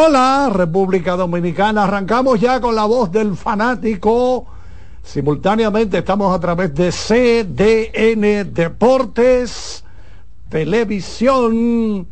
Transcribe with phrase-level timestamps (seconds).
[0.00, 1.82] Hola, República Dominicana.
[1.82, 4.46] Arrancamos ya con la voz del fanático.
[5.02, 9.82] Simultáneamente estamos a través de CDN Deportes,
[10.48, 12.06] Televisión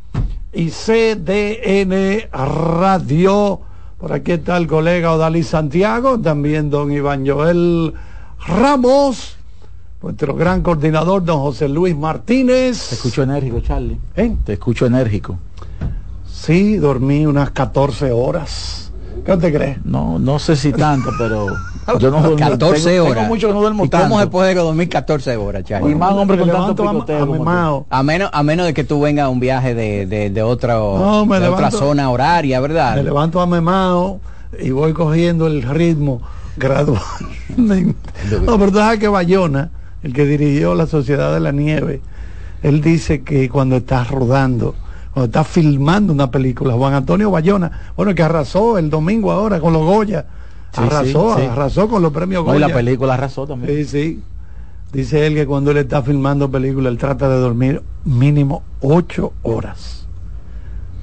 [0.52, 3.60] y CDN Radio.
[3.98, 7.94] Por aquí está el colega Odalí Santiago, también don Iván Joel
[8.48, 9.36] Ramos,
[10.02, 12.88] nuestro gran coordinador, don José Luis Martínez.
[12.88, 13.96] Te escucho enérgico, Charlie.
[14.16, 14.34] ¿Eh?
[14.44, 15.38] Te escucho enérgico.
[16.36, 18.92] Sí, dormí unas 14 horas.
[19.24, 19.84] ¿Qué te crees?
[19.84, 21.46] No, no sé si tanto, pero
[21.98, 22.36] yo no duermo.
[22.36, 23.16] 14 tengo, horas.
[23.16, 24.08] Tengo mucho que no duermo ¿Y tanto.
[24.08, 25.92] ¿Cómo se puede dormir 14 horas, Charlie?
[25.92, 27.48] Y más hombre con tanto levanto picoteo.
[27.48, 27.98] a.
[27.98, 30.74] A menos, a menos de que tú vengas a un viaje de, de, de otra,
[30.74, 32.96] No, de otra zona horaria, ¿verdad?
[32.96, 34.20] Me levanto a memao
[34.60, 36.20] y voy cogiendo el ritmo
[36.56, 37.96] gradualmente.
[38.44, 39.70] No, pero tú sabes que Bayona,
[40.02, 42.00] el que dirigió la Sociedad de la Nieve,
[42.62, 44.74] él dice que cuando estás rodando,
[45.16, 49.72] cuando estás filmando una película, Juan Antonio Bayona, bueno, que arrasó el domingo ahora con
[49.72, 50.26] los Goya,
[50.74, 51.46] Sí, arrasó, sí, sí.
[51.48, 52.68] arrasó con los premios No, y Goya.
[52.68, 53.74] la película arrasó también.
[53.74, 54.22] Sí, sí.
[54.92, 60.05] Dice él que cuando él está filmando película, él trata de dormir mínimo ocho horas.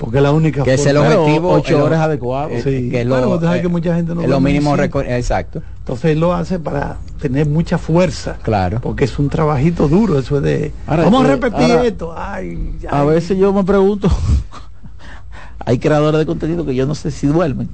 [0.04, 1.50] Porque es la única que es el objetivo.
[1.54, 2.50] ocho el- horas adecuado.
[2.50, 2.90] eh, Sí.
[2.90, 6.12] que es Bueno, lo, sabes eh, que mucha gente no es lo mínimo exacto Entonces
[6.12, 8.36] él lo hace para tener mucha fuerza.
[8.42, 8.82] Claro.
[8.82, 10.72] Porque es un trabajito duro, eso es de...
[10.88, 12.14] Ahora, Vamos a eh, repetir ahora, esto.
[12.18, 14.10] Ay, A veces yo me pregunto,
[15.66, 17.70] hay creadores de contenido que yo no sé si duermen.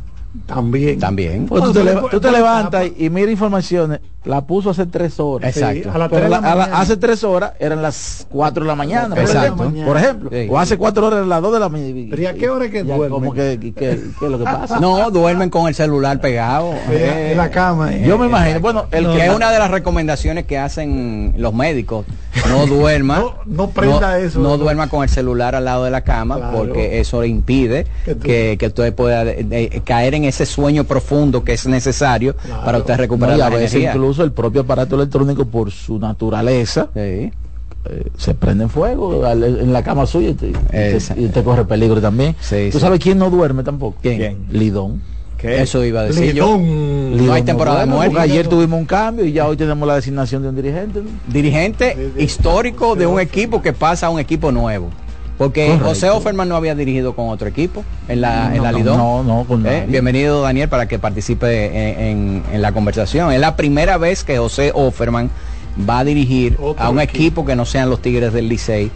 [0.45, 0.99] También.
[0.99, 5.53] también Porque tú te, tú levantas y, y mira informaciones, la puso hace tres horas.
[5.55, 6.81] Sí, exacto a las Pero tres de la la- a la- mañana.
[6.81, 9.63] hace tres horas eran las 4 de la mañana, por Exacto.
[9.63, 9.85] ejemplo.
[9.85, 10.29] Por ejemplo.
[10.31, 10.47] Sí.
[10.49, 12.07] O hace cuatro horas eran las 2 de la mañana.
[12.09, 13.09] Pero ¿y a qué hora es que duermen?
[13.09, 14.79] como que, que- que- ¿qué es lo que pasa?
[14.81, 17.93] no duermen con el celular pegado Sí, en la cama.
[17.93, 18.03] eh.
[18.05, 21.53] Yo me imagino, bueno, el que que es una de las recomendaciones que hacen los
[21.53, 22.05] médicos
[22.49, 24.39] no duerma No- no prenda eso.
[24.39, 26.57] no duerma con el celular al lado de la cama Claro.
[26.57, 30.83] porque eso le impide Que que, que usted pueda eh, eh, caer en ese sueño
[30.83, 32.65] profundo que es necesario Claro.
[32.65, 36.99] para usted recuperar la energía incluso el propio aparato electrónico por su naturaleza Sí.
[36.99, 37.31] eh,
[38.17, 41.21] se prende en fuego al- en la cama suya y te, y te- Exacto.
[41.21, 42.35] y te corre peligro también.
[42.41, 42.81] Sí, ¿Tú sí.
[42.81, 43.97] sabes quién no duerme tampoco?
[44.01, 44.45] ¿Quién?
[44.51, 45.01] Lidón.
[45.41, 47.17] eso iba a decir yo Lidón.
[47.17, 48.09] Lidón hay temporada de muerte.
[48.15, 51.01] porque Ayer tuvimos un cambio y ya hoy tenemos la designación de un dirigente.
[51.01, 51.09] ¿no?
[51.31, 54.89] dirigente histórico de un equipo que pasa a un equipo nuevo
[55.39, 55.87] porque Correcto.
[55.87, 58.97] José Offerman no había dirigido con otro equipo en la, en la No, Lidón.
[58.97, 63.31] No, no, con Eh, bienvenido Daniel para que participe en, en- en la conversación.
[63.31, 65.31] Es la primera vez que José Offerman
[65.89, 67.17] va a dirigir Otro a un equipo.
[67.19, 67.45] equipo.
[67.45, 68.91] que no sean los Tigres del Licey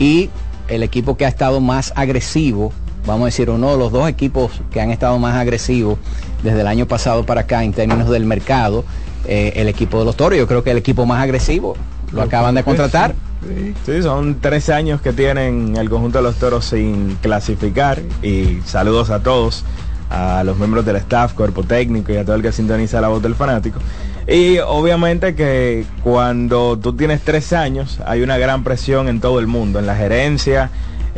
[0.00, 0.30] y
[0.68, 2.72] el equipo que ha estado más agresivo,
[3.06, 5.98] vamos a decir uno de los dos equipos que han estado más agresivos
[6.42, 8.84] desde el año pasado para acá en términos del mercado,
[9.28, 10.38] eh, el equipo de los Toros.
[10.38, 11.76] Yo creo que el equipo más agresivo
[12.12, 13.14] lo acaban de contratar.
[13.46, 13.74] Sí.
[13.84, 19.10] Sí, son tres años que tienen el conjunto de los toros sin clasificar y saludos
[19.10, 19.64] a todos,
[20.08, 23.22] a los miembros del staff, cuerpo técnico y a todo el que sintoniza la voz
[23.22, 23.80] del fanático.
[24.26, 29.46] Y obviamente que cuando tú tienes tres años hay una gran presión en todo el
[29.46, 30.70] mundo, en la gerencia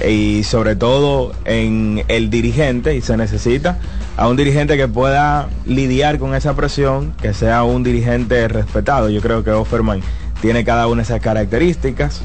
[0.04, 3.78] y sobre todo en el dirigente y se necesita
[4.16, 9.08] a un dirigente que pueda lidiar con esa presión, que sea un dirigente respetado.
[9.10, 10.00] Yo creo que Offerman
[10.46, 12.20] tiene cada una de esas características.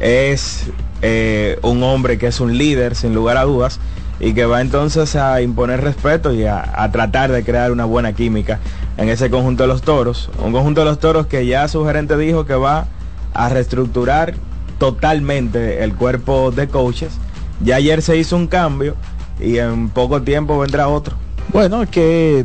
[0.00, 0.64] Es
[1.02, 3.78] eh, un hombre que es un líder, sin lugar a dudas,
[4.18, 8.12] y que va entonces a imponer respeto y a, a tratar de crear una buena
[8.12, 8.58] química
[8.96, 10.30] en ese conjunto de los toros.
[10.44, 12.88] Un conjunto de los toros que ya su gerente dijo que va
[13.34, 14.34] a reestructurar
[14.78, 17.12] totalmente el cuerpo de coaches.
[17.60, 18.96] Ya ayer se hizo un cambio
[19.38, 21.14] y en poco tiempo vendrá otro.
[21.52, 22.44] Bueno, que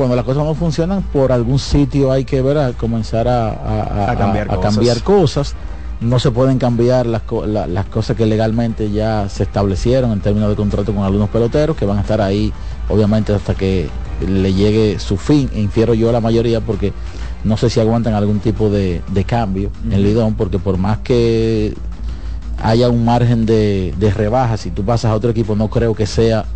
[0.00, 3.82] cuando las cosas no funcionan, por algún sitio hay que ver a comenzar a, a-
[4.06, 4.74] a- A cambiar a cosas.
[4.74, 5.54] cambiar cosas.
[6.00, 10.20] No se pueden cambiar las, co- la- las cosas que legalmente ya se establecieron en
[10.20, 12.50] términos de contrato con algunos peloteros que van a estar ahí,
[12.88, 13.90] obviamente, hasta que
[14.26, 15.50] le llegue su fin.
[15.52, 16.94] E infiero yo a la mayoría porque
[17.44, 21.74] no sé si aguantan algún tipo de, de cambio en Lidón, porque por más que
[22.62, 26.06] haya un margen de, de rebaja, si tú pasas a otro equipo, no creo que
[26.06, 26.46] sea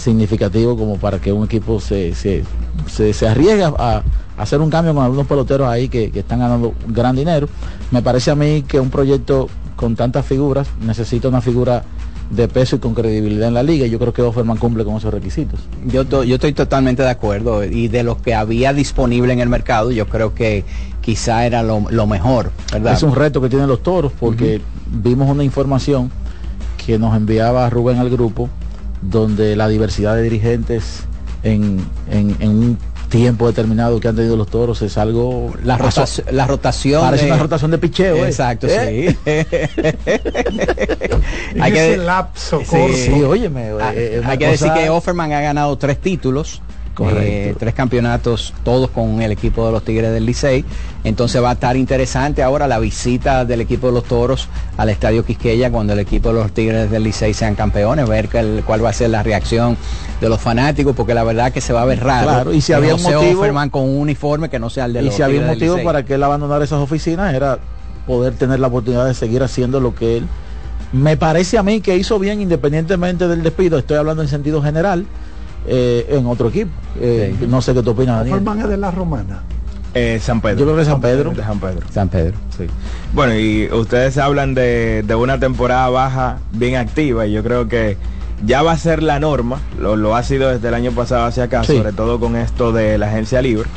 [0.00, 2.42] significativo como para que un equipo se, se,
[2.86, 4.02] se, se arriesgue a, a
[4.38, 7.48] hacer un cambio con algunos peloteros ahí que, que están ganando gran dinero.
[7.90, 11.84] Me parece a mí que un proyecto con tantas figuras necesita una figura
[12.30, 13.86] de peso y con credibilidad en la liga.
[13.86, 15.60] y Yo creo que Offerman cumple con esos requisitos.
[15.86, 19.48] Yo, to- yo estoy totalmente de acuerdo y de lo que había disponible en el
[19.48, 20.64] mercado, yo creo que
[21.00, 22.92] quizá era lo, lo mejor, ¿verdad?
[22.94, 24.60] Es un reto que tienen los toros porque
[24.92, 26.10] vimos una información
[26.86, 28.48] que nos enviaba Rubén al grupo
[29.02, 31.04] donde la diversidad de dirigentes
[31.42, 36.26] en, en- en un tiempo determinado que han tenido los toros es algo la, rotación,
[36.30, 38.28] la rotación parece una rotación de picheo ¿eh?
[38.28, 39.16] exacto ¿Eh?
[39.24, 39.50] sí
[41.60, 43.92] hay que lapso sí, sí, óyeme, ah,
[44.24, 46.62] hay que decir que Offerman ha ganado tres títulos
[47.08, 50.64] eh, tres campeonatos, todos con el equipo de los Tigres del Licey.
[51.04, 55.24] Entonces va a estar interesante ahora la visita del equipo de los Toros al Estadio
[55.24, 58.28] Quisqueya cuando el equipo de los Tigres del Licey sean campeones, ver
[58.66, 59.76] cuál va a ser la reacción
[60.20, 62.52] de los fanáticos, porque la verdad que se va a ver raro.
[62.52, 65.22] y si había un motivo con un uniforme que no sea el de y si
[65.22, 67.58] había un motivo para que él abandonara esas oficinas era
[68.06, 70.28] poder tener la oportunidad de seguir haciendo lo que él
[70.92, 75.06] me parece a mí que hizo bien independientemente del despido, estoy hablando en sentido general,
[75.66, 76.70] eh, en otro equipo.
[77.00, 78.42] Eh, no sé qué tú opinas, Daniel.
[78.58, 79.42] es de la Romana?
[79.94, 80.60] Eh, San Pedro.
[80.60, 81.30] Yo creo que San Pedro.
[81.30, 81.86] De San Pedro.
[81.90, 82.34] San Pedro.
[82.56, 82.66] Sí.
[83.12, 87.96] Bueno, y ustedes hablan de, una temporada baja bien activa y yo creo que
[88.44, 91.64] ya va a ser la norma, lo, ha sido desde el año pasado hacia acá,
[91.64, 93.68] sobre todo con esto de la agencia libre,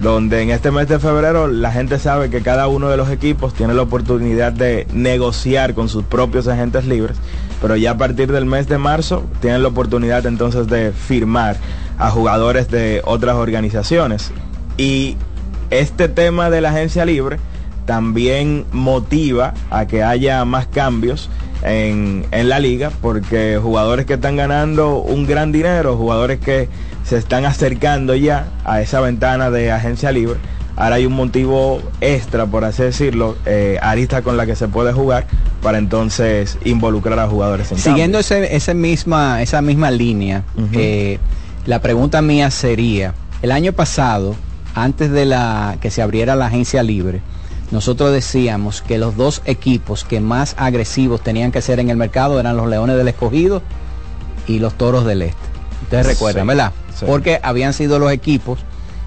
[0.00, 3.54] donde en este mes de febrero la gente sabe que cada uno de los equipos
[3.54, 7.18] tiene la oportunidad de negociar con sus propios agentes libres
[7.60, 11.56] pero ya a partir del mes de marzo tienen la oportunidad entonces de firmar
[11.98, 14.32] a jugadores de otras organizaciones.
[14.78, 15.16] Y
[15.70, 17.38] este tema de la agencia libre
[17.84, 21.28] también motiva a que haya más cambios
[21.62, 26.68] en, la liga, porque jugadores que están ganando un gran dinero, jugadores que
[27.10, 30.38] se están acercando ya a esa ventana de agencia libre,
[30.76, 34.92] ahora hay un motivo extra, por así decirlo, eh, arista con la que se puede
[34.92, 35.26] jugar
[35.60, 37.66] para entonces involucrar a jugadores.
[37.74, 41.18] Siguiendo ese, misma, esa misma línea, eh,
[41.66, 43.12] la pregunta mía sería,
[43.42, 44.36] el año pasado,
[44.76, 47.22] antes de la que se abriera la agencia libre,
[47.72, 52.38] nosotros decíamos que los dos equipos que más agresivos tenían que ser en el mercado
[52.38, 53.62] eran los Leones del Escogido
[54.46, 55.50] y los Toros del Este.
[55.82, 56.72] Ustedes recuerdan, ¿verdad?
[57.06, 58.60] Porque habían sido los equipos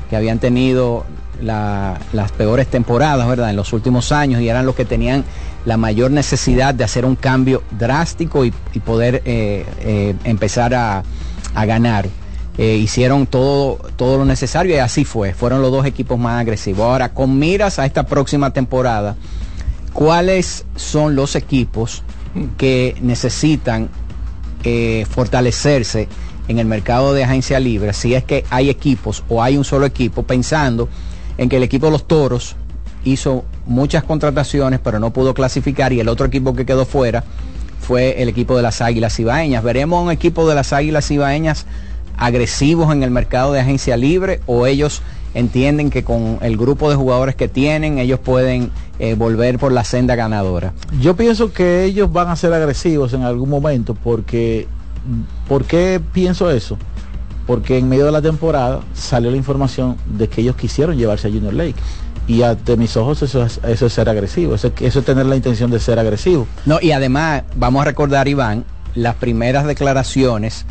[0.09, 1.05] que habían tenido
[1.41, 3.49] las peores temporadas, ¿verdad?
[3.49, 5.23] En los últimos años y eran los que tenían
[5.65, 8.51] la mayor necesidad de hacer un cambio drástico y,
[8.85, 11.03] poder eh, eh, empezar a,
[11.65, 12.07] ganar.
[12.57, 15.33] Eh, hicieron todo, todo lo necesario y así fue.
[15.33, 16.81] Fueron los dos equipos más agresivos.
[16.85, 19.15] Ahora, con miras a esta próxima temporada,
[19.93, 22.03] ¿cuáles son los equipos
[22.57, 23.89] que necesitan
[25.09, 26.07] fortalecerse
[26.47, 27.93] en el mercado de agencia libre?
[27.93, 30.89] Si es que hay equipos o hay un solo equipo pensando
[31.37, 32.55] en que el equipo de los Toros
[33.05, 37.23] hizo muchas contrataciones, pero no pudo clasificar y el otro equipo que quedó fuera
[37.79, 39.63] fue el equipo de las Águilas Ibaeñas.
[39.63, 41.65] ¿Veremos un equipo de las Águilas Ibaeñas
[42.17, 45.01] agresivos en el mercado de agencia libre o ellos
[45.33, 49.83] entienden que con el grupo de jugadores que tienen ellos pueden eh, volver por la
[49.83, 50.73] senda ganadora?
[51.01, 54.67] Yo pienso que ellos van a ser agresivos en algún momento porque
[55.47, 56.77] ¿por qué pienso eso?
[57.45, 61.31] porque en medio de la temporada salió la información de que ellos quisieron llevarse a
[61.31, 61.75] Junior Lake.
[62.25, 65.69] Y ante mis ojos eso es, eso es ser agresivo, eso, es tener la intención
[65.69, 66.47] de ser agresivo.
[66.65, 68.63] No, y además vamos a recordar, Iván,
[68.95, 70.65] las primeras declaraciones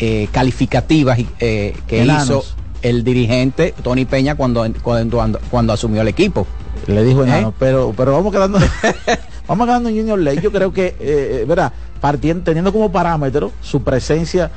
[0.00, 2.44] eh, calificativas eh, que hizo
[2.82, 6.46] el dirigente Tony Peña cuando, cuando, cuando, asumió el equipo.
[6.86, 7.54] Le dijo enano, ¿Eh?
[7.58, 8.58] pero, pero vamos quedando,
[9.48, 10.42] vamos quedando en Junior Lake.
[10.42, 14.50] Yo creo que, verá, partiendo, teniendo como parámetro su presencia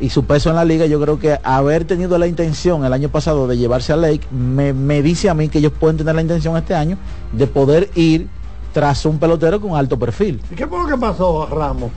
[0.00, 3.08] y su peso en la liga, yo creo que haber tenido la intención el año
[3.08, 6.56] pasado de llevarse a Lake, me, dice a mí que ellos pueden tener la intención
[6.56, 6.98] este año
[7.32, 8.28] de poder ir
[8.72, 10.40] tras un pelotero con alto perfil.
[10.50, 11.90] ¿Y qué fue lo que pasó, Ramos?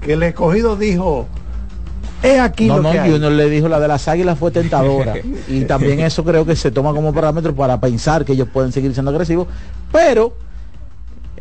[0.00, 1.26] Que el escogido dijo,
[2.22, 5.14] es aquí no, no, Junior le dijo la de las águilas fue tentadora.
[5.48, 8.92] y también eso creo que se toma como parámetro para pensar que ellos pueden seguir
[8.94, 9.48] siendo agresivos.
[9.92, 10.32] Pero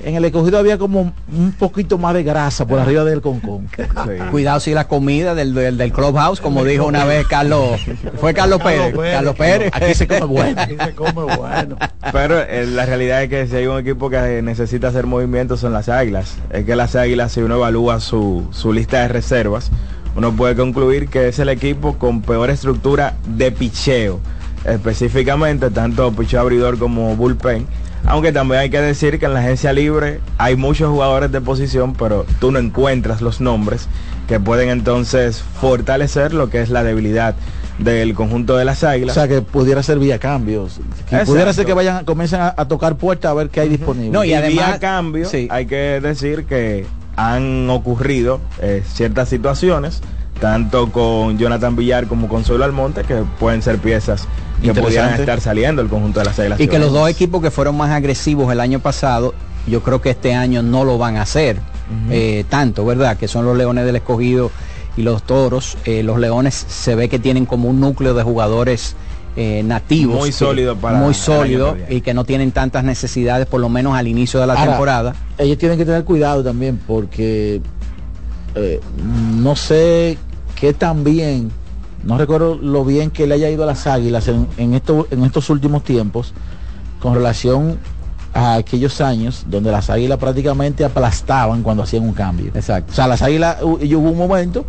[0.04, 3.68] en el escogido había como un poquito más de grasa por arriba del concón.
[4.32, 7.80] Cuidado si la comida del, del, clubhouse, como dijo una vez Carlos,
[8.20, 8.94] fue Carlos, Pérez.
[8.96, 9.72] Carlos Pérez.
[9.74, 10.62] Aquí se come bueno.
[10.62, 11.78] Aquí se come bueno.
[12.12, 15.74] Pero eh, la realidad es que si hay un equipo que necesita hacer movimientos son
[15.74, 16.38] las águilas.
[16.52, 19.72] Es que las águilas, si uno evalúa su, su lista de reservas,
[20.16, 24.20] uno puede concluir que es el equipo con peor estructura de picheo.
[24.66, 27.66] Específicamente, tanto picheo abridor como bullpen
[28.06, 31.94] aunque también hay que decir que en la agencia libre hay muchos jugadores de posición,
[31.94, 33.88] pero tú no encuentras los nombres
[34.28, 37.36] que pueden entonces fortalecer lo que es la debilidad
[37.80, 39.18] del conjunto de las águilas.
[39.18, 40.80] O sea, que pudiera ser vía cambios.
[41.10, 44.12] Que pudiera ser que vayan, comiencen a, tocar puertas a ver qué hay disponible.
[44.12, 50.02] No, y, además, vía cambio, hay que decir que han ocurrido eh, ciertas situaciones,
[50.40, 54.28] tanto con Jonathan Villar como con Solo Almonte, que pueden ser piezas
[54.62, 56.60] que pudieran estar saliendo el conjunto de las águilas.
[56.60, 59.34] Y que los dos equipos que fueron más agresivos el año pasado,
[59.68, 61.58] yo creo que este año no lo van a hacer
[62.10, 63.18] eh, tanto, ¿verdad?
[63.18, 64.52] Que son los Leones del Escogido
[64.98, 65.78] y los Toros.
[65.86, 68.96] Eh, los Leones se ve que tienen como un núcleo de jugadores
[69.36, 70.18] eh, nativos.
[70.18, 74.08] Muy sólido para Muy sólido y que no tienen tantas necesidades, por lo menos al
[74.08, 75.16] inicio de la Ahora, temporada.
[75.38, 77.62] Ellos tienen que tener cuidado también porque
[78.56, 78.80] eh,
[79.36, 80.18] no sé
[80.60, 81.52] qué tan bien,
[82.04, 85.24] no recuerdo lo bien que le haya ido a las águilas en, en, esto- en
[85.24, 86.34] estos últimos tiempos
[87.00, 87.78] con relación
[88.34, 92.52] a aquellos años donde las águilas prácticamente aplastaban cuando hacían un cambio.
[92.54, 92.92] Exacto.
[92.92, 94.66] O sea, las águilas, y hubo un momento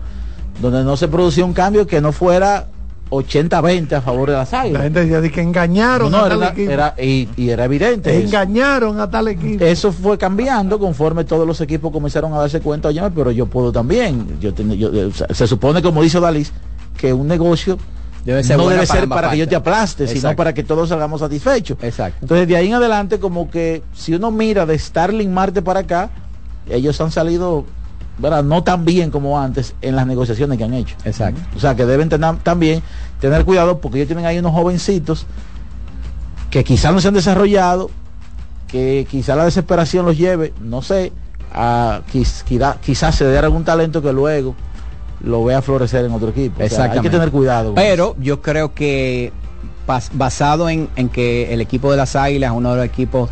[0.62, 2.68] donde no se producía un cambio que no fuera
[3.10, 4.82] 80-20 a favor de las La águilas.
[4.82, 6.70] gente decía de que engañaron No, a era, tal equipo.
[6.70, 8.16] era- y, y era evidente.
[8.16, 8.26] eso.
[8.26, 9.64] engañaron a tal equipo.
[9.64, 13.72] Eso fue cambiando conforme todos los equipos comenzaron a darse cuenta, oye, pero yo puedo
[13.72, 14.38] también.
[14.40, 16.52] Yo, ten- yo- eh, se, supone, como dice Dalis,
[16.96, 17.78] que un negocio
[18.24, 20.90] Debe ser no debe para ser para que yo te aplaste, sino para que todos
[20.90, 21.78] salgamos satisfechos.
[21.82, 22.18] Exacto.
[22.20, 26.10] Entonces, de ahí en adelante, como que si uno mira de Starling Marte para acá,
[26.68, 27.64] ellos han salido,
[28.20, 28.44] ¿verdad?
[28.44, 30.94] No tan bien como antes en las negociaciones que han hecho.
[31.04, 31.40] Exacto.
[31.56, 32.82] O sea, que deben tener, también
[33.20, 35.26] tener cuidado porque ellos tienen ahí unos jovencitos
[36.50, 37.90] que quizás no se han desarrollado,
[38.68, 41.12] que quizás la desesperación los lleve, no sé,
[41.52, 44.54] a quiz- quizá- quizás se dé algún talento que luego
[45.22, 46.62] lo vea florecer en otro equipo.
[46.64, 47.74] O sea, hay que tener cuidado.
[47.74, 49.32] Pero yo creo que
[49.86, 53.28] bas- basado en, en que el equipo de las Águilas es uno de los equipos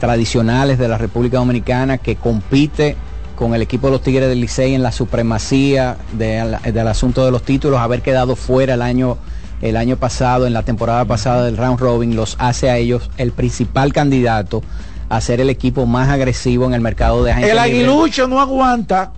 [0.00, 2.96] tradicionales de la República Dominicana que compite
[3.34, 7.30] con el equipo de los Tigres del Licey en la supremacía de- del asunto de
[7.30, 9.18] los títulos, haber quedado fuera el año
[9.62, 13.32] el año pasado, en la temporada pasada del round robin, los hace a ellos el
[13.32, 14.62] principal candidato
[15.08, 19.12] a ser el equipo más agresivo en el mercado de agentes El aguilucho no aguanta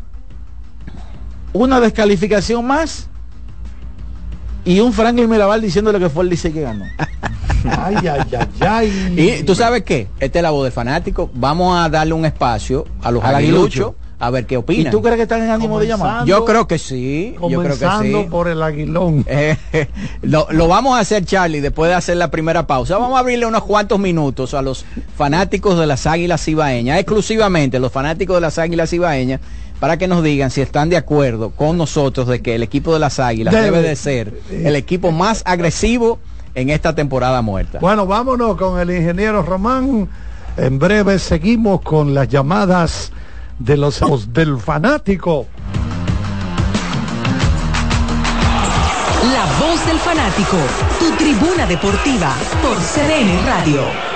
[1.53, 3.09] una descalificación más
[4.65, 6.85] y un Franklin Mirabal diciéndole que fue el Licey que ganó.
[7.79, 9.15] Ay, ay, ay, ay.
[9.41, 11.29] Y tú sabes qué, esta es la voz del fanático.
[11.35, 13.97] Vamos a darle un espacio a los Al aguiluchos aguilucho.
[14.19, 14.91] A ver qué ¿Y opinan.
[14.91, 16.21] tú crees que están en ánimo de llamar?
[16.21, 17.33] Comenzando- Yo creo que sí.
[17.35, 18.29] Yo creo que Comenzando sí.
[18.31, 19.25] por el aguilón.
[19.29, 19.57] Eh,
[20.23, 22.97] lo, lo vamos a hacer, Charlie, después de hacer la primera pausa.
[22.97, 24.85] Vamos a abrirle unos cuantos minutos a los
[25.17, 29.41] fanáticos de las Águilas Ibaeñas, exclusivamente los fanáticos de las Águilas Ibaeñas,
[29.81, 33.01] para que nos digan si están de acuerdo con nosotros de que el equipo de
[33.01, 33.67] las Águilas Debe.
[33.67, 36.19] debe, de ser el equipo más agresivo
[36.55, 37.79] en esta temporada muerta.
[37.81, 40.09] Bueno, vámonos con el ingeniero Román.
[40.57, 43.13] En breve seguimos con las llamadas
[43.59, 44.01] de los
[44.33, 45.47] del fanático.
[49.33, 50.57] La voz del fanático,
[50.99, 54.16] tu tribuna deportiva por CDN Radio.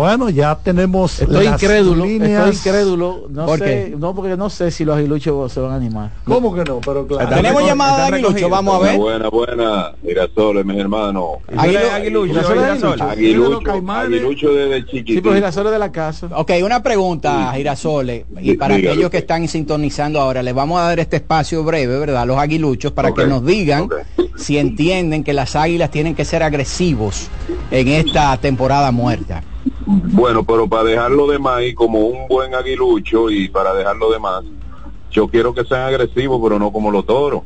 [0.01, 1.21] Bueno, ya tenemos.
[1.21, 2.55] Estoy las incrédulo, líneas.
[2.55, 3.27] estoy incrédulo.
[3.29, 3.95] No ¿Por sé, qué?
[3.99, 6.11] no porque no sé si los aguiluchos se van a animar.
[6.25, 6.81] ¿Cómo que no?
[6.81, 7.37] Pero claro.
[7.37, 8.97] Tenemos llamada de Aguilucho, vamos a ver.
[8.99, 9.93] Buena, buena.
[10.03, 11.25] Girasoles, mis hermanos.
[11.55, 13.01] Aguilu- Aguilucho, Girasoles de Girasoles.
[13.03, 15.23] Aguilucho, aguilucho desde Sí, chiquitito.
[15.25, 16.29] pero girasoles de la casa.
[16.35, 18.93] Ok, una pregunta, Girasole, y Sí, para dígalo.
[18.95, 22.27] aquellos que están sintonizando ahora, les vamos a dar este espacio breve, ¿verdad?
[22.27, 23.95] Los aguiluchos, para Ok, que nos digan ok.
[24.37, 27.29] si entienden que las águilas tienen que ser agresivos
[27.71, 29.43] en esta temporada muerta.
[30.13, 34.19] Bueno, pero para dejarlo de más y como un buen aguilucho y para dejarlo de
[34.19, 34.45] más,
[35.11, 37.43] yo quiero que sean agresivos, pero no como los toros.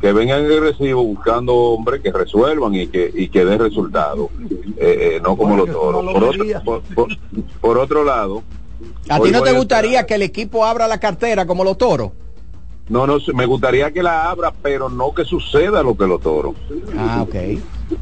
[0.00, 4.30] Que vengan agresivos buscando hombres que resuelvan y que y que den resultados,
[4.76, 6.02] eh, eh, no como los toros.
[6.12, 7.08] Por otro, por, por-
[7.60, 8.42] por otro lado,
[9.08, 12.10] ¿A ti no te a gustaría que el equipo abra la cartera como los toros?
[12.92, 16.54] No, no, me gustaría que la abra, pero no que suceda lo que los toros.
[16.96, 17.34] Ah, ok.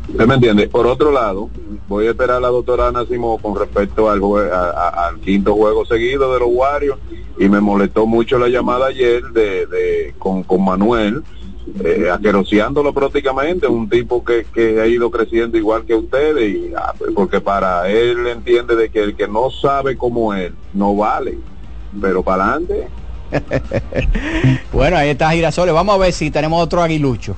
[0.08, 0.68] ¿Usted me entiende?
[0.68, 1.48] Por otro lado,
[1.88, 5.20] voy a esperar a la doctora Ana Simón con respecto al, jue- a- a- al
[5.20, 7.00] quinto juego seguido de los Warriors
[7.38, 11.22] y me molestó mucho la llamada ayer de, de con, con Manuel,
[11.84, 16.94] eh, aqueroseándolo prácticamente, un tipo que, que ha ido creciendo igual que ustedes, y, ah,
[16.98, 21.38] pues, porque para él entiende de que el que no sabe como él no vale,
[22.00, 22.90] pero para adelante.
[24.72, 25.72] Bueno, ahí está Girasole.
[25.72, 27.34] Vamos a ver si tenemos otro aguilucho.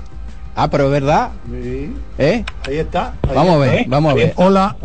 [0.55, 1.31] Ah, pero es verdad.
[1.50, 2.44] Sí, ¿Eh?
[2.68, 3.14] ahí está.
[3.22, 3.76] ahí Vamos a está.
[3.76, 4.33] ver, vamos a ver.
[4.37, 4.76] Hola.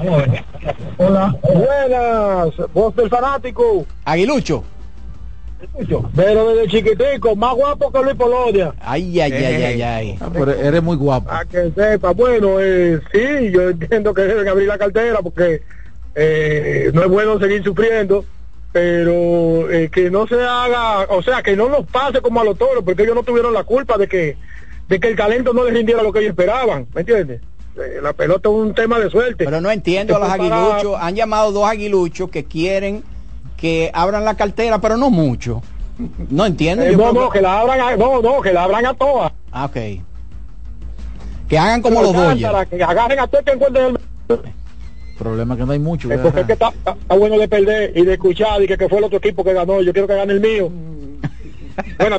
[0.97, 1.35] Hola.
[1.43, 3.85] Buenas, voz del fanático.
[4.05, 4.63] Aguilucho.
[6.15, 8.73] Pero desde chiquitico, más guapo que Luis Polonia.
[8.79, 10.17] Ay, ay, ay, ay, ay.
[10.21, 11.29] Ah, pero eres muy guapo.
[11.31, 15.63] A que sepa, bueno, eh, sí, yo entiendo que deben abrir la cartera porque
[16.15, 18.23] eh, no es bueno seguir sufriendo,
[18.77, 22.59] pero eh, que no se haga, o sea, que no nos pase como a los
[22.59, 24.37] toros, porque ellos no tuvieron la culpa de que
[24.87, 27.41] de que el talento no les rindiera lo que ellos esperaban, ¿me entiendes?
[27.75, 29.45] Eh, la pelota es un tema de suerte.
[29.45, 30.95] Pero no entiendo a los para- aguiluchos.
[31.01, 33.03] Han llamado dos aguiluchos que quieren
[33.57, 35.63] que abran la cartera, pero no mucho.
[36.29, 36.83] No entiendo.
[36.85, 39.31] Eh, no, no, que la abran, a, no, no, que la abran a todas.
[39.51, 39.77] Ah, ok.
[41.49, 42.69] Que hagan como los Dodgers.
[42.69, 43.97] Que agarren a todo que encuentren
[44.29, 44.39] el
[45.17, 46.09] Problema que no hay mucho.
[46.21, 48.87] Porque es que está, está- está bueno de perder y de escuchar y que, que
[48.89, 49.81] fue el otro equipo que ganó.
[49.81, 50.69] Yo quiero que gane el mío.
[51.99, 52.17] Bueno,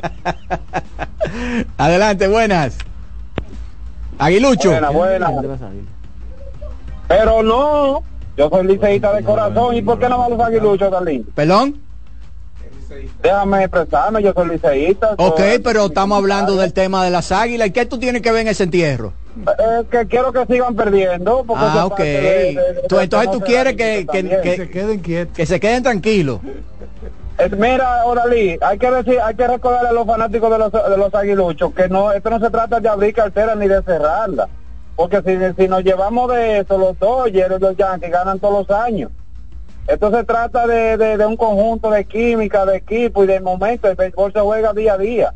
[1.78, 2.78] Adelante, buenas.
[4.18, 4.70] Aguilucho.
[4.70, 5.30] buena, buena.
[7.06, 8.02] Pero no,
[8.36, 9.74] yo soy liceísta de corazón.
[9.76, 11.24] ¿Y por qué no van los aguiluchos, Darlene?
[11.34, 11.76] Perdón.
[13.22, 15.14] Déjame expresarme, yo soy liceísta.
[15.18, 17.68] Ok, soy- pero estamos hablando del tema de las águilas.
[17.68, 19.12] ¿Y qué tú tienes que ver en ese entierro?
[19.46, 21.44] Eh, que quiero que sigan perdiendo.
[21.46, 21.90] Porque Ah, ok.
[21.90, 25.36] parte de- de- de- Tú- entonces tú quieres que, que, que- Se queden quietos.
[25.36, 26.40] que se queden tranquilos.
[27.38, 30.96] Eh, Mira, Oralí, hay que decir, hay que recordarle a los fanáticos de los, de
[30.96, 34.48] los aguiluchos que no, esto no se trata de abrir cartera ni de cerrarla.
[34.96, 39.12] Porque si, si nos llevamos de eso, los Dodgers, los Yankees ganan todos los años.
[39.88, 43.88] Esto se trata de, de, un conjunto de química, de equipo y de momento.
[43.88, 45.34] El béisbol se juega día a día.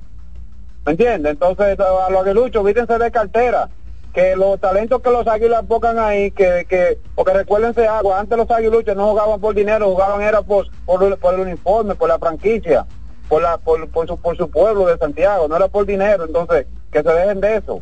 [0.84, 1.32] ¿Me entiendes?
[1.32, 3.70] Entonces, a los aguiluchos, vítense de cartera.
[4.12, 8.50] Que los talentos que los águilas pongan ahí, que, que, porque recuérdense algo, antes los
[8.50, 12.84] aguiluchos no jugaban por dinero, jugaban era por, por, el uniforme, por la franquicia,
[13.30, 16.66] por la, por, por su, por su pueblo de Santiago, no era por dinero, entonces,
[16.92, 17.80] que se dejen de eso.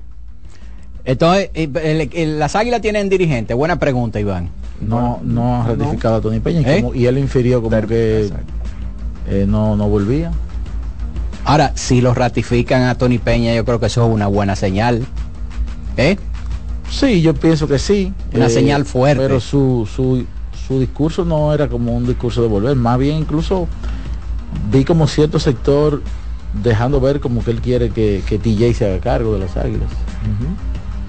[1.04, 1.50] Entonces,
[2.38, 3.54] las águilas tienen dirigente.
[3.54, 4.50] Buena pregunta, Iván.
[4.80, 6.80] No, no ha ratificado a Tony Peña y, ¿Eh?
[6.82, 8.30] como- y él infirió como que
[9.28, 10.30] eh, no, no volvía.
[11.44, 15.04] Ahora, si lo ratifican a Tony Peña, yo creo que eso es una buena señal.
[15.96, 16.16] ¿Eh?
[16.88, 18.12] Sí, yo pienso que sí.
[18.34, 19.22] Una Eh, señal fuerte.
[19.22, 20.24] Pero su, su,
[20.66, 23.68] su discurso no era como un discurso de volver, más bien incluso
[24.72, 26.02] vi como cierto sector
[26.62, 29.88] dejando ver como que él quiere que, que TJ se haga cargo de las águilas.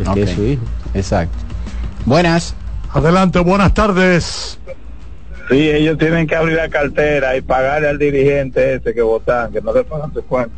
[0.03, 0.17] Que Ok.
[0.17, 0.61] es su hijo.
[0.93, 1.37] Exacto.
[2.05, 2.55] Buenas.
[2.93, 4.59] Adelante, buenas tardes.
[5.49, 9.61] Sí, ellos tienen que abrir la cartera y pagarle al dirigente ese que votan, que
[9.61, 10.53] no le pagan su cuenta.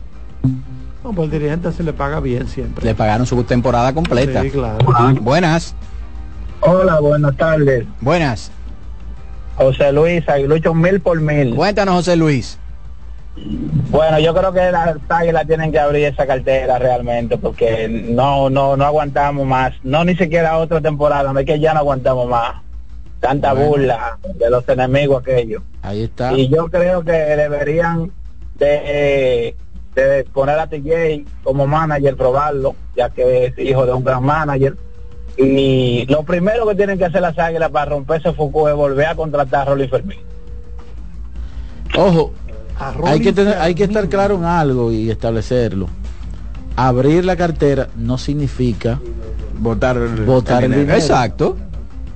[1.04, 2.86] No, pues el dirigente se le paga bien siempre.
[2.86, 4.42] Le pagaron su temporada completa.
[4.42, 4.78] Sí, claro.
[5.22, 5.76] Buenas.
[6.62, 7.86] Hola, buenas tardes.
[8.02, 8.52] Buenas.
[9.56, 11.54] José Luis, Aguilucho mil por mil.
[11.56, 12.58] Cuéntanos, José Luis.
[13.36, 18.78] Bueno, yo creo que las águilas tienen que abrir esa cartera realmente porque no, no,
[18.78, 19.74] no aguantamos más.
[19.84, 22.62] No ni siquiera otra temporada, no es que ya no aguantamos más.
[23.20, 23.70] Tanta Bueno.
[23.70, 25.64] burla de los enemigos aquellos.
[25.82, 26.34] Ahí está.
[26.34, 28.12] Y yo creo que deberían
[28.56, 29.56] de,
[29.96, 34.76] de poner a TJ como manager, probarlo, ya que es hijo de un gran manager.
[35.38, 39.16] Y lo primero que tienen que hacer las águilas para romperse Foucault es volver a
[39.16, 40.20] contratar a Rolly Fermín.
[41.98, 42.34] Ojo,
[43.06, 45.88] hay que, tener, hay que estar claro en algo y establecerlo.
[46.76, 49.00] Abrir la cartera no significa
[49.60, 50.94] votar votar el dinero.
[50.94, 51.58] Exacto.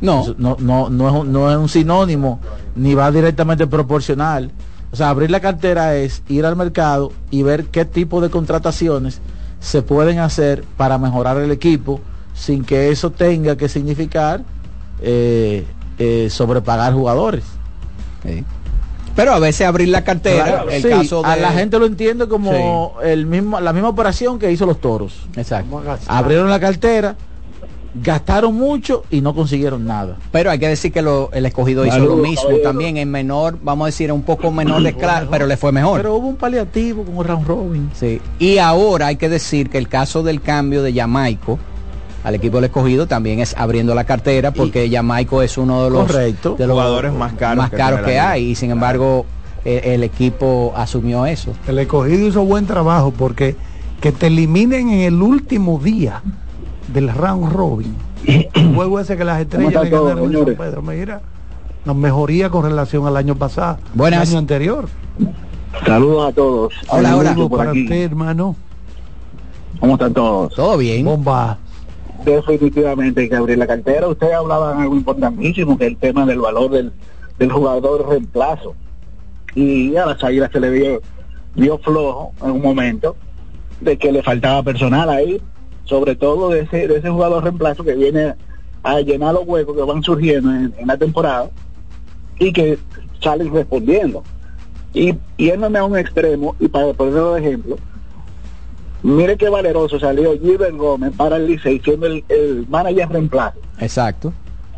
[0.01, 0.35] No.
[0.37, 2.39] No, no, no, es un, no es un sinónimo,
[2.75, 4.51] ni va directamente proporcional.
[4.91, 9.21] O sea, abrir la cartera es ir al mercado y ver qué tipo de contrataciones
[9.59, 11.99] se pueden hacer para mejorar el equipo
[12.33, 14.43] sin que eso tenga que significar
[15.01, 15.65] eh,
[15.97, 17.43] eh, sobrepagar jugadores.
[18.23, 18.45] Sí.
[19.17, 21.27] Pero a veces abrir la cartera, Claro, el sí, caso de...
[21.27, 25.27] a la gente lo entiende como el mismo, la misma operación que hizo los toros.
[25.35, 25.81] Exacto.
[26.07, 27.15] Abrieron la cartera,
[27.95, 30.17] gastaron mucho y no consiguieron nada.
[30.31, 32.63] Pero hay que decir que lo- el escogido hizo lo mismo caballero.
[32.63, 35.97] también en menor, vamos a decir, un poco menor de escala, pero le fue mejor.
[35.99, 37.89] Pero hubo un paliativo como round robin.
[37.95, 38.21] Sí.
[38.39, 41.57] Y ahora hay que decir que el caso del cambio de Jamaico
[42.27, 46.07] al equipo del escogido también es abriendo la cartera porque Jamaico es uno de los,
[46.07, 46.55] Correcto.
[46.57, 49.25] de los Jugadores más caros más que caros que la hay y sin embargo
[49.63, 51.53] eh, el equipo asumió eso.
[51.69, 53.55] El escogido hizo buen trabajo porque
[54.01, 56.21] que te eliminen en el último día
[56.93, 57.95] del round robin.
[58.25, 60.57] El juego ese que las estrellas está le todo, ganaron en San señores?
[60.57, 60.81] Pedro.
[60.81, 61.21] Mira,
[61.85, 63.77] nos mejoría con relación al año pasado.
[63.93, 64.23] Buenas.
[64.23, 64.89] El año anterior.
[65.85, 66.73] Saludos a todos.
[66.89, 67.29] Hola, hola.
[67.29, 67.83] Saludos para aquí.
[67.83, 68.55] usted, hermano.
[69.79, 70.53] ¿Cómo están todos?
[70.53, 71.05] Todo bien.
[71.05, 71.57] Bomba.
[72.25, 74.07] Definitivamente hay que abrir la cartera.
[74.07, 76.91] Ustedes hablaban algo importantísimo, que es el tema del valor del,
[77.37, 78.75] del jugador reemplazo.
[79.55, 81.01] Y a las águilas se le vio,
[81.55, 83.15] vio flojo en un momento
[83.81, 85.41] de que le faltaba personal ahí,
[85.85, 88.35] sobre todo de ese, de ese jugador reemplazo que viene
[88.83, 91.49] a llenar los huecos que van surgiendo en, en la temporada
[92.39, 92.77] y que
[93.21, 94.23] salen respondiendo.
[94.93, 97.77] Y yéndome a un extremo, y para ponerlo de ejemplo,
[99.15, 103.59] mire qué valeroso salió Gilbert Gómez para el Licey siendo el, el manager reemplazo.
[103.79, 104.33] Exacto.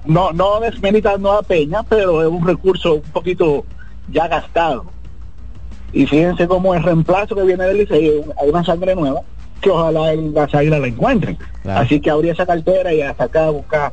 [0.05, 3.65] No, no desmeritando a Peña, pero es un recurso un poquito
[4.11, 4.85] ya gastado.
[5.91, 9.21] Y fíjense cómo el reemplazo que viene del Licey, hay una sangre nueva,
[9.61, 11.37] que ojalá el- las águilas la encuentren.
[11.63, 11.81] Claro.
[11.81, 13.91] Así que abrir esa cartera y a sacar a buscar.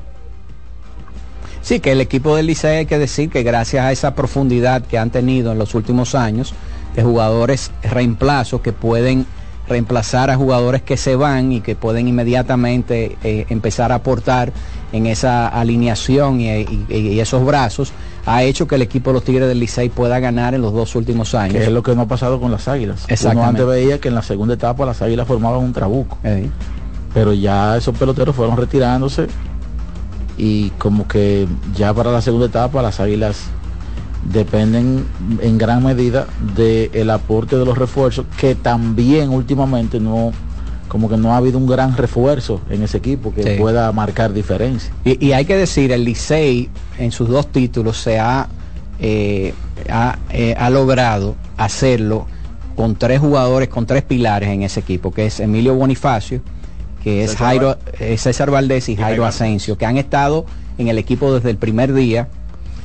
[1.62, 4.98] Sí, que el equipo del Licey hay que decir que gracias a esa profundidad que
[4.98, 6.54] han tenido en los últimos años,
[6.94, 9.26] de jugadores reemplazos que pueden
[9.68, 14.52] reemplazar a jugadores que se van y que pueden inmediatamente eh, empezar a aportar
[14.92, 17.92] en esa alineación y, y- y esos brazos,
[18.24, 20.94] ha hecho que el equipo de los Tigres del Licey pueda ganar en los dos
[20.94, 21.54] últimos años.
[21.56, 23.04] Que es lo que no ha pasado con las águilas.
[23.04, 23.48] Uno Exactamente.
[23.62, 26.18] antes veía que en la segunda etapa las águilas formaban un trabuco.
[26.24, 26.48] Eh,
[27.14, 29.26] Pero ya esos peloteros fueron retirándose
[30.38, 33.44] y como que ya para la segunda etapa las águilas
[34.32, 35.04] dependen
[35.40, 40.32] en gran medida del aporte de los refuerzos que también últimamente no
[40.88, 43.50] como que no ha habido un gran refuerzo en ese equipo que Sí.
[43.58, 44.92] pueda marcar diferencia.
[45.04, 48.46] Y, y hay que decir, el Licey en sus dos títulos se ha,
[49.00, 49.52] eh,
[49.90, 52.26] ha, eh, ha logrado hacerlo
[52.76, 56.40] con tres jugadores, con tres pilares en ese equipo, que es Emilio Bonifacio,
[57.02, 60.46] que es César Jairo, eh, César Valdés y Jairo Jairo Asensio, que han estado
[60.78, 62.28] en el equipo desde el primer día,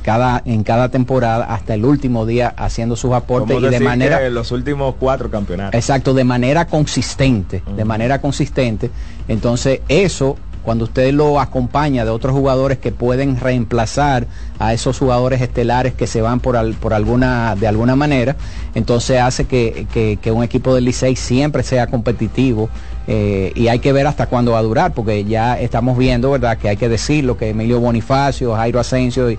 [0.02, 4.20] cada, en cada temporada, hasta el último día haciendo sus aportes y de manera...
[4.20, 5.74] que los últimos cuatro campeonatos.
[5.74, 8.90] Exacto, de manera consistente, de manera consistente.
[9.28, 14.26] Entonces, eso cuando usted lo acompaña de otros jugadores que pueden reemplazar
[14.58, 18.36] a esos jugadores estelares que se van por, por alguna, de alguna manera,
[18.74, 22.70] entonces hace que, un equipo del Licey siempre sea competitivo
[23.08, 26.56] eh, y hay que ver hasta cuándo va a durar, porque ya estamos viendo, ¿verdad?,
[26.58, 29.38] que hay que decirlo, que Emilio Bonifacio, Jairo Asensio y,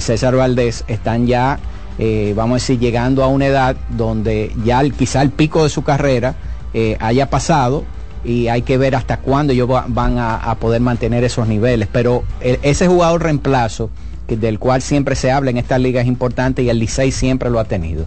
[0.00, 1.60] César Valdés están ya,
[2.00, 5.84] eh, vamos a decir, llegando a una edad donde ya quizá el pico de su
[5.84, 6.34] carrera
[6.72, 7.84] eh, haya pasado
[8.24, 11.88] y hay que ver hasta cuándo ellos van a, poder mantener esos niveles.
[11.92, 13.90] Pero ese jugador reemplazo,
[14.26, 17.60] del cual siempre se habla en esta liga, es importante y el Licey siempre lo
[17.60, 18.06] ha tenido.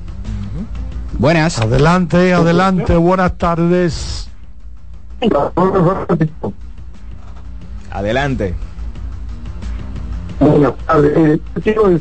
[1.18, 1.58] Buenas.
[1.60, 4.28] Adelante, adelante, buenas tardes.
[7.92, 8.54] Adelante.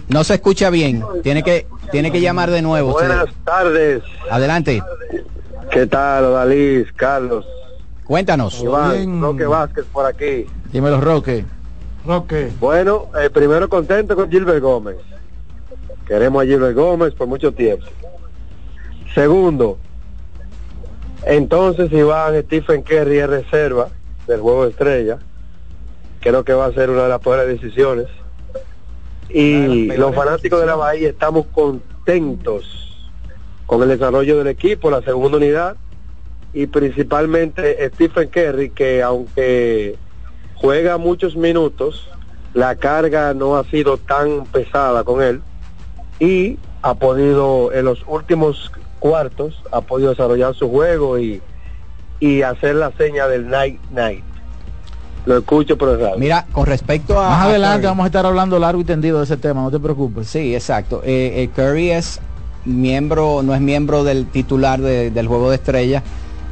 [0.08, 1.02] No se escucha bien.
[1.22, 2.92] Tiene que, tiene que llamar de nuevo.
[2.92, 4.02] Buenas tardes.
[4.30, 4.82] Adelante.
[5.70, 7.46] ¿Qué tal, Dalí, Carlos?
[8.04, 8.60] Cuéntanos.
[8.62, 10.46] Iván, Roque Vázquez por aquí.
[10.72, 11.44] Dímelo, Roque.
[12.06, 12.52] Roque.
[12.60, 14.96] Bueno, eh, primero contento con Gilbert Gómez.
[16.06, 17.86] Queremos a Gilbert Gómez por mucho tiempo.
[19.12, 19.78] Segundo,
[21.26, 23.88] entonces Iván Stephen Kerry es reserva
[24.26, 25.18] del juego de estrella.
[26.20, 28.06] Creo que va a ser una de las peores decisiones.
[29.28, 33.10] Y los fanáticos de la Bahía estamos contentos
[33.66, 35.76] con el desarrollo del equipo, la segunda unidad
[36.52, 39.96] y principalmente Stephen Kerry que aunque
[40.54, 42.08] juega muchos minutos,
[42.54, 45.42] la carga no ha sido tan pesada con él
[46.20, 51.40] y ha podido en los últimos cuartos ha podido desarrollar su juego y,
[52.20, 54.24] y hacer la seña del night night.
[55.26, 56.18] Lo escucho por el radio.
[56.18, 57.28] Mira, con respecto a...
[57.30, 60.28] Más adelante vamos a estar hablando largo y tendido de ese tema, no te preocupes.
[60.28, 61.02] Sí, exacto.
[61.04, 62.20] Eh, eh, Curry es
[62.64, 66.04] miembro, no es miembro del titular del juego de estrellas,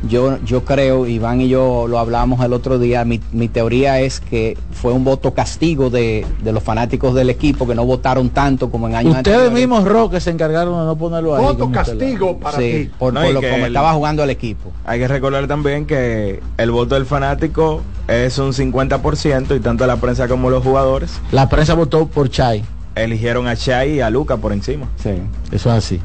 [0.09, 4.57] yo, yo creo, Iván y yo lo hablamos el otro día, mi, teoría es que
[4.73, 8.97] fue un voto castigo de, los fanáticos del equipo que no votaron tanto como en
[8.97, 11.45] años Ustedes mismos, Roque, se encargaron de no ponerlo ahí.
[11.45, 14.73] Voto castigo para sí, por, lo como estaba jugando el equipo.
[14.85, 19.97] Hay que recordar también que el voto del fanático es un 50% y tanto la
[19.97, 21.21] prensa como los jugadores.
[21.33, 22.65] La prensa votó por Chai.
[22.95, 24.89] Eligieron a Chai y a Luca por encima.
[25.03, 25.11] Sí,
[25.51, 26.01] eso es así.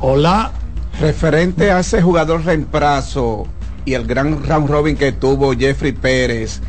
[0.00, 0.52] Hola,
[1.00, 3.46] Referente a ese jugador reemplazo
[3.86, 6.60] y el gran round robin que tuvo Jeffrey Pérez,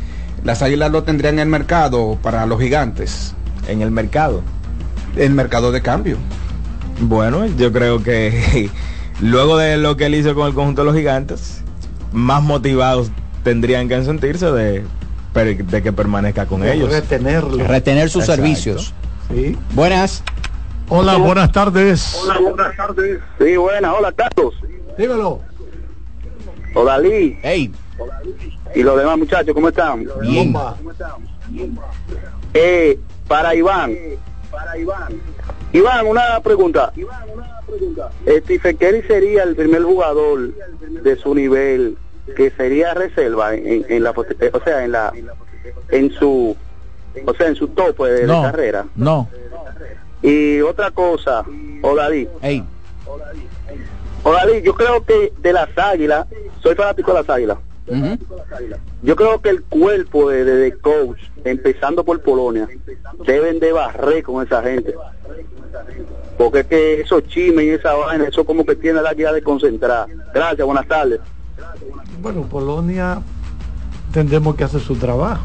[0.42, 3.34] las águilas lo tendrían en el mercado para los gigantes.
[3.68, 4.42] En el mercado.
[5.16, 6.16] El mercado de cambio.
[7.00, 8.70] Bueno, yo creo que
[9.20, 11.60] luego de lo que él hizo con el conjunto de los gigantes,
[12.12, 13.10] más motivados
[13.44, 14.82] tendrían que sentirse de,
[15.34, 16.90] de que permanezca con ellos.
[16.90, 17.66] Retenerlo.
[17.66, 18.94] Retener sus servicios.
[19.30, 19.58] Sí.
[19.74, 20.22] Buenas.
[20.94, 22.20] Hola, buenas tardes.
[22.22, 23.18] Hola, buenas tardes.
[23.38, 23.94] Sí, buenas.
[23.98, 24.54] Hola, Carlos.
[24.98, 25.40] Dímelo.
[26.74, 27.38] Hola, Lee.
[27.40, 27.72] Hey.
[28.74, 30.06] Y los demás muchachos, ¿cómo están?
[30.20, 30.54] Bien.
[32.52, 33.96] Eh, para Iván.
[34.50, 35.14] Para Iván.
[35.72, 36.92] Iván, una pregunta.
[36.94, 38.10] Iván, una pregunta.
[38.26, 41.96] Stephen sería el primer jugador de su nivel
[42.36, 45.10] que sería reserva en, en la o sea en la
[45.88, 46.54] en su
[47.26, 49.28] o sea en su tope de, no, carrera no
[50.22, 51.44] y otra cosa,
[51.82, 52.28] Odalí.
[52.40, 52.64] Hey.
[54.22, 56.26] Odalí, yo creo que de las águilas,
[56.62, 57.58] soy fanático de las águilas.
[59.02, 62.68] Yo creo que el cuerpo de, de, coach, empezando por Polonia,
[63.26, 64.94] deben de barrer con esa gente.
[66.38, 69.42] Porque es que esos chimes y esa vaina, eso como que tiene la guía de
[69.42, 70.06] concentrar.
[70.32, 71.20] Gracias, buenas tardes.
[72.20, 73.20] Bueno, Polonia
[74.12, 75.44] tendremos que hacer su trabajo.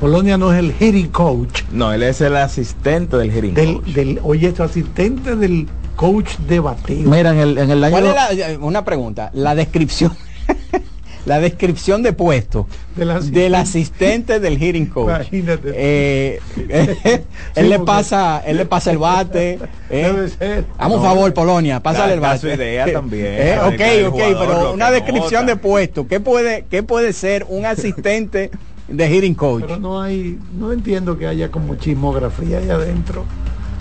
[0.00, 1.62] Polonia no es el hitting coach.
[1.72, 3.84] No, él es el asistente del hitting coach.
[3.86, 7.08] Del, oye, es asistente del coach de bateo.
[7.08, 7.98] Mira, en el, en el año...
[8.00, 10.16] ¿Cuál es una pregunta, la descripción...
[11.26, 15.08] la descripción de puesto del asistente, del hitting coach.
[15.32, 15.74] Imagínate.
[16.70, 17.22] Eh,
[17.54, 19.58] él le pasa, él le pasa el bate.
[19.90, 20.64] Eh.
[20.78, 22.38] Vamos a favor, Polonia, pásale el bate.
[22.40, 23.26] su idea también.
[23.26, 26.08] Eh, ok, ok, pero una descripción de puesto.
[26.08, 28.50] ¿Qué puede, qué puede ser un asistente
[28.88, 29.64] de hitting coach.
[29.66, 33.24] Pero no hay, no entiendo que haya como chismografía ahí adentro.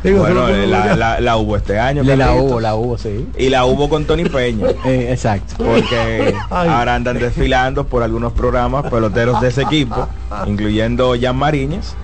[0.03, 2.03] bueno, la, hubo este año.
[2.03, 3.27] la hubo, la hubo, sí.
[3.37, 4.67] Y la hubo con Tony Peña.
[4.85, 5.55] Eh, exacto.
[5.57, 10.07] Porque ahora andan desfilando por algunos programas peloteros de ese equipo,
[10.45, 11.95] incluyendo Jan Mariñez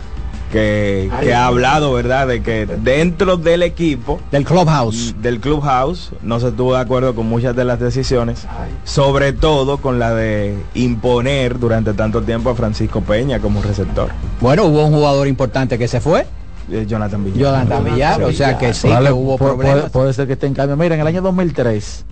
[0.53, 2.27] que, ha hablado, ¿verdad?
[2.27, 7.27] De que dentro del equipo, del clubhouse, del clubhouse, no se estuvo de acuerdo con
[7.27, 8.45] muchas de las decisiones,
[8.83, 14.09] sobre todo con la de imponer durante tanto tiempo a Francisco Peña como receptor.
[14.39, 16.27] Bueno, hubo un jugador importante que se fue.
[16.71, 17.39] Eh, Jonathan Villar.
[17.39, 19.89] Jonathan Villar, o sea que sí, que hubo problemas.
[19.89, 20.77] Puede, ser que esté en cambio.
[20.77, 22.05] Mira, en el año 2003,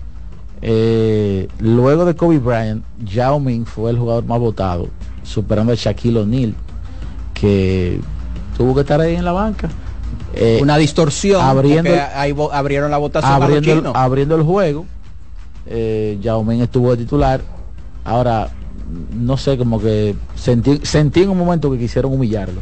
[0.62, 4.88] eh, luego de Kobe Bryant, Yao Ming fue el jugador más votado
[5.22, 6.54] superando a Shaquille O'Neal,
[7.34, 8.00] que
[8.56, 9.68] tuvo que estar ahí en la banca.
[10.34, 11.42] Eh, Una distorsión.
[11.42, 14.86] abriendo, ahí abrieron la votación abriendo, el, abriendo el juego.
[15.66, 16.18] Eh,
[16.62, 17.40] estuvo de titular.
[18.04, 18.48] Ahora,
[19.14, 22.60] no sé, como que sentí, sentí en un momento que quisieron humillarlo.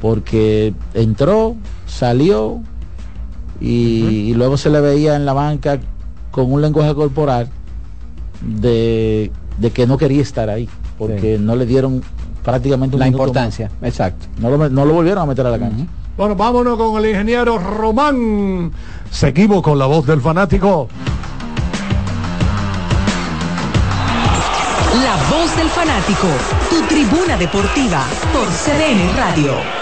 [0.00, 1.54] Porque entró,
[1.86, 2.60] salió
[3.60, 5.78] y, y luego se le veía en la banca
[6.32, 7.48] con un lenguaje corporal
[8.40, 10.68] de, de que no quería estar ahí.
[10.98, 12.02] Porque no le dieron
[12.42, 13.88] prácticamente un La importancia, más.
[13.90, 14.26] exacto.
[14.38, 15.84] No lo, no lo volvieron a meter a la cancha.
[16.16, 18.70] Bueno, vámonos con el ingeniero Román.
[19.10, 20.88] Seguimos con la voz del fanático.
[25.02, 26.28] La voz del fanático,
[26.70, 29.81] tu tribuna deportiva por CDN Radio.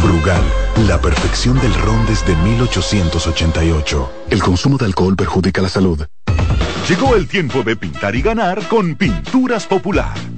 [0.00, 0.42] Brugal,
[0.86, 4.12] la perfección del ron desde 1888.
[4.30, 6.06] El consumo de alcohol perjudica la salud.
[6.88, 10.14] Llegó el tiempo de pintar y ganar con Pinturas Popular.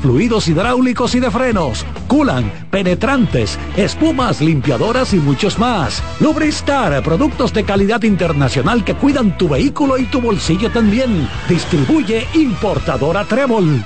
[0.00, 6.02] fluidos hidráulicos y de frenos, culan, penetrantes, espumas, limpiadoras y muchos más.
[6.20, 11.28] Lubristar, productos de calidad internacional que cuidan tu vehículo y tu bolsillo también.
[11.48, 13.84] Distribuye importadora Trébol.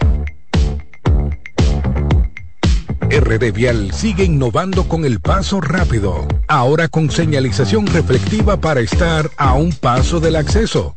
[3.10, 9.54] RD Vial sigue innovando con el paso rápido, ahora con señalización reflectiva para estar a
[9.54, 10.96] un paso del acceso.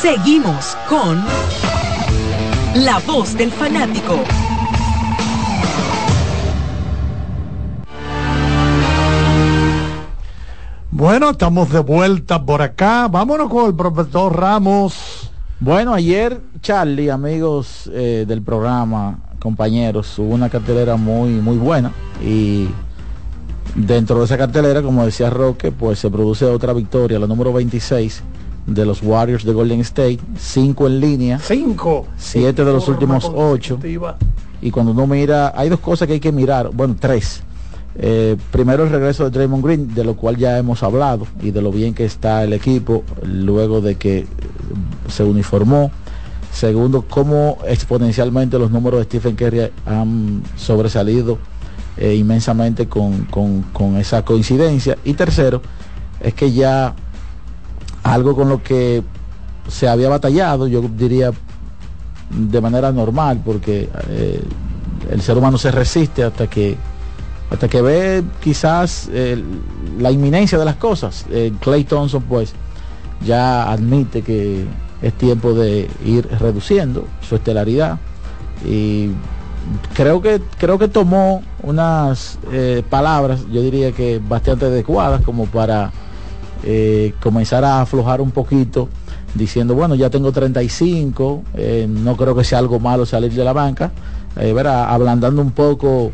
[0.00, 1.22] Seguimos con
[2.76, 4.14] La voz del fanático.
[10.90, 13.08] Bueno, estamos de vuelta por acá.
[13.08, 15.30] Vámonos con el profesor Ramos.
[15.60, 21.92] Bueno, ayer Charlie, amigos eh, del programa, compañeros, hubo una cartelera muy, muy buena
[22.24, 22.68] y
[23.74, 28.22] dentro de esa cartelera, como decía Roque, pues se produce otra victoria, la número 26
[28.66, 33.78] de los Warriors de Golden State, cinco en línea, cinco, siete de los últimos ocho.
[34.62, 37.42] Y cuando uno mira, hay dos cosas que hay que mirar, bueno, tres.
[37.96, 41.60] Eh, primero el regreso de Draymond Green, de lo cual ya hemos hablado y de
[41.60, 44.26] lo bien que está el equipo luego de que
[45.08, 45.90] se uniformó.
[46.52, 51.38] Segundo, cómo exponencialmente los números de Stephen Curry han sobresalido
[51.96, 54.96] eh, inmensamente con, con, esa coincidencia.
[55.04, 55.62] Y tercero,
[56.20, 56.94] es que ya
[58.02, 59.02] algo con lo que
[59.68, 61.32] se había batallado, yo diría
[62.30, 64.42] de manera normal, porque eh,
[65.10, 66.76] el ser humano se resiste hasta que
[67.50, 69.42] hasta que ve quizás eh,
[69.98, 71.26] la inminencia de las cosas.
[71.60, 72.54] Clay Thompson pues
[73.26, 74.64] ya admite que
[75.02, 77.98] es tiempo de ir reduciendo su estelaridad
[78.64, 79.10] y
[79.94, 85.92] creo que creo que tomó unas eh, palabras yo diría que bastante adecuadas como para
[86.64, 88.88] eh, comenzar a aflojar un poquito
[89.34, 93.52] diciendo bueno ya tengo 35 eh, no creo que sea algo malo salir de la
[93.52, 93.92] banca
[94.34, 96.12] verá, ablandando un poco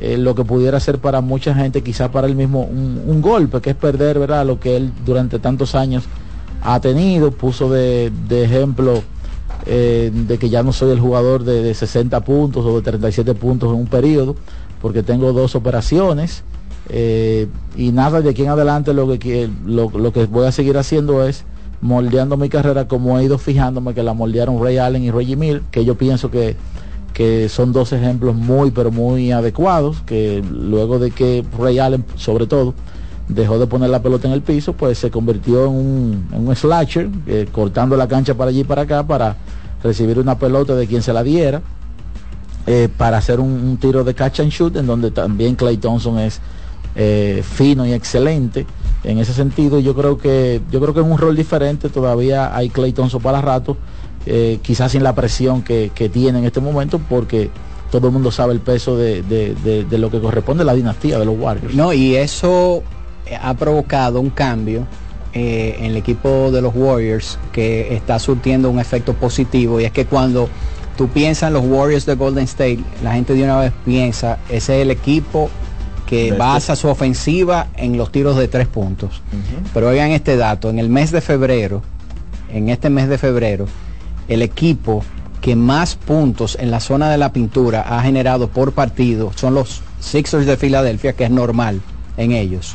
[0.00, 3.76] lo que pudiera ser para mucha gente quizás para él mismo un, golpe que es
[3.76, 6.04] perder verdad lo que él durante tantos años
[6.62, 9.02] ha tenido, puso de, ejemplo
[9.66, 13.70] eh, de que ya no soy el jugador de, 60 puntos o de 37 puntos
[13.70, 14.36] en un periodo,
[14.80, 16.44] porque tengo dos operaciones.
[16.92, 20.76] Eh, y nada, de aquí en adelante lo que, lo, lo, que voy a seguir
[20.76, 21.44] haciendo es
[21.80, 25.62] moldeando mi carrera como he ido fijándome que la moldearon Ray Allen y Reggie Mill,
[25.70, 26.56] que yo pienso que,
[27.14, 32.48] que son dos ejemplos muy, pero muy adecuados, que luego de que Ray Allen, sobre
[32.48, 32.74] todo,
[33.28, 37.08] dejó de poner la pelota en el piso, pues se convirtió en un, en slasher,
[37.28, 39.36] eh, cortando la cancha para allí y para acá para
[39.82, 41.62] recibir una pelota de quien se la diera,
[42.66, 46.40] eh, para hacer un, tiro de catch and shoot, en donde también Clay Thompson es
[46.94, 48.66] eh, fino y excelente.
[49.04, 52.68] En ese sentido, yo creo que yo creo que en un rol diferente todavía hay
[52.68, 53.76] Clay Thompson para rato,
[54.62, 57.48] quizás sin la presión que, tiene en este momento, porque
[57.90, 61.24] todo el mundo sabe el peso de, de, lo que corresponde a la dinastía de
[61.24, 61.74] los Warriors.
[61.74, 62.82] No, y eso
[63.40, 64.86] ha provocado un cambio
[65.32, 69.92] eh, en el equipo de los Warriors que está surtiendo un efecto positivo y es
[69.92, 70.48] que cuando
[70.96, 74.78] tú piensas en los Warriors de Golden State, la gente de una vez piensa, ese
[74.78, 75.48] es el equipo
[76.10, 79.22] que basa su ofensiva en los tiros de tres puntos.
[79.72, 81.82] Pero oigan este dato, en el mes de febrero,
[82.52, 83.66] en este mes de febrero,
[84.26, 85.04] el equipo
[85.40, 89.82] que más puntos en la zona de la pintura ha generado por partido son los
[90.00, 91.80] Sixers de Filadelfia, que es normal
[92.16, 92.74] en ellos.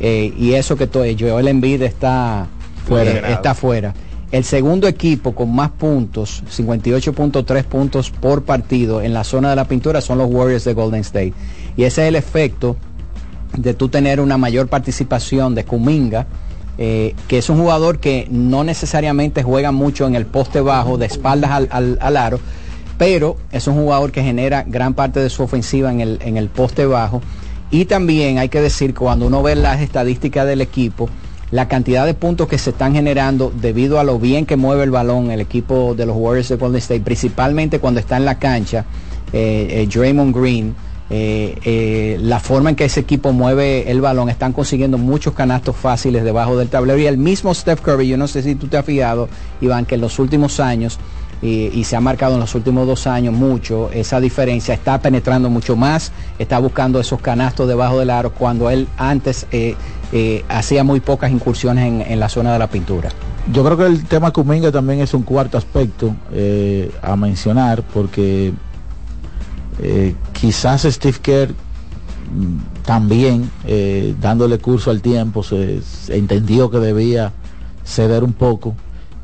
[0.00, 2.48] Eh, y eso que todo Joel Embiid está
[2.88, 3.94] fuera, está fuera.
[4.32, 9.68] El segundo equipo con más puntos, 58.3 puntos por partido en la zona de la
[9.68, 11.34] pintura son los Warriors de Golden State.
[11.76, 12.76] Y ese es el efecto
[13.56, 16.26] de tú tener una mayor participación de Kuminga,
[16.78, 21.04] eh, que es un jugador que no necesariamente juega mucho en el poste bajo, de
[21.04, 22.40] espaldas al, aro,
[22.96, 26.48] pero es un jugador que genera gran parte de su ofensiva en el, en el
[26.48, 27.20] poste bajo
[27.70, 31.08] y también hay que decir cuando uno ve las estadísticas del equipo,
[31.52, 34.90] la cantidad de puntos que se están generando debido a lo bien que mueve el
[34.90, 38.86] balón el equipo de los Warriors de Golden State, principalmente cuando está en la cancha,
[39.32, 40.74] eh, eh, Draymond Green,
[41.10, 46.24] eh, la forma en que ese equipo mueve el balón, están consiguiendo muchos canastos fáciles
[46.24, 46.98] debajo del tablero.
[46.98, 49.28] Y el mismo Steph Curry, yo no sé si tú te has fijado,
[49.60, 50.98] Iván, que en los últimos años
[51.42, 55.76] y, se ha marcado en los últimos dos años mucho esa diferencia, está penetrando mucho
[55.76, 59.46] más, está buscando esos canastos debajo del aro cuando él antes
[60.12, 63.10] eh, eh, hacía muy pocas incursiones en, la zona de la pintura.
[63.52, 68.52] Yo creo que el tema Kuminga también es un cuarto aspecto eh, a mencionar porque
[70.32, 73.50] quizás Steve Kerr mm, también
[74.20, 77.32] dándole curso al tiempo se entendió que debía
[77.84, 78.74] ceder un poco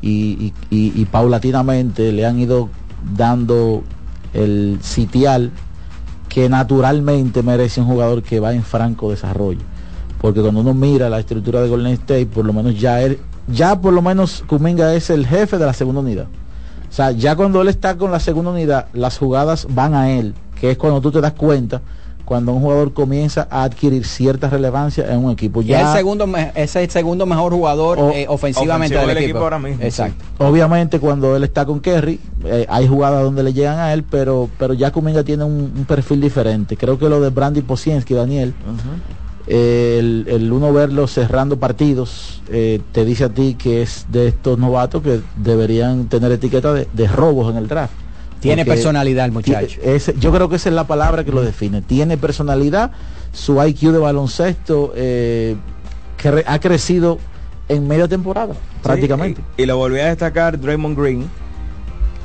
[0.01, 2.69] y, paulatinamente le han ido
[3.15, 3.83] dando
[4.33, 5.51] el sitial
[6.29, 9.61] que naturalmente merece un jugador que va en franco desarrollo.
[10.21, 13.79] Porque cuando uno mira la estructura de Golden State, por lo menos ya él, ya
[13.79, 16.27] por lo menos Kuminga es el jefe de la segunda unidad.
[16.89, 20.33] O sea, ya cuando él está con la segunda unidad, las jugadas van a él,
[20.59, 21.81] que es cuando tú te das cuenta
[22.29, 25.63] cuando un jugador comienza a adquirir cierta relevancia en un equipo.
[25.63, 29.39] Ya es el segundo, es el segundo mejor jugador eh, ofensivamente del, equipo.
[29.39, 29.83] ahora mismo.
[29.83, 30.23] Exacto.
[30.37, 34.47] Obviamente cuando él está con Kerry, eh, hay jugadas donde le llegan a él, pero,
[34.59, 36.77] pero ya Kuminga tiene un, perfil diferente.
[36.77, 38.53] Creo que lo de Brandy Posiensky, Daniel,
[39.49, 44.59] el, el uno verlo cerrando partidos eh, te dice a ti que es de estos
[44.59, 47.93] novatos que deberían tener etiqueta de, de robos en el draft.
[48.39, 49.79] Tiene Porque personalidad el muchacho.
[50.19, 51.81] yo creo que esa es la palabra que lo define.
[51.81, 52.91] Tiene personalidad,
[53.33, 55.55] su IQ de baloncesto eh,
[56.21, 57.17] cre- ha crecido
[57.67, 59.41] en media temporada, prácticamente.
[59.57, 61.29] Y, y lo volví a destacar Draymond Green.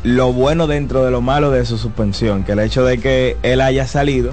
[0.05, 3.61] Lo bueno dentro de lo malo de su suspensión, que el hecho de que él
[3.62, 4.33] haya salido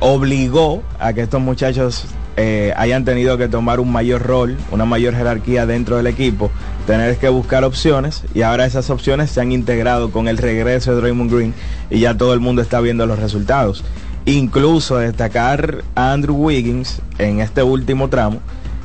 [0.00, 2.06] obligó a que estos muchachos
[2.36, 6.50] eh, hayan tenido que tomar un mayor rol, una mayor jerarquía dentro del equipo,
[6.86, 11.00] tener que buscar opciones y ahora esas opciones se han integrado con el regreso de
[11.00, 11.54] Draymond Green
[11.88, 13.84] y ya todo el mundo está viendo los resultados.
[14.26, 18.40] Incluso destacar a Andrew Wiggins en este último tramo,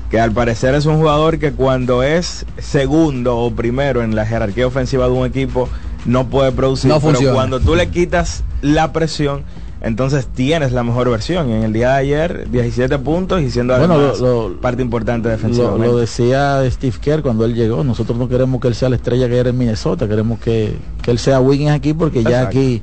[0.09, 4.67] que al parecer es un jugador que cuando es segundo o primero en la jerarquía
[4.67, 5.67] ofensiva de un equipo
[6.05, 9.43] no puede producir, No pero cuando tú le quitas la presión,
[9.81, 11.49] entonces tienes la mejor versión.
[11.49, 15.27] En el día de ayer, 17 puntos y siendo Bueno, además lo- lo- parte importante
[15.27, 15.87] Lo, defensivamente.
[15.87, 17.83] lo decía Steve Kerr cuando él llegó.
[17.83, 20.07] Nosotros no queremos que él sea la estrella que era en Minnesota.
[20.07, 22.81] Queremos que, que él sea Wiggins aquí porque ya aquí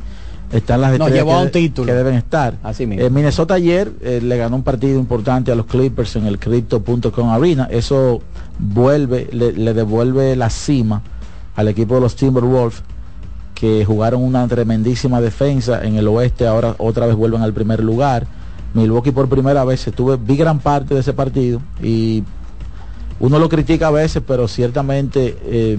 [0.53, 1.87] están las estrellas que, un título.
[1.87, 2.55] que deben estar.
[2.63, 3.05] Así mismo.
[3.05, 7.29] Eh, Minnesota ayer eh, le ganó un partido importante a los Clippers en el Crypto.com
[7.31, 7.69] Arena.
[7.71, 8.21] Eso
[8.59, 11.03] vuelve, le, le devuelve la cima
[11.55, 12.83] al equipo de los Timberwolves
[13.59, 18.27] que jugaron una tremendísima defensa en el oeste, ahora otra vez vuelven al primer lugar.
[18.75, 22.23] Milwaukee por primera vez, estuve, vi gran parte de ese partido y
[23.19, 25.77] uno lo critica a veces, pero ciertamente eh,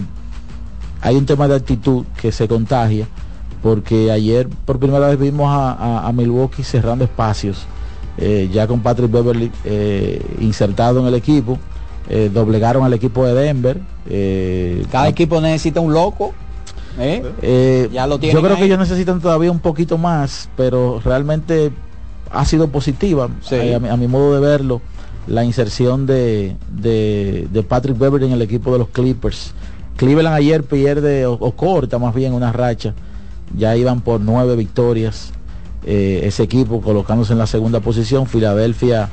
[1.01, 3.07] hay un tema de actitud que se contagia,
[3.63, 7.65] porque ayer por primera vez vimos a, a- a Milwaukee cerrando espacios,
[8.17, 11.57] eh, ya con Patrick Beverly eh, insertado en el equipo,
[12.09, 13.79] eh, doblegaron al equipo de Denver.
[14.91, 16.33] Cada equipo necesita un loco.
[16.99, 17.23] ¿Eh?
[17.41, 18.59] eh, Ya lo yo creo ahí.
[18.59, 21.71] que ellos necesitan todavía un poquito más, pero realmente
[22.31, 24.81] ha sido positiva, eh, a, mi, a mi modo de verlo,
[25.27, 29.53] la inserción de, de, de Patrick Beverly en el equipo de los Clippers.
[29.97, 32.93] Cleveland ayer pierde o, o corta más bien una racha,
[33.57, 35.31] ya iban por nueve victorias
[35.85, 38.27] eh, ese equipo colocándose en la segunda posición.
[38.27, 39.09] Filadelfia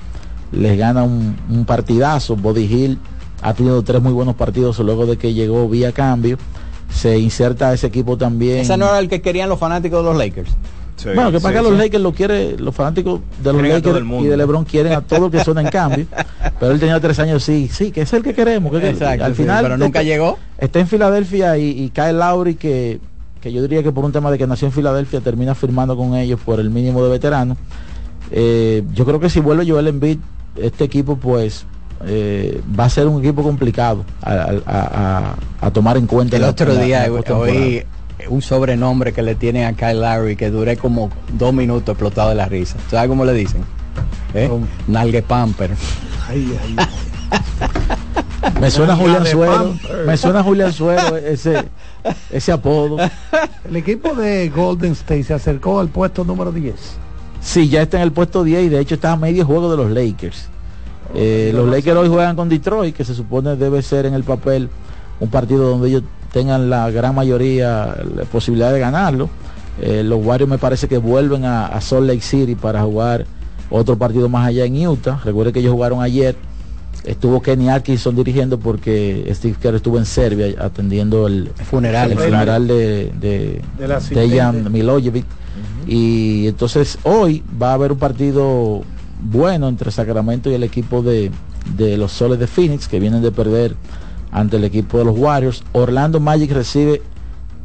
[0.53, 2.99] les gana un, un partidazo, Body Hill
[3.43, 6.39] ha tenido tres muy buenos partidos luego de que llegó vía cambio.
[6.91, 8.59] Se inserta ese equipo también.
[8.61, 10.51] Ese no era el que querían los fanáticos de los Lakers.
[11.05, 14.27] bueno, que para que los Lakers lo quiere, los fanáticos de los Quieren Lakers y
[14.27, 16.07] de LeBron quieren a todo el que suena en cambio.
[16.59, 18.73] Pero él tenía tres años, sí, sí, que es el que queremos.
[18.73, 20.39] que- Exacto, al sí, final, pero nunca está- llegó.
[20.57, 22.99] Está en Filadelfia y, y Kyle Lowry que,
[23.43, 26.15] que yo diría que por un tema de que nació en Filadelfia termina firmando con
[26.15, 27.59] ellos por el mínimo de veterano.
[28.31, 30.19] Eh, yo creo que si vuelve Joel Embiid,
[30.57, 31.67] este equipo pues
[32.05, 35.35] eh, va a ser un equipo complicado a, a- a-
[35.67, 36.37] a tomar en cuenta.
[36.37, 37.83] El la- otro la- día la oí
[38.29, 42.35] un sobrenombre que le tienen a Kyle Larry que duré como dos minutos explotado de
[42.35, 42.77] la risa.
[42.91, 43.63] ¿Sabes cómo le dicen?
[44.35, 44.51] ¿Eh?
[44.89, 45.71] Nalgue Pamper.
[48.61, 50.07] Me suena Julián Suero, Pamper.
[50.07, 51.65] me suena Julián Suero ese,
[52.31, 52.97] ese apodo.
[53.69, 56.75] El equipo de Golden State se acercó al puesto número 10.
[57.41, 59.77] Sí, ya está en el puesto 10 y de hecho está a medio juego de
[59.77, 60.49] los Lakers.
[61.15, 64.69] Eh, los Lakers hoy juegan con Detroit, que se supone debe ser en el papel
[65.21, 66.03] un partido donde ellos
[66.33, 69.29] tengan la gran mayoría la posibilidad de ganarlo.
[69.81, 73.27] Eh, los Warriors me parece que vuelven a, a Salt Lake City para jugar
[73.71, 75.21] otro partido más allá en Utah.
[75.25, 76.37] Recuerde que ellos jugaron ayer.
[77.05, 82.13] Estuvo Kenny Atkinson dirigiendo porque Steve Kerr estuvo en Serbia atendiendo el Funeral.
[82.13, 84.29] el funeral de, de, Del asistente.
[84.29, 85.25] Dejan Milojevic.
[85.87, 88.83] Y entonces hoy va a haber un partido
[89.23, 91.31] bueno entre Sacramento y el equipo de,
[91.77, 93.75] de los Soles de Phoenix que vienen de perder
[94.31, 95.63] ante el equipo de los Warriors.
[95.73, 97.03] Orlando Magic recibe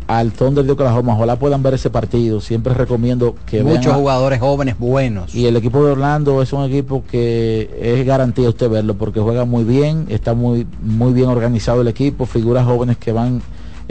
[0.08, 1.16] al Thunder de Oklahoma.
[1.16, 2.42] Ojalá puedan ver ese partido.
[2.42, 5.34] Siempre recomiendo que vean Muchos a- jugadores jóvenes buenos.
[5.34, 9.46] y el equipo de Orlando es un equipo que es garantía usted verlo porque juega
[9.46, 13.42] muy bien, está muy, muy bien organizado el equipo, figuras jóvenes que van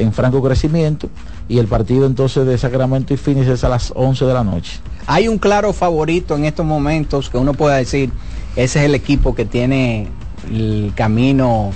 [0.01, 1.09] en franco crecimiento
[1.49, 4.81] y el partido entonces de Sacramento y Phoenix es a las 11 de la noche.
[5.07, 8.11] Hay un claro favorito en estos momentos que uno pueda decir,
[8.57, 10.09] ese es el equipo que tiene
[10.49, 11.71] el camino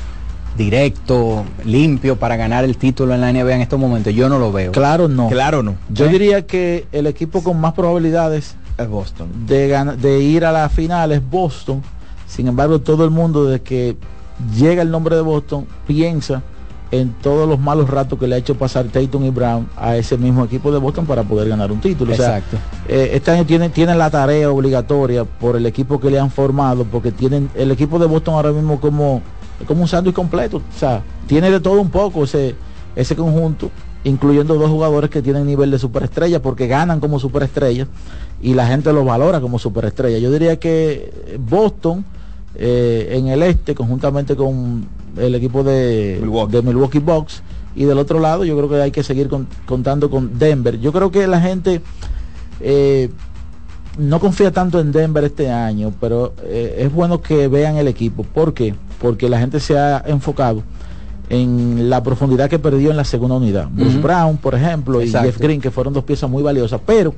[0.57, 4.14] directo, limpio para ganar el título en la NBA en estos momentos.
[4.14, 4.72] Yo no lo veo.
[4.72, 5.29] Claro, no.
[5.29, 5.75] Claro, no.
[5.91, 6.09] Yo ¿Eh?
[6.11, 9.29] diría que el equipo con más probabilidades Es Boston.
[9.47, 11.83] de, de ir a la final es Boston.
[12.29, 13.97] Sin embargo, todo el mundo desde que
[14.57, 16.43] llega el nombre de Boston piensa
[17.01, 20.17] en todos los malos ratos que le ha hecho pasar Tatum y Brown a ese
[20.17, 22.13] mismo equipo de Boston para poder ganar un título.
[22.13, 22.57] O sea, Exacto.
[22.89, 26.85] eh, este año tienen, tienen la tarea obligatoria por el equipo que le han formado,
[26.85, 29.23] porque tienen el equipo de Boston ahora mismo como,
[29.67, 30.59] como un sándwich completo.
[30.59, 32.55] O sea, tiene de todo un poco ese,
[32.95, 33.71] ese conjunto
[34.07, 37.87] incluyendo dos jugadores que tienen nivel de superestrella porque ganan como superestrella
[38.43, 40.19] y la gente los valora como superestrella.
[40.19, 42.05] Yo diría que Boston
[42.57, 44.87] eh, en el este, conjuntamente con
[45.17, 47.43] el equipo de Milwaukee, de Milwaukee Bucks,
[47.77, 49.29] y del otro lado yo creo que hay que seguir
[49.67, 50.79] contando con Denver.
[50.79, 51.81] Yo creo que la gente
[52.61, 53.11] eh,
[53.99, 58.23] no confía tanto en Denver este año, pero eh, es bueno que vean el equipo.
[58.23, 58.75] ¿Por qué?
[59.01, 60.62] Porque la gente se ha enfocado
[61.31, 63.69] en la profundidad que perdió en la segunda unidad.
[63.71, 67.15] Bruce Brown, por ejemplo, y Jeff Green, que fueron dos piezas muy valiosas, pero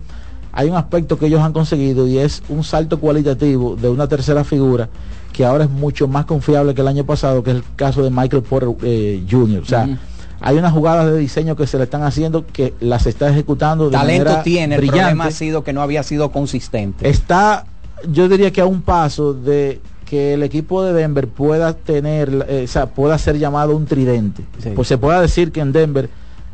[0.53, 4.45] hay un aspecto que ellos han conseguido y es un salto cualitativo de una tercera
[4.45, 4.89] figura
[5.37, 8.09] que ahora es mucho más confiable que el año pasado, que es el caso de
[8.09, 9.61] Michael Porter eh, Jr.
[9.61, 9.87] O sea,
[10.41, 13.93] hay unas jugadas de diseño que se le están haciendo que las está ejecutando de
[13.93, 17.07] Talento tiene, el problema ha sido que no había sido consistente.
[17.07, 17.67] Está,
[18.11, 22.63] yo diría que a un paso de que el equipo de Denver pueda tener, eh,
[22.65, 24.43] o sea, pueda ser llamado un tridente.
[24.75, 26.09] Pues se pueda decir que en Denver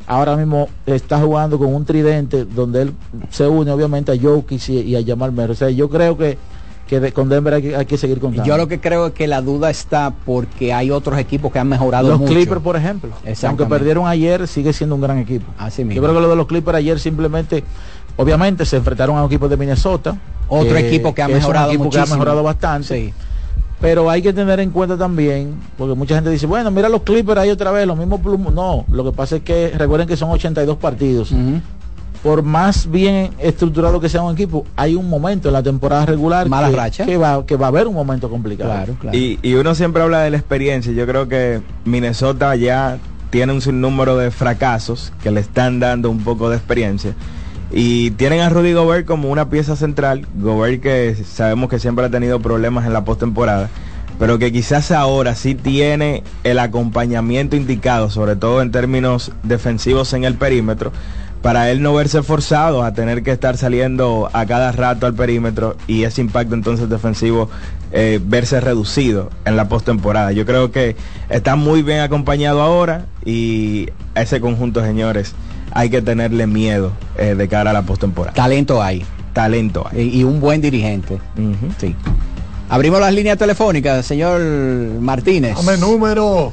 [0.08, 2.92] ahora mismo está jugando con un tridente donde él
[3.30, 5.52] se une obviamente a Jokic y, a Jamal Murray.
[5.52, 6.36] O sea, yo creo que
[7.00, 8.46] que con Denver hay que, seguir contando.
[8.46, 11.68] Yo lo que creo es que la duda está porque hay otros equipos que han
[11.68, 13.10] mejorado los Clippers, por ejemplo.
[13.44, 15.50] Aunque perdieron ayer, sigue siendo un gran equipo.
[15.56, 15.96] Así mismo.
[15.96, 17.64] Yo creo que lo de los Clippers ayer simplemente,
[18.16, 20.16] obviamente, se enfrentaron a un equipo de Minnesota.
[20.48, 23.14] Otro equipo que ha mejorado que ha mejorado bastante.
[23.80, 27.40] Pero hay que tener en cuenta también, porque mucha gente dice, bueno, mira los Clippers
[27.40, 28.54] ahí otra vez, los mismos plumos.
[28.54, 31.34] No, lo que pasa es que recuerden que son 82 partidos
[32.22, 36.44] por más bien estructurado que sea un equipo, hay un momento en la temporada regular
[37.04, 38.94] que, va, que va a haber un momento complicado.
[39.12, 40.92] Y, uno siempre habla de la experiencia.
[40.92, 42.98] Yo creo que Minnesota ya
[43.30, 47.14] tiene un sinnúmero de fracasos que le están dando un poco de experiencia.
[47.72, 50.26] Y tienen a Rudy Gobert como una pieza central.
[50.34, 53.68] Gobert que sabemos que siempre ha tenido problemas en la postemporada.
[54.18, 60.24] Pero que quizás ahora sí tiene el acompañamiento indicado, sobre todo en términos defensivos en
[60.24, 60.92] el perímetro,
[61.42, 65.76] para él no verse forzado a tener que estar saliendo a cada rato al perímetro
[65.88, 67.50] y ese impacto entonces defensivo
[67.90, 70.32] eh, verse reducido en la postemporada.
[70.32, 70.96] Yo creo que
[71.28, 75.34] está muy bien acompañado ahora y a ese conjunto, señores,
[75.72, 78.34] hay que tenerle miedo eh, de cara a la postemporada.
[78.34, 79.04] Talento hay.
[79.32, 80.20] Talento hay.
[80.20, 81.18] Y, un buen dirigente.
[81.78, 81.96] Sí.
[82.68, 84.40] Abrimos las líneas telefónicas, señor
[85.00, 85.56] Martínez.
[85.56, 86.52] Dame número.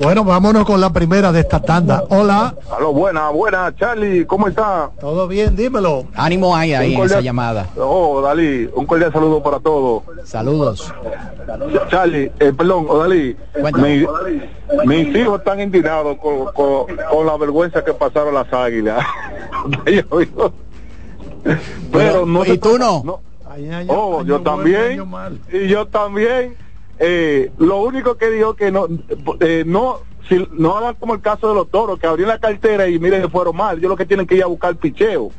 [0.00, 2.04] Bueno, vámonos con la primera de esta tanda.
[2.08, 2.54] Hola.
[2.76, 4.90] Aló, buena, buena, Charlie, ¿cómo está?
[5.00, 6.04] Todo bien, dímelo.
[6.14, 7.66] Ánimo hay ahí en esa llamada.
[7.76, 10.04] Oh, Dalí, un cordial saludo para todos.
[10.24, 10.94] Saludos.
[11.88, 13.36] Charlie, eh, perdón, oh, Dalí,
[14.86, 19.04] mis hijos están indignados con, la vergüenza que pasaron las águilas.
[21.92, 23.20] Pero no ¿Y tú no?
[23.88, 25.04] oh, yo también.
[25.52, 26.56] Y yo también
[26.98, 28.86] eh, lo único que dijo que no,
[29.40, 32.88] eh, no, si, no hagan como el caso de los toros, que abrieron la cartera
[32.88, 33.80] y miren, se fueron mal.
[33.80, 35.30] Yo lo que tienen que ir a buscar picheo.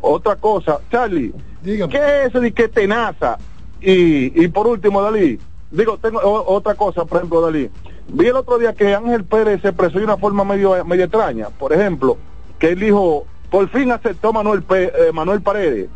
[0.00, 1.32] Otra cosa, Charlie,
[1.64, 3.38] ¿qué es eso de que tenaza?
[3.80, 5.38] Y, y por último, Dalí,
[5.70, 7.70] digo, tengo otra cosa, por ejemplo, Dalí.
[8.08, 11.48] Vi el otro día que Ángel Pérez se expresó de una forma medio, medio extraña.
[11.50, 12.16] Por ejemplo,
[12.58, 15.88] que él dijo, por fin aceptó Manuel, eh, Manuel Paredes.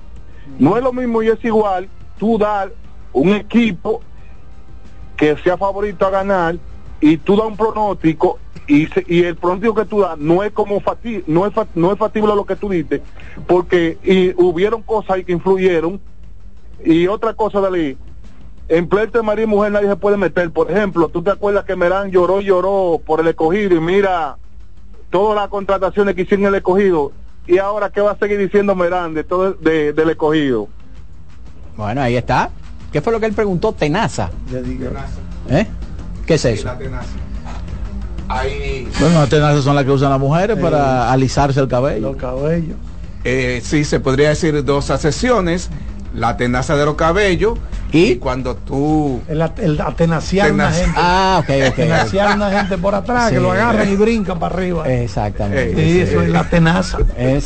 [0.58, 1.88] No es lo mismo y es igual
[2.18, 2.72] tú dar
[3.12, 4.02] un equipo
[5.20, 6.56] que sea favorito a ganar
[6.98, 10.80] y tú das un pronóstico y, y el pronóstico que tú das no es como
[10.80, 13.02] fati no es no es factible lo que tú dices
[13.46, 16.00] porque y hubieron cosas ahí que influyeron.
[16.82, 17.98] Y otra cosa de
[18.68, 20.50] en pleito de marido y mujer nadie se puede meter.
[20.50, 24.38] Por ejemplo tú te acuerdas que Merán lloró lloró por el escogido y mira
[25.10, 27.12] todas las contrataciones que hicieron el escogido
[27.46, 30.68] y ahora qué va a seguir diciendo Merán de todo del escogido
[31.76, 32.50] bueno ahí está
[32.92, 33.72] ¿Qué fue lo que él preguntó?
[33.72, 34.30] Tenaza.
[35.48, 35.66] ¿Eh?
[36.26, 36.64] ¿Qué es eso?
[36.64, 37.08] La tenaza.
[39.00, 42.12] Bueno, las tenazas son las que usan las mujeres para alisarse el cabello.
[42.12, 42.76] Los cabellos.
[43.24, 45.68] Eh, sí, se podría decir dos asesiones.
[46.14, 47.58] La tenaza de los cabellos
[47.92, 48.16] ¿Y?
[48.16, 49.20] cuando tú...
[49.28, 50.92] El, el atenaciar una gente.
[50.96, 51.72] Ah, ok, ok.
[51.72, 54.88] Atenaciar una gente por atrás, que lo agarran y brincan para arriba.
[54.88, 55.74] Exactamente.
[55.74, 56.98] Sí, eso es la tenaza.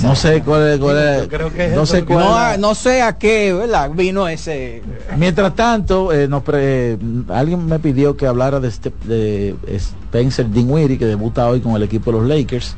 [0.03, 0.79] No sé cuál es...
[0.79, 3.91] Cuál es creo que es no, sé cuál no, sé a qué ¿verdad?
[3.91, 4.83] vino ese...
[5.17, 6.99] Mientras tanto, eh, nos pre...
[7.29, 11.83] alguien me pidió que hablara de, este, de Spencer Dinwiddie, que debuta hoy con el
[11.83, 12.77] equipo de los Lakers.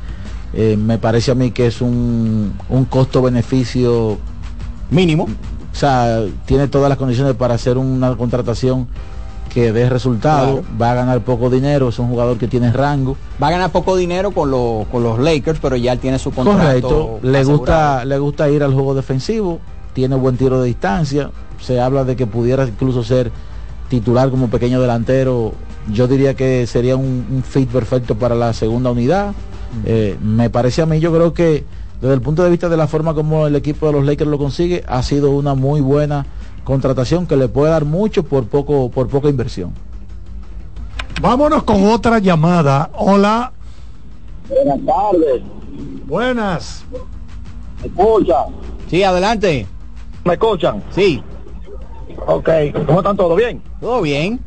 [0.53, 4.19] Eh, me parece a mí que es un, un costo-beneficio
[4.91, 5.29] Mínimo.
[5.77, 8.89] O sea, tiene todas las condiciones para hacer una contratación
[9.53, 13.15] que dé resultado, va a ganar poco dinero, es un jugador que tiene rango.
[13.43, 16.31] Va a ganar poco dinero con, los con los Lakers, pero ya él tiene su
[16.31, 16.61] contrato.
[16.63, 19.59] Correcto, le gusta, le gusta ir al juego defensivo,
[19.93, 23.31] tiene buen tiro de distancia, se habla de que pudiera incluso ser
[23.91, 25.53] titular como pequeño delantero,
[25.93, 29.35] yo diría que sería un, un fit perfecto para la segunda unidad.
[29.85, 31.65] Eh, me parece a mí, yo creo que
[32.01, 34.39] desde el punto de vista de la forma como el equipo de los Lakers lo
[34.39, 36.27] consigue, ha sido una muy buena
[36.65, 39.73] contratación que le puede dar mucho por poco, por poca inversión.
[41.21, 42.91] Vámonos con otra llamada.
[42.95, 43.53] Hola.
[44.49, 45.43] Buenas tardes.
[46.07, 46.85] Buenas.
[47.81, 48.35] ¿Me escucha?
[48.89, 49.67] Sí, adelante.
[50.25, 50.83] ¿Me escuchan?
[50.91, 51.23] Sí.
[52.27, 52.49] Ok,
[52.87, 53.37] ¿cómo están todos?
[53.37, 53.63] ¿Bien?
[53.81, 54.41] Todo bien.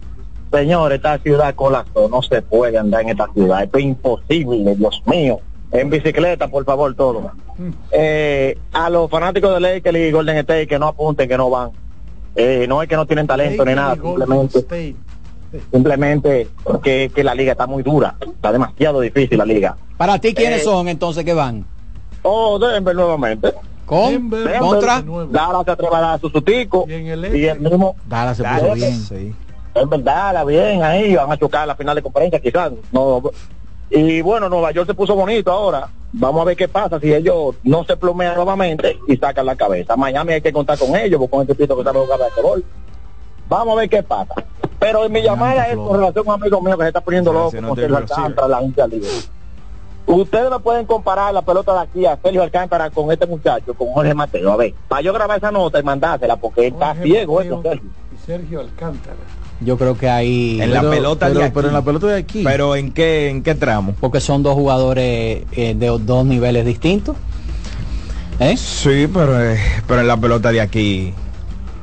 [0.51, 5.01] Señor, esta ciudad colapsó, no se puede andar en esta ciudad, esto es imposible, Dios
[5.05, 5.39] mío.
[5.71, 7.31] En bicicleta, por favor, todo.
[7.91, 11.71] Eh, a los fanáticos de Lakers y Golden State que no apunten, que no van.
[12.35, 14.95] Eh, no es que no tienen talento ni nada, simplemente,
[15.71, 16.47] simplemente
[16.83, 19.75] que, que la liga está muy dura, está demasiado difícil la liga.
[19.97, 21.65] Para ti, ¿quiénes Eh, son entonces que van?
[22.21, 23.53] Oh, Denver nuevamente.
[23.85, 24.29] ¿Con?
[24.29, 25.01] Denver, ¿Contra?
[25.01, 26.85] Dallas se atreve a dar su sutico.
[26.87, 27.95] Y, el mismo.
[28.07, 29.35] Dallas se puso bien.
[29.75, 32.71] Es verdad, la bien ahí, van a chocar la final de conferencia quizás.
[32.91, 33.21] No,
[33.89, 35.89] y bueno, Nueva York se puso bonito ahora.
[36.11, 39.95] Vamos a ver qué pasa si ellos no se plomean nuevamente y sacan la cabeza.
[39.95, 42.63] Miami hay que contar con ellos, porque con este pito que sabe jugar basquetbol.
[43.47, 44.33] Vamos a ver qué pasa.
[44.79, 47.33] Pero en mi llamada es con relación a un amigo mío que se está poniendo
[47.33, 49.09] loco con Sergio Alcántara, la hincha libre.
[50.05, 53.89] Ustedes me pueden comparar la pelota de aquí a Sergio Alcántara con este muchacho, con
[53.89, 54.51] Jorge Mateo.
[54.51, 57.89] A ver, para yo grabar esa nota y mandársela, porque él está ciego, eso, Sergio.
[58.25, 59.17] Sergio Alcántara.
[59.61, 60.61] Yo creo que ahí...
[60.61, 61.51] En la pelota de aquí.
[61.53, 62.41] pero en la pelota de aquí.
[62.43, 63.93] Pero en qué, en qué tramo?
[63.99, 67.15] Porque son dos jugadores eh, de dos niveles distintos.
[68.39, 68.55] ¿Eh?
[68.55, 71.13] Sí, pero, eh, pero en la pelota de aquí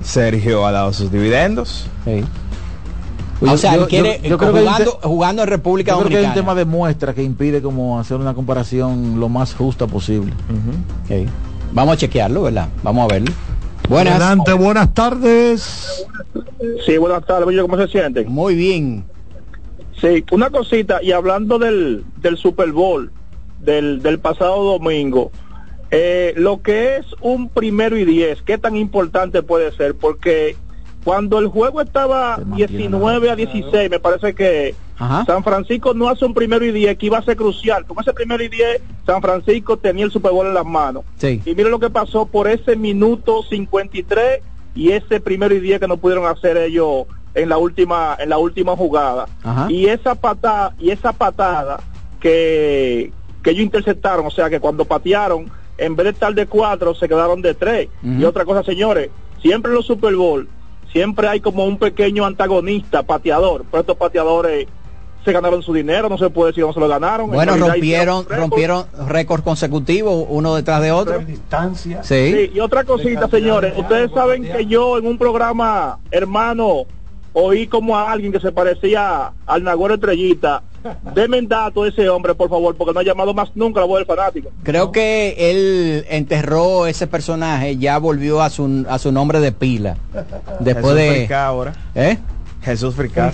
[0.02, 1.86] Sergio ha dado sus dividendos.
[3.42, 6.16] o sea, él quiere, yo creo que jugando, te- jugando en República Yo creo que
[6.16, 6.46] hay un Dominicana.
[6.46, 10.32] tema de muestra que impide como hacer una comparación lo más justa posible.
[11.72, 12.68] Vamos a chequearlo, ¿verdad?
[12.82, 13.32] Vamos a verlo.
[13.88, 14.20] Buenas.
[14.20, 16.06] Adelante, buenas tardes.
[16.84, 18.28] Sí, buenas tardes, ¿cómo se sienten?
[18.28, 19.04] Muy bien.
[20.00, 23.10] Sí, una cosita, y hablando del, del Super Bowl
[23.60, 25.30] del, del pasado domingo,
[25.90, 29.94] eh, lo que es un primero y diez, ¿qué tan importante puede ser?
[29.94, 30.56] Porque
[31.04, 36.34] cuando el juego estaba 19 a 16, me parece que San Francisco no hace un
[36.34, 37.84] primero y diez que iba a ser crucial.
[37.84, 41.04] Con ese primero y diez, San Francisco tenía el Super Bowl en las manos.
[41.16, 41.42] Sí.
[41.44, 44.40] Y mire lo que pasó por ese minuto 53
[44.74, 48.38] y ese primero y diez que no pudieron hacer ellos en la última en la
[48.38, 49.26] última jugada.
[49.42, 49.70] Ajá.
[49.70, 51.80] Y esa patada y esa patada
[52.20, 56.94] que que ellos interceptaron, o sea que cuando patearon en vez de estar de cuatro
[56.94, 57.88] se quedaron de tres.
[58.02, 59.10] Y otra cosa, señores,
[59.42, 60.48] siempre en los Super Bowl
[60.92, 64.66] siempre hay como un pequeño antagonista, pateador, pero estos pateadores
[65.26, 67.28] se ganaron su dinero, no se puede decir cómo se lo ganaron.
[67.28, 68.38] Bueno, rompieron, récord.
[68.38, 71.18] rompieron récords consecutivos uno detrás de otro.
[71.18, 72.02] Distancia.
[72.02, 72.32] Sí.
[72.32, 73.74] Sí, y otra cosita, señores.
[73.76, 76.84] Ustedes saben que yo en un programa, hermano,
[77.32, 80.62] oí como a alguien que se parecía al Nagoro Estrellita.
[81.14, 83.86] Deme el dato de ese hombre, por favor, porque no ha llamado más nunca la
[83.86, 84.50] voz del fanático.
[84.62, 89.96] Creo que él enterró ese personaje, ya volvió a su, a su nombre de pila.
[90.60, 91.10] Después Jesús de...
[91.10, 91.72] Fricá ahora.
[91.94, 92.18] ¿Eh?
[92.62, 93.32] Jesús Fricá.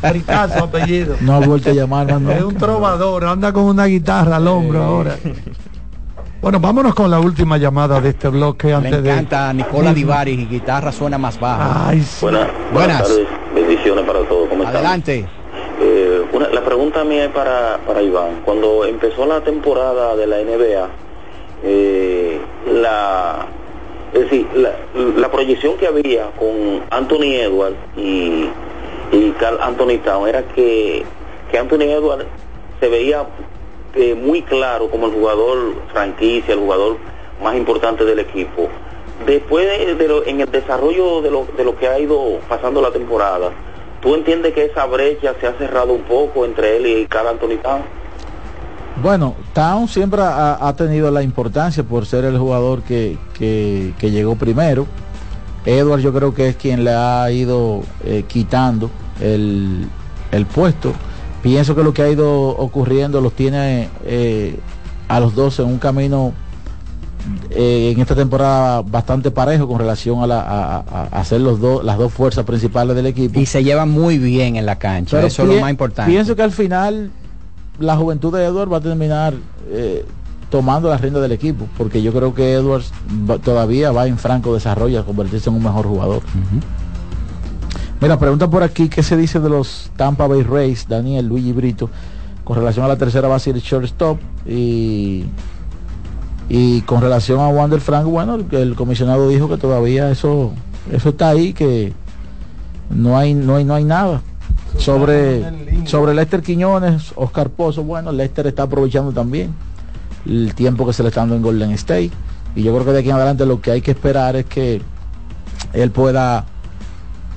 [0.00, 1.16] Fricazo apellido.
[1.20, 2.46] No ha vuelto a llamar más Es nunca.
[2.46, 5.16] un trovador, anda con una guitarra al hombro ahora.
[6.40, 9.10] Bueno, vámonos con la última llamada de este bloque antes de.
[9.10, 11.88] encanta a Nicola Divari y guitarra suena más baja.
[11.88, 12.18] Ay, sí.
[12.22, 13.02] Buenas, Buenas.
[13.02, 14.48] tardes, bendiciones para todos.
[14.48, 14.64] ¿Cómo?
[14.66, 15.24] Adelante.
[15.80, 18.40] Eh, una- la pregunta mía es para, para Iván.
[18.44, 20.88] Cuando empezó la temporada de la NBA,
[21.64, 22.40] eh,
[22.72, 23.46] la,
[24.12, 24.70] es decir, la,
[25.16, 28.48] la proyección que había con Anthony Edwards y,
[29.12, 31.04] y Carl Anthony Town era que,
[31.50, 32.24] que Anthony Edwards
[32.80, 33.24] se veía
[33.94, 36.96] eh, muy claro como el jugador franquicia, el jugador
[37.42, 38.68] más importante del equipo.
[39.26, 39.66] Después
[39.98, 43.50] de, lo- en el desarrollo de lo, de lo que ha ido pasando la temporada,
[44.00, 47.58] ¿tú entiendes que esa brecha se ha cerrado un poco entre él y Carl Anthony
[47.62, 47.82] Town?
[49.02, 54.10] Bueno, Town siempre ha, ha tenido la importancia por ser el jugador que, que- que
[54.10, 54.86] llegó primero.
[55.66, 58.90] Edward yo creo que es quien le ha ido eh, quitando
[59.20, 59.86] el,
[60.32, 60.92] el puesto.
[61.42, 64.58] Pienso que lo que ha ido ocurriendo los tiene eh,
[65.08, 66.32] a los dos en un camino
[67.50, 71.60] eh, en esta temporada bastante parejo con relación a, la, a, a- a ser los
[71.60, 73.38] dos, las dos fuerzas principales del equipo.
[73.38, 75.16] Y se llevan muy bien en la cancha.
[75.16, 76.10] Pero Eso es lo más importante.
[76.10, 77.10] Pienso que al final
[77.78, 79.34] la juventud de Edward va a terminar
[79.70, 80.04] eh,
[80.52, 82.92] tomando la rienda del equipo, porque yo creo que Edwards
[83.42, 86.22] todavía va en franco desarrollo a convertirse en un mejor jugador.
[88.02, 91.88] Mira, pregunta por aquí qué se dice de los Tampa Bay Rays, Daniel, Luigi Brito,
[92.44, 95.24] con relación a la tercera base y el shortstop y
[96.50, 100.52] y con relación a Wander Frank, bueno, el, el, comisionado dijo que todavía eso
[100.92, 101.94] eso está ahí, que
[102.90, 104.20] no hay no hay no hay nada.
[104.76, 109.54] Sobre sobre Lester Quiñones, Oscar Pozo, bueno, Lester está aprovechando también
[110.26, 112.10] el tiempo que se le está dando en Golden State
[112.54, 114.82] y yo creo que de aquí en adelante lo que hay que esperar es que
[115.72, 116.44] él pueda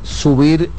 [0.04, 0.70] subir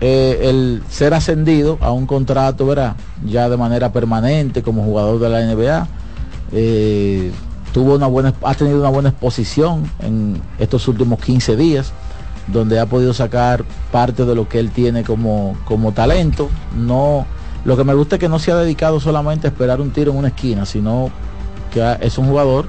[0.00, 2.94] eh, el ser ascendido a un contrato, ¿verdad?
[3.24, 5.88] Ya de manera permanente como jugador de la NBA
[6.52, 7.32] eh,
[7.72, 11.92] tuvo una buena, ha tenido una buena exposición en estos últimos 15 días,
[12.46, 16.48] donde ha podido sacar parte de lo que él tiene como, como talento.
[16.76, 17.26] No,
[17.64, 20.12] lo que me gusta es que no se ha dedicado solamente a esperar un tiro
[20.12, 21.10] en una esquina, sino
[21.72, 22.66] que es un jugador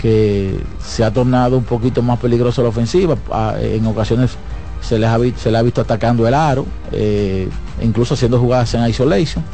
[0.00, 3.16] que se ha tornado un poquito más peligroso la ofensiva.
[3.60, 4.36] En ocasiones
[4.80, 7.48] se, les ha, se le ha visto atacando el aro, eh,
[7.82, 9.44] incluso haciendo jugadas en isolation.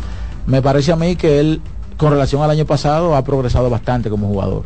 [0.47, 1.63] Me parece a mí que él
[1.97, 4.65] con relación al año pasado ha progresado bastante como jugador.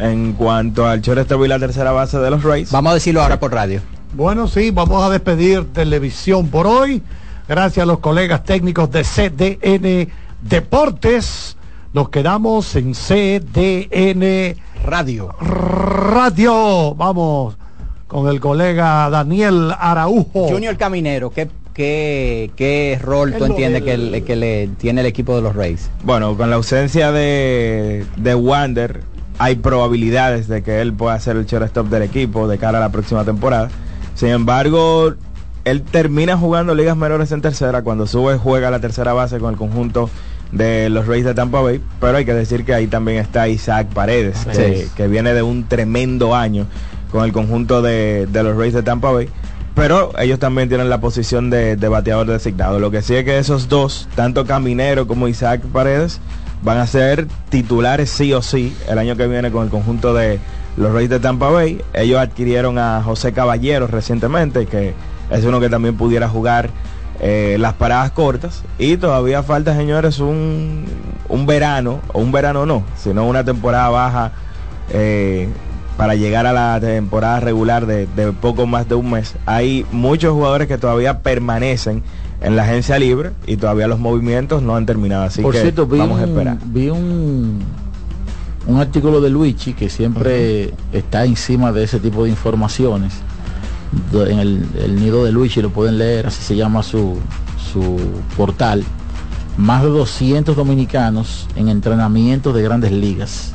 [0.00, 2.70] En cuanto al shortstop y la tercera base de los Rays.
[2.70, 3.80] Vamos a decirlo ahora por radio.
[4.14, 7.02] Bueno, sí, vamos a despedir televisión por hoy.
[7.48, 11.56] Gracias a los colegas técnicos de CDN Deportes.
[11.94, 15.34] Nos quedamos en CDN Radio.
[15.40, 16.94] Radio.
[16.94, 17.56] Vamos
[18.06, 20.48] con el colega Daniel Araujo.
[20.48, 25.34] Junior Caminero, ¿qué ¿qué, qué rol tú entiendes que, le, que le tiene el equipo
[25.34, 25.90] de los Rays?
[26.02, 29.00] Bueno, con la ausencia de, de Wander,
[29.38, 32.90] hay probabilidades de que él pueda ser el shortstop del equipo de cara a la
[32.90, 33.70] próxima temporada.
[34.16, 35.14] Sin embargo,
[35.70, 39.56] él termina jugando ligas menores en tercera, cuando sube juega la tercera base con el
[39.56, 40.10] conjunto
[40.52, 43.88] de los Rays de Tampa Bay, pero hay que decir que ahí también está Isaac
[43.88, 46.66] Paredes, que, que, viene de un tremendo año
[47.10, 49.28] con el conjunto de, de los Rays de Tampa Bay
[49.78, 52.80] pero ellos también tienen la posición de, bateador designado.
[52.80, 56.20] Lo que sí es que esos dos, tanto Caminero como Isaac Paredes,
[56.64, 60.40] van a ser titulares sí o sí el año que viene con el conjunto de
[60.76, 61.80] los Reyes de Tampa Bay.
[61.94, 64.94] Ellos adquirieron a José Caballero recientemente, que
[65.30, 66.70] es uno que también pudiera jugar
[67.20, 68.62] eh, las paradas cortas.
[68.78, 70.84] Y todavía falta, señores, un,
[71.28, 74.32] un verano, o un verano no, sino una temporada baja.
[74.90, 75.48] Eh,
[75.98, 78.06] para llegar a la temporada regular de,
[78.40, 79.34] poco más de un mes.
[79.46, 82.04] Hay muchos jugadores que todavía permanecen
[82.40, 85.24] en la agencia libre y todavía los movimientos no han terminado.
[85.24, 86.56] Así Por que cierto, vamos a esperar.
[86.66, 87.58] Vi un,
[88.68, 93.14] un artículo de Luigi que siempre está encima de ese tipo de informaciones.
[94.12, 97.18] En el, nido de Luigi lo pueden leer, así se llama su,
[97.72, 97.98] su
[98.36, 98.84] portal.
[99.56, 103.54] Más de 200 dominicanos en entrenamientos de grandes ligas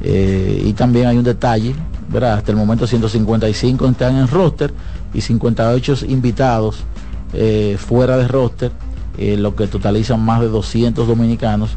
[0.00, 1.74] eh, y también hay un detalle,
[2.08, 2.34] ¿verdad?
[2.34, 4.72] Hasta el momento 155 están en roster
[5.14, 6.84] y 58 invitados
[7.32, 8.72] eh, fuera de roster,
[9.16, 11.70] eh, lo que totalizan más de 200 dominicanos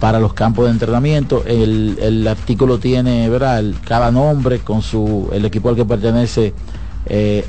[0.00, 1.44] para los campos de entrenamiento.
[1.46, 3.64] El, artículo tiene, ¿verdad?
[3.84, 6.54] cada nombre con su, el equipo al que pertenece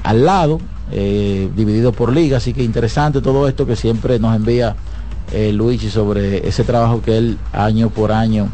[0.03, 0.59] al lado,
[0.91, 4.75] dividido por liga, así que interesante todo esto que siempre nos envía
[5.53, 8.49] Luigi sobre ese trabajo que él año por año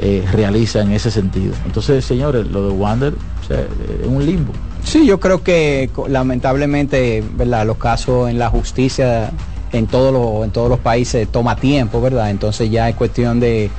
[0.00, 1.54] eh, realiza en ese sentido.
[1.66, 3.14] Entonces, señores, lo de Wander
[3.48, 4.52] es un limbo.
[4.82, 7.64] Sí, yo creo que lamentablemente, ¿verdad?
[7.64, 9.30] Los casos en la justicia
[9.74, 12.30] en todos los, en todos los países toma tiempo, ¿verdad?
[12.30, 13.70] Entonces ya es cuestión de,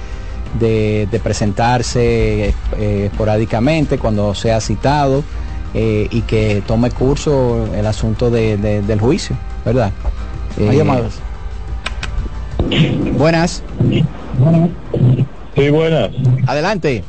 [0.60, 5.24] de, presentarse eh, esporádicamente cuando sea citado
[5.74, 9.36] eh, y que tome curso el asunto del juicio,
[9.66, 9.92] ¿verdad?
[10.58, 11.20] Hay llamadas.
[13.18, 13.64] Buenas.
[15.56, 16.10] Sí, buenas.
[16.48, 17.04] Adelante.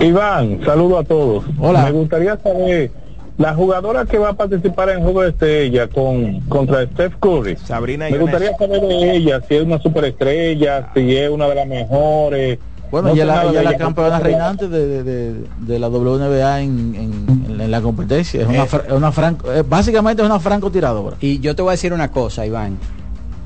[0.00, 1.44] Iván, saludo a todos.
[1.58, 1.84] Hola.
[1.84, 2.90] Me gustaría saber,
[3.38, 7.56] la jugadora que va a participar en Juego de Estrella con, contra Steph Curry.
[7.56, 11.66] Sabrina Me gustaría saber de ella, si es una superestrella, si es una de las
[11.66, 12.58] mejores.
[12.90, 18.42] Bueno, ella, la, la campeona reinante de, de, de, la WNBA en, en, la competencia.
[18.42, 21.16] Es una, eh, una franco, eh, básicamente es una francotiradora.
[21.20, 22.78] Y yo te voy a decir una cosa, Iván.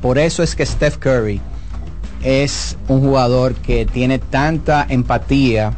[0.03, 1.41] Por eso es que Steph Curry
[2.23, 5.73] es un jugador que tiene tanta empatía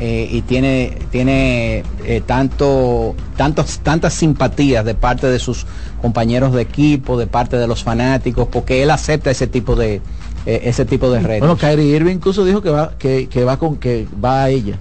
[0.00, 5.66] eh, y tiene, tiene eh, tanto, tantos, tantas simpatías de parte de sus
[6.00, 10.00] compañeros de equipo, de parte de los fanáticos, porque él acepta ese tipo de
[10.46, 11.48] eh, ese tipo de retos.
[11.48, 14.78] Bueno, Kyrie Irving incluso dijo que va, que, va con que va a ella.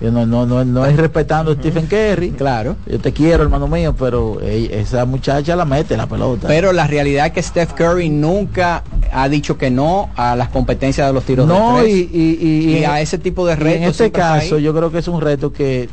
[0.00, 2.32] Yo no, no, no, no es respetando a Stephen Curry.
[2.32, 2.76] Claro.
[2.86, 6.46] Yo te quiero, hermano mío, pero esa muchacha la mete la pelota.
[6.48, 11.06] Pero la realidad es que Steph Curry nunca ha dicho que no a las competencias
[11.06, 11.94] de los tiros no, de tres.
[11.94, 12.38] y, y,
[12.74, 15.20] y- Y a ese tipo de retos En este caso, yo creo que es un
[15.22, 15.88] reto que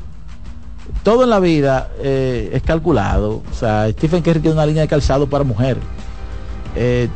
[1.03, 3.41] todo en la vida eh, es calculado.
[3.49, 5.77] O sea, Stephen Curry tiene una línea de calzado para mujer.
[6.75, 7.07] Eh,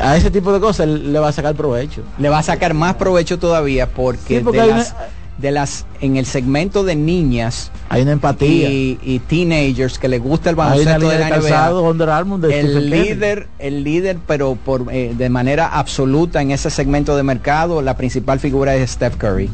[0.00, 2.02] a ese tipo de cosas le va a sacar provecho.
[2.18, 4.94] le va a sacar más provecho todavía porque, Sí, porque de, hay las,
[5.38, 8.70] de las en el segmento de niñas Hay una empatía.
[8.70, 11.92] y, y teenagers que les gusta el baloncesto de la NBA, calzado
[12.38, 17.22] de el líder el líder pero por eh, de manera absoluta en ese segmento de
[17.22, 19.48] mercado la principal figura es Steph Curry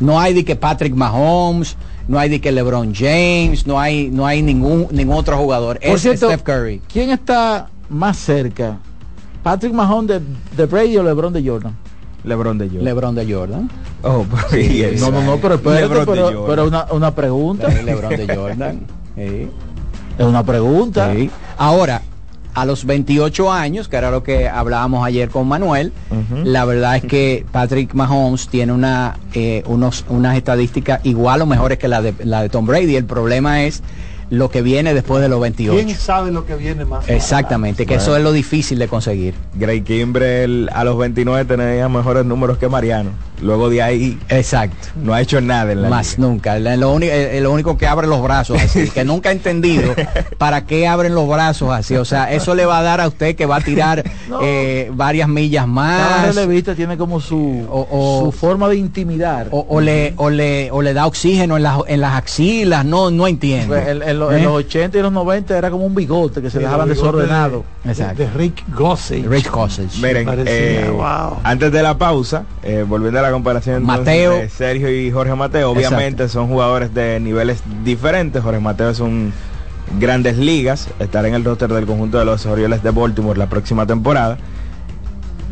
[0.00, 1.76] no hay de que Patrick Mahomes
[2.08, 5.96] no hay de que LeBron James no hay no hay ningún ningún otro jugador Por
[5.96, 8.78] es cierto, Steph Curry ¿Quién está más cerca?
[9.42, 10.20] ¿Patrick Mahomes de,
[10.56, 11.74] de Brady o LeBron de Jordan?
[12.24, 12.84] LeBron de Jordan.
[12.84, 13.70] LeBron de Jordan
[14.02, 16.44] Oh, pero- y No, no, no, pero espérate, LeBron de pero, Jordan.
[16.46, 17.68] pero una, una pregunta.
[17.68, 18.80] LeBron de Jordan
[19.16, 19.48] Sí.
[20.18, 21.12] Es una pregunta.
[21.14, 21.30] Sí.
[21.58, 22.02] Ahora,
[22.54, 25.92] a los 28 años, que era lo que hablábamos ayer con Manuel,
[26.44, 31.78] la verdad es que Patrick Mahomes tiene una, eh, unos, unas estadísticas igual o mejores
[31.78, 32.96] que la de, la de Tom Brady.
[32.96, 33.82] El problema es
[34.32, 35.84] lo que viene después de los 28.
[35.84, 37.06] ¿Quién sabe lo que viene más?
[37.06, 39.34] Exactamente, que eso es lo difícil de conseguir.
[39.54, 43.10] Gray Kimbrell a los 29 tenía mejores números que Mariano.
[43.42, 44.88] Luego de ahí Exacto.
[45.02, 46.28] no ha hecho nada en la Más liga.
[46.28, 46.58] nunca.
[46.60, 49.94] Lo, único, eh, lo único que abre los brazos así, que nunca he entendido
[50.38, 51.96] para qué abren los brazos así.
[51.96, 54.04] O sea, eso le va a dar a usted que va a tirar
[54.42, 56.34] eh, varias millas Cada más.
[56.36, 59.48] relevista tiene como su, O- o- su forma de intimidar.
[59.50, 63.10] O, o le, o, le, o le da oxígeno en, las en las axilas, no,
[63.10, 63.74] no entiendo.
[63.74, 64.44] Pues, en lo- en ¿Eh?
[64.44, 67.64] los 80 y los 90 era como un bigote que se Sí, dejaban desordenado.
[67.84, 68.22] De, Exacto.
[68.22, 69.26] de Rick Gossage.
[69.28, 70.00] Rich Gossage.
[70.00, 71.38] Miren, eh, wow.
[71.44, 74.32] antes de la pausa, eh, volviendo a la comparación entonces Mateo.
[74.32, 78.42] de Sergio y Jorge Mateo, obviamente son jugadores de niveles diferentes.
[78.42, 79.32] Jorge Mateo es un
[79.98, 83.86] grandes ligas, estará en el roster del conjunto de los Orioles de Baltimore la próxima
[83.86, 84.38] temporada.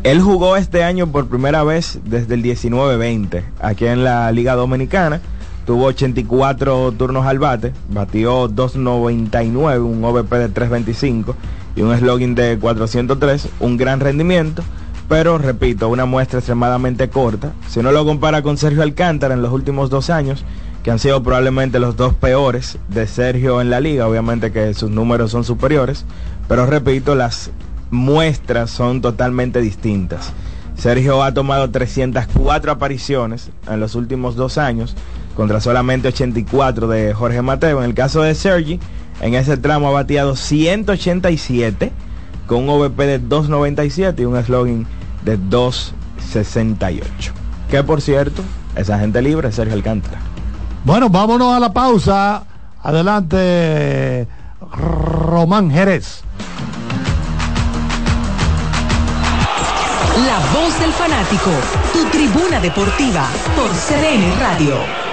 [0.03, 5.21] Él jugó este año por primera vez desde el 19-20 aquí en la Liga Dominicana.
[5.65, 11.35] Tuvo 84 turnos al bate, batió 2.99, un OVP de 3.25
[11.75, 14.63] y un slogan de 403, un gran rendimiento,
[15.07, 17.53] pero repito, una muestra extremadamente corta.
[17.69, 20.43] Si uno lo compara con Sergio Alcántara en los últimos dos años,
[20.83, 24.89] que han sido probablemente los dos peores de Sergio en la liga, obviamente que sus
[24.89, 26.05] números son superiores,
[26.47, 27.51] pero repito, las
[27.91, 30.33] muestras son totalmente distintas.
[30.75, 34.95] Sergio ha tomado 304 apariciones en los últimos dos años,
[35.35, 37.79] contra solamente 84 de Jorge Mateo.
[37.79, 38.79] En el caso de Sergi,
[39.21, 41.91] en ese tramo ha bateado 187
[42.47, 44.85] con un OVP de 297 y un slogan
[45.23, 47.33] de 268.
[47.69, 48.41] Que por cierto,
[48.75, 50.19] esa gente libre es Sergio Alcántara.
[50.83, 52.43] Bueno, vámonos a la pausa.
[52.81, 54.27] Adelante,
[54.59, 56.23] Román Jerez.
[60.25, 61.51] La voz del fanático,
[61.93, 65.10] tu tribuna deportiva por CDN Radio.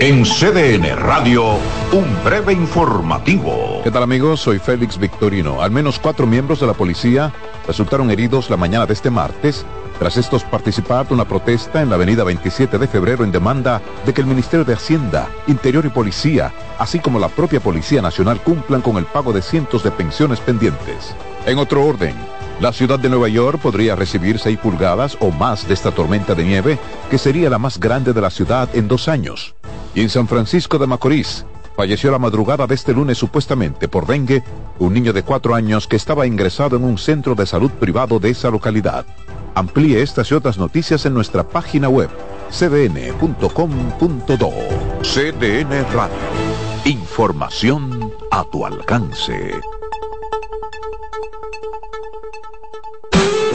[0.00, 1.56] En CDN Radio,
[1.92, 3.80] un breve informativo.
[3.84, 4.40] ¿Qué tal amigos?
[4.40, 5.62] Soy Félix Victorino.
[5.62, 7.32] Al menos cuatro miembros de la policía
[7.64, 9.64] resultaron heridos la mañana de este martes
[10.00, 14.12] tras estos participar de una protesta en la avenida 27 de febrero en demanda de
[14.12, 18.82] que el Ministerio de Hacienda, Interior y Policía, así como la propia Policía Nacional cumplan
[18.82, 21.14] con el pago de cientos de pensiones pendientes.
[21.46, 22.16] En otro orden,
[22.60, 26.44] la ciudad de Nueva York podría recibir 6 pulgadas o más de esta tormenta de
[26.44, 26.78] nieve,
[27.10, 29.53] que sería la más grande de la ciudad en dos años.
[29.94, 34.42] Y en San Francisco de Macorís, falleció la madrugada de este lunes supuestamente por dengue
[34.78, 38.30] un niño de cuatro años que estaba ingresado en un centro de salud privado de
[38.30, 39.06] esa localidad.
[39.54, 42.10] Amplíe estas y otras noticias en nuestra página web
[42.50, 43.50] cdn.com.do.
[45.02, 46.16] CDN Radio.
[46.84, 49.54] Información a tu alcance.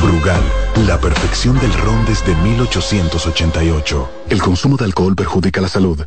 [0.00, 0.42] Brugal,
[0.86, 4.10] la perfección del ron desde 1888.
[4.30, 6.04] El consumo de alcohol perjudica la salud.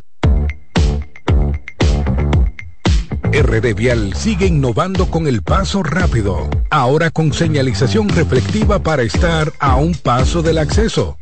[3.32, 9.76] RD Vial sigue innovando con el paso rápido, ahora con señalización reflectiva para estar a
[9.76, 11.18] un paso del acceso.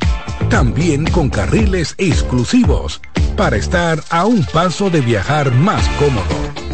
[0.49, 3.01] También con carriles exclusivos,
[3.37, 6.74] para estar a un paso de viajar más cómodo.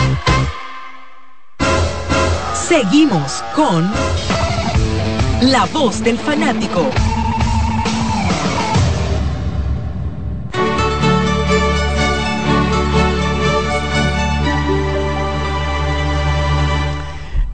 [2.71, 3.91] Seguimos con
[5.41, 6.89] La Voz del Fanático.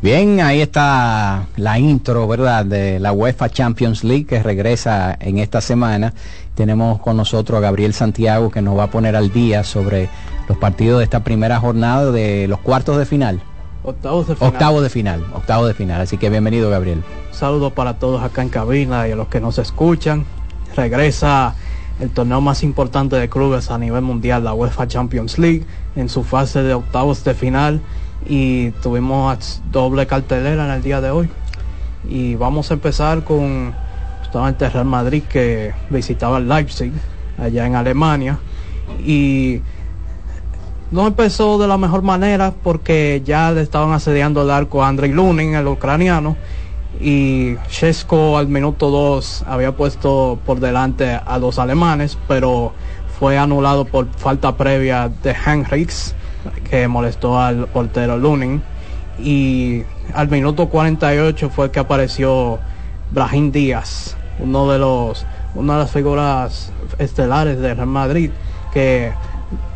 [0.04, 2.64] Bien, ahí está la intro, ¿verdad?
[2.64, 6.14] De la UEFA Champions League que regresa en esta semana.
[6.54, 10.10] Tenemos con nosotros a Gabriel Santiago que nos va a poner al día sobre
[10.48, 13.42] los partidos de esta primera jornada de los cuartos de final.
[13.88, 14.54] Octavos de final.
[14.54, 16.02] Octavo de final, octavo de final.
[16.02, 17.06] Así que bienvenido, Gabriel.
[17.32, 20.26] Saludos para todos acá en cabina y a los que nos escuchan.
[20.76, 21.56] Regresa
[22.02, 25.66] el torneo más importante de clubes a nivel mundial, la UEFA Champions League,
[25.96, 27.80] en su fase de octavos de final.
[28.28, 31.30] Y tuvimos doble cartelera en el día de hoy.
[32.10, 33.74] Y vamos a empezar con
[34.20, 36.92] justamente Real Madrid que visitaba el Leipzig
[37.38, 38.38] allá en Alemania.
[39.00, 39.62] Y
[40.92, 45.12] no empezó de la mejor manera porque ya le estaban asediando el arco a Andrei
[45.12, 46.38] Lunin, el ucraniano,
[47.02, 52.74] y Shesko al minuto 2 había puesto por delante a los alemanes, pero
[53.20, 56.16] fue anulado por falta previa de Henriks,
[56.70, 58.64] que molestó al portero Lunin,
[59.20, 59.84] y
[60.14, 62.60] al minuto 48 fue que apareció
[63.12, 65.26] Brahim Díaz, uno de los
[65.56, 68.30] una de las figuras estelares de Real Madrid,
[68.72, 69.12] que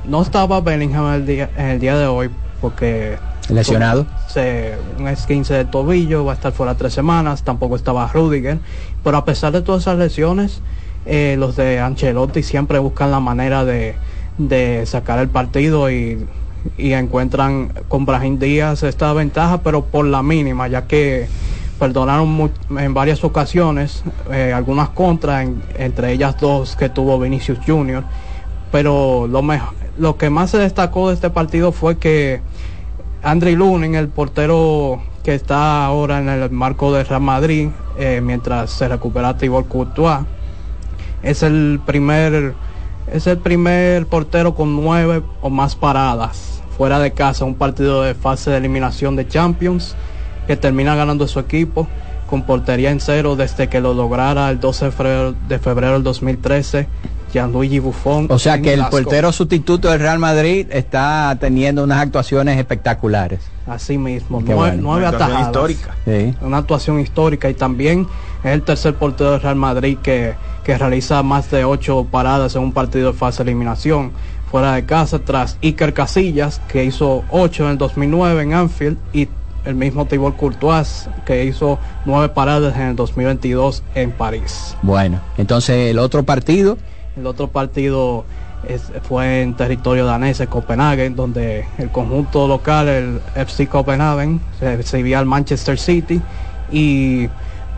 [0.05, 2.29] no estaba Bellingham el día, en el día de hoy
[2.59, 3.17] porque
[3.49, 4.05] lesionado.
[4.27, 8.59] se, un esquince de tobillo va a estar fuera tres semanas tampoco estaba Rudiger.
[9.03, 10.61] Pero a pesar de todas esas lesiones
[11.05, 13.95] eh, los de Ancelotti siempre buscan la manera de,
[14.37, 16.25] de sacar el partido y,
[16.77, 21.27] y, encuentran con Brahim Díaz esta ventaja pero por la mínima ya que
[21.79, 28.03] perdonaron en varias ocasiones eh, algunas contras entre ellas dos que tuvo Vinicius Junior
[28.71, 32.41] pero lo mejor lo que más se destacó de este partido fue que
[33.23, 37.69] André Lunin, el portero que está ahora en el marco de Real Madrid,
[37.99, 40.21] eh, mientras se recupera Tibor Courtois,
[41.21, 42.55] es el primer
[43.11, 48.15] es el primer portero con nueve o más paradas fuera de casa, un partido de
[48.15, 49.95] fase de eliminación de Champions
[50.47, 51.87] que termina ganando su equipo
[52.27, 56.03] con portería en cero desde que lo lograra el 12 de febrero, de febrero del
[56.03, 56.87] 2013
[57.31, 58.27] Gianluigi Buffon.
[58.29, 63.39] O sea que el portero sustituto del Real Madrid está teniendo unas actuaciones espectaculares.
[63.67, 65.47] Así mismo, nueve, nueve atajadas.
[65.47, 65.95] Histórica.
[66.05, 66.33] Sí.
[66.41, 68.07] Una actuación histórica y también
[68.43, 70.33] es el tercer portero del Real Madrid que,
[70.63, 74.11] que realiza más de ocho paradas en un partido de fase de eliminación
[74.49, 79.29] fuera de casa tras Iker Casillas que hizo ocho en el 2009 en Anfield y
[79.63, 84.75] el mismo Thibaut Courtois que hizo nueve paradas en el 2022 en París.
[84.81, 86.77] Bueno, entonces el otro partido.
[87.17, 88.23] El otro partido
[89.03, 95.25] fue en territorio danés, en Copenhague, donde el conjunto local, el FC Copenhagen, recibía al
[95.25, 96.21] Manchester City
[96.71, 97.27] y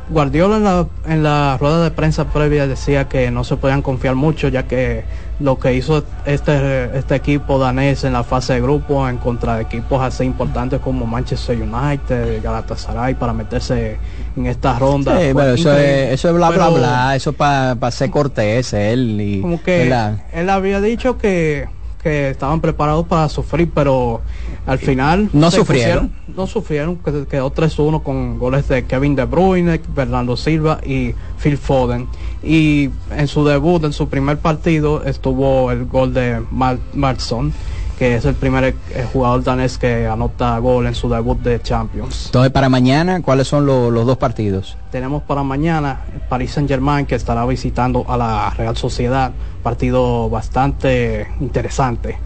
[0.09, 4.15] Guardiola en la, en la rueda de prensa previa decía que no se podían confiar
[4.15, 5.05] mucho ya que
[5.39, 9.63] lo que hizo este, este equipo danés en la fase de grupo en contra de
[9.63, 13.97] equipos así importantes como Manchester United, Galatasaray para meterse
[14.35, 15.19] en esta ronda.
[15.19, 19.19] Sí, pero eso es, eso es bla bla bla, eso para pa ser cortés él
[19.19, 19.91] y como que
[20.33, 21.67] él había dicho que
[22.03, 24.21] que estaban preparados para sufrir, pero
[24.65, 26.11] al final no sufrieron.
[26.35, 32.07] no sufrieron, quedó 3-1 con goles de Kevin De Bruyne, Fernando Silva y Phil Foden.
[32.43, 37.53] Y en su debut, en su primer partido, estuvo el gol de Mar Marson
[37.97, 38.75] que es el primer eh,
[39.11, 42.27] jugador danés que anota gol en su debut de Champions.
[42.27, 44.77] Entonces, para mañana, ¿cuáles son los dos partidos?
[44.91, 50.29] Tenemos para mañana el Paris Saint Germain que estará visitando a la Real Sociedad, partido
[50.29, 52.17] bastante interesante.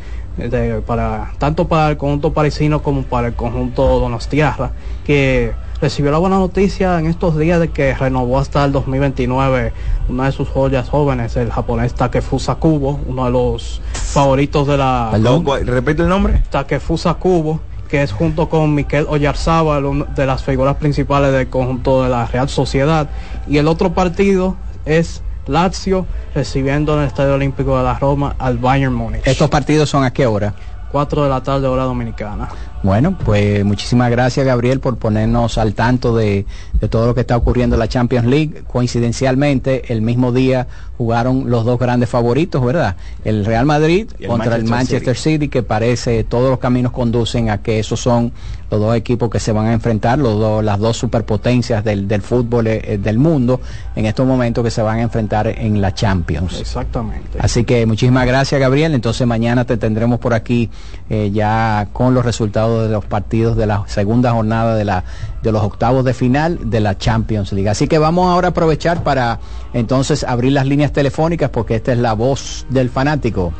[0.85, 4.71] Para, tanto para el conjunto parisino como para el conjunto donostiarra,
[5.05, 9.73] que recibió la buena noticia en estos días de que renovó hasta el 2029
[10.09, 15.09] una de sus joyas jóvenes, el japonés Takefusa Kubo, uno de los favoritos de la...
[15.11, 16.43] Perdón, repite el nombre.
[16.49, 22.09] Takefusa Kubo, que es junto con Miquel Oyarzábal, de las figuras principales del conjunto de
[22.09, 23.09] la Real Sociedad.
[23.47, 24.55] Y el otro partido
[24.85, 29.25] es Lazio recibiendo en el Estadio Olímpico de la Roma al Bayern Múnich.
[29.25, 30.53] ¿Estos partidos son a qué hora?
[30.91, 32.47] 4 de la tarde hora dominicana.
[32.87, 36.45] Bueno, pues muchísimas gracias Gabriel por ponernos al tanto de,
[36.79, 38.63] de, todo lo que está ocurriendo en la Champions League.
[38.65, 42.95] Coincidencialmente, el mismo día jugaron los dos grandes favoritos, ¿verdad?
[43.23, 45.47] El Real Madrid contra el Manchester City.
[45.47, 48.31] que parece todos los caminos conducen a que esos son
[48.69, 52.21] los dos equipos que se van a enfrentar, los dos, las dos superpotencias del, del
[52.21, 53.61] fútbol eh, del mundo
[53.95, 56.59] en estos momentos que se van a enfrentar en la Champions.
[56.59, 57.37] Exactamente.
[57.39, 58.93] Así que muchísimas gracias Gabriel.
[58.93, 60.69] Entonces mañana te tendremos por aquí
[61.09, 65.03] eh, ya con los resultados de los partidos de la segunda jornada de la
[65.41, 67.69] de los octavos de final de la Champions League.
[67.69, 69.39] Así que vamos ahora a aprovechar para
[69.73, 73.53] entonces abrir las líneas telefónicas porque esta es la voz del fanático.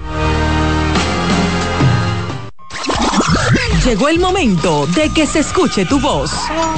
[3.87, 6.29] Llegó el momento de que se escuche tu voz.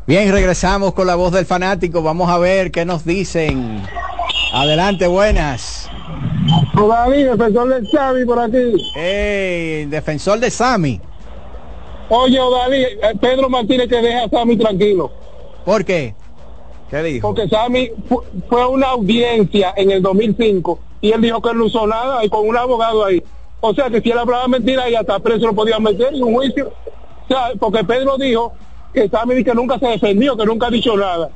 [0.08, 2.02] Bien, regresamos con la voz del fanático.
[2.02, 3.84] Vamos a ver qué nos dicen.
[4.54, 5.81] Adelante, buenas.
[6.74, 8.74] David, defensor de Sami por aquí.
[8.96, 11.00] Hey, defensor de Sami.
[12.10, 15.12] Oye, David, eh, Pedro Martínez que deja a Sami tranquilo.
[15.64, 16.16] ¿Por qué?
[16.90, 17.28] ¿Qué dijo?
[17.28, 17.92] Porque Sami
[18.50, 22.30] fue a una audiencia en el 2005 y él dijo que no usó nada y
[22.30, 23.24] con un abogado ahí.
[23.62, 26.34] O sea que si él hablaba mentira y hasta preso lo podían meter en un
[26.34, 26.72] juicio.
[27.26, 28.54] O sea, porque Pedro dijo
[28.94, 31.30] que Sammy que nunca se defendió, que nunca ha dicho nada.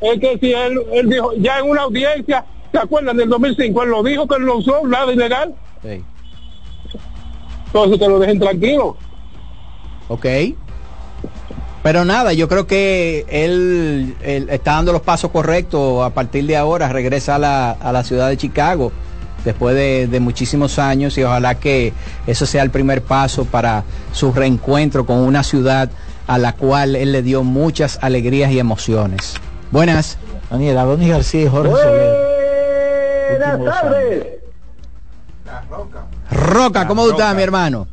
[0.00, 3.82] Es que si él, él dijo, ya en una audiencia, ¿se acuerdan del 2005?
[3.82, 5.54] Él lo dijo que no usó nada ilegal.
[5.82, 6.02] Sí.
[7.66, 8.96] Entonces que lo dejen tranquilo.
[10.08, 10.26] Ok.
[11.82, 16.88] Pero nada, yo creo que él, está dando los pasos correctos a partir de ahora,
[16.88, 18.92] regresa a la, a la ciudad de Chicago
[19.44, 21.92] después de, de, muchísimos años y ojalá que
[22.28, 23.82] eso sea el primer paso para
[24.12, 25.90] su reencuentro con una ciudad
[26.28, 29.34] a la cual él le dio muchas alegrías y emociones.
[29.72, 30.18] Buenas.
[30.50, 32.31] Daniel Adonis García y Jorge
[33.38, 34.26] Buenas tardes.
[35.70, 36.06] Roca.
[36.30, 37.86] Roca, ¿cómo estás, mi hermano?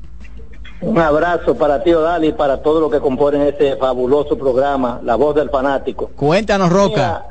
[0.81, 5.15] Un abrazo para ti, Dali, y para todo lo que componen este fabuloso programa, La
[5.15, 6.09] Voz del Fanático.
[6.15, 7.25] Cuéntanos, Roca.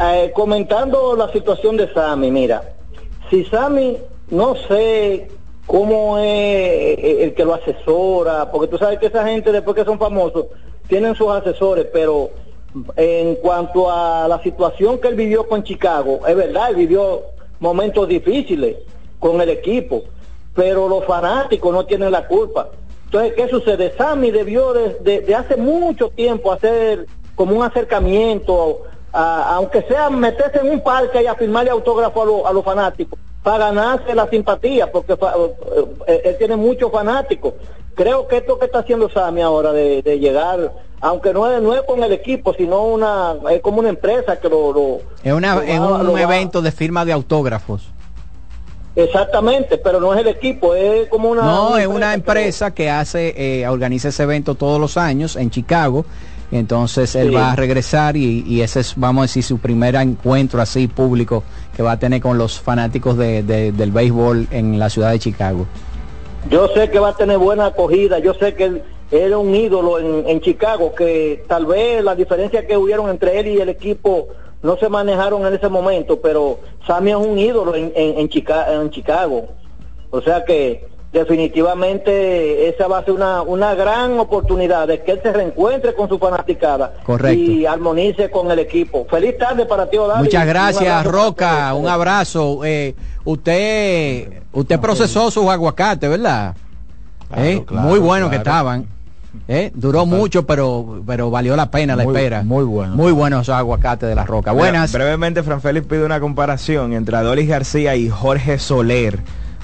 [0.00, 2.62] eh, comentando la situación de Sammy, mira,
[3.30, 3.98] si Sammy,
[4.30, 5.28] no sé
[5.66, 9.98] cómo es el que lo asesora, porque tú sabes que esa gente después que son
[9.98, 10.46] famosos
[10.88, 12.30] tienen sus asesores, pero
[12.96, 17.22] en cuanto a la situación que él vivió con Chicago, es verdad, él vivió
[17.60, 18.76] momentos difíciles
[19.18, 20.02] con el equipo,
[20.54, 22.68] pero los fanáticos no tienen la culpa.
[23.04, 23.94] Entonces, ¿qué sucede?
[23.96, 28.82] Sammy debió de, hace mucho tiempo hacer como un acercamiento,
[29.12, 34.12] aunque sea meterse en un parque y a firmarle autógrafo a los fanáticos para ganarse
[34.12, 37.54] la simpatía, porque eh, él tiene muchos fanáticos.
[37.96, 41.82] Creo que esto que está haciendo Sammy ahora de, llegar, aunque no es, no es
[41.82, 45.00] con el equipo, sino una es como una empresa que lo...
[45.24, 47.88] es una, un evento de firma de autógrafos.
[48.94, 51.42] Exactamente, pero no es el equipo, es como una...
[51.42, 56.06] No, es una empresa que hace, eh, organiza ese evento todos los años en Chicago.
[56.52, 57.34] Entonces él Sí.
[57.34, 61.42] va a regresar y, y ese es, vamos a decir, su primer encuentro así público
[61.76, 65.18] que va a tener con los fanáticos de- de- del béisbol en la ciudad de
[65.18, 65.66] Chicago.
[66.50, 69.98] Yo sé que va a tener buena acogida, yo sé que él era un ídolo
[69.98, 74.28] en, en Chicago, que tal vez la diferencia que hubieron entre él y el equipo
[74.62, 78.72] no se manejaron en ese momento, pero Sammy es un ídolo en, en, en Chica-
[78.72, 79.48] en Chicago.
[80.10, 85.20] O sea que definitivamente esa va a ser una, una gran oportunidad de que él
[85.22, 87.38] se reencuentre con su fanaticada Correcto.
[87.38, 89.06] y armonice con el equipo.
[89.10, 90.24] Feliz tarde para ti, Odalis.
[90.24, 91.72] Muchas gracias, Roca.
[91.74, 92.60] Un abrazo.
[92.64, 96.54] Eh, usted, usted procesó sus aguacates, ¿verdad?
[97.36, 98.86] Eh, claro, muy bueno que estaban.
[99.48, 102.42] Eh, duró mucho, pero, pero valió la pena la Muy- espera.
[102.42, 102.94] muy bueno.
[102.96, 104.52] Muy buenos esos aguacates de la Roca.
[104.52, 104.92] Mira, Buenas.
[104.92, 109.18] brevemente, Fran Félix pide una comparación entre Adolis García y Jorge Soler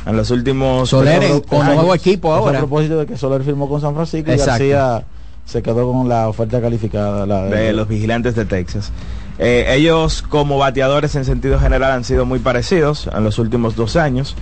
[0.06, 1.42] en los últimos Soler en- años.
[1.48, 2.58] con nuevo equipo Eso ahora.
[2.58, 4.36] A propósito de que Soler firmó con San Francisco y.
[4.36, 5.04] García
[5.44, 7.26] se quedó con la oferta calificada.
[7.26, 8.90] La de los vigilantes de Texas.
[9.38, 13.96] Eh, ellos como bateadores en sentido general han sido muy parecidos en los últimos dos
[13.96, 14.36] años.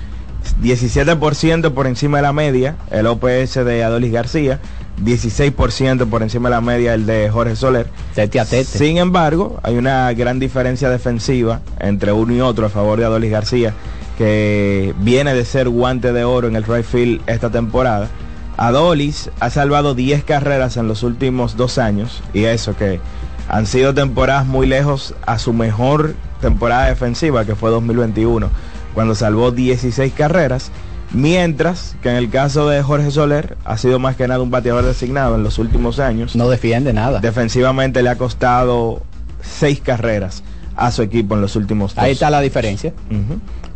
[0.63, 4.59] 17% por encima de la media, el OPS de Adolis García,
[5.05, 7.89] 16% por encima de la media el de Jorge Soler.
[8.15, 8.65] Tete a tete.
[8.65, 13.31] Sin embargo, hay una gran diferencia defensiva entre uno y otro a favor de Adolis
[13.31, 13.75] García,
[14.19, 18.09] que viene de ser guante de oro en el right field esta temporada.
[18.57, 23.01] Adolis ha salvado 10 carreras en los últimos dos años y eso que
[23.49, 28.51] han sido temporadas muy lejos a su mejor temporada defensiva que fue 2021
[28.95, 30.71] cuando salvó 16 carreras
[31.13, 34.85] mientras que en el caso de Jorge Soler ha sido más que nada un bateador
[34.85, 39.03] designado en los últimos años no defiende nada defensivamente le ha costado
[39.43, 40.43] 6 carreras
[40.77, 42.93] a su equipo en los últimos dos Ahí está la diferencia.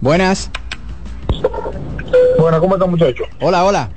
[0.01, 0.51] Buenas.
[2.39, 3.29] Bueno, ¿cómo están muchachos?
[3.41, 3.91] Hola, hola.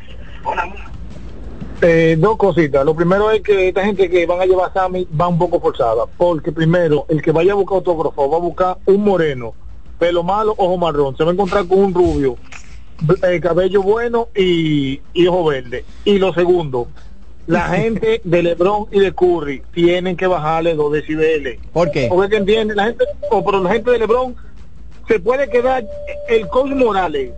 [1.82, 2.84] Eh, dos cositas.
[2.84, 5.60] Lo primero es que esta gente que van a llevar a Sammy va un poco
[5.60, 6.06] forzada.
[6.18, 9.54] Porque primero, el que vaya a buscar autógrafo va a buscar un moreno,
[10.00, 11.16] pelo malo, ojo marrón.
[11.16, 12.36] Se va a encontrar con un rubio,
[13.24, 15.86] eh, cabello bueno y, y ojo verde.
[16.06, 16.88] Y lo segundo,
[17.46, 21.60] la gente de Lebron y de Curry tienen que bajarle dos decibeles.
[21.74, 22.08] ¿Por qué?
[22.10, 24.36] Porque que entiende, la gente, o pero la gente de Lebron
[25.08, 25.86] se puede quedar
[26.28, 27.32] el coach Morales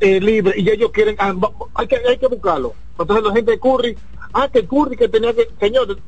[0.00, 1.34] eh, libre y ellos quieren ah,
[1.74, 3.96] hay que hay que buscarlo entonces la gente de Curry
[4.32, 5.98] ah que Curry que tenía que señor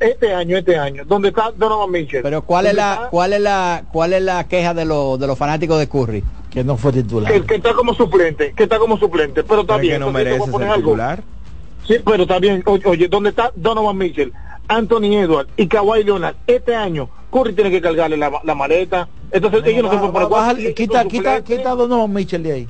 [0.00, 3.08] este año este año donde está Donovan Mitchell Pero ¿cuál es ¿Dónde la está?
[3.10, 6.22] cuál es la cuál es la queja de los de los fanáticos de Curry?
[6.50, 7.32] Que no fue titular.
[7.32, 10.12] que, que está como suplente que está como suplente pero está ¿Cree bien que no
[10.12, 10.76] merece ser algo.
[10.90, 11.22] titular?
[11.86, 14.32] sí pero está bien oye, oye ¿dónde está Donovan Mitchell
[14.68, 19.62] Anthony Edwards y Kawhi Leonard este año Curry tiene que cargarle la, la maleta entonces
[19.66, 22.68] ellos no se pueden Baja- para baja- quita, quita, quita a Donovan Mitchell de ahí.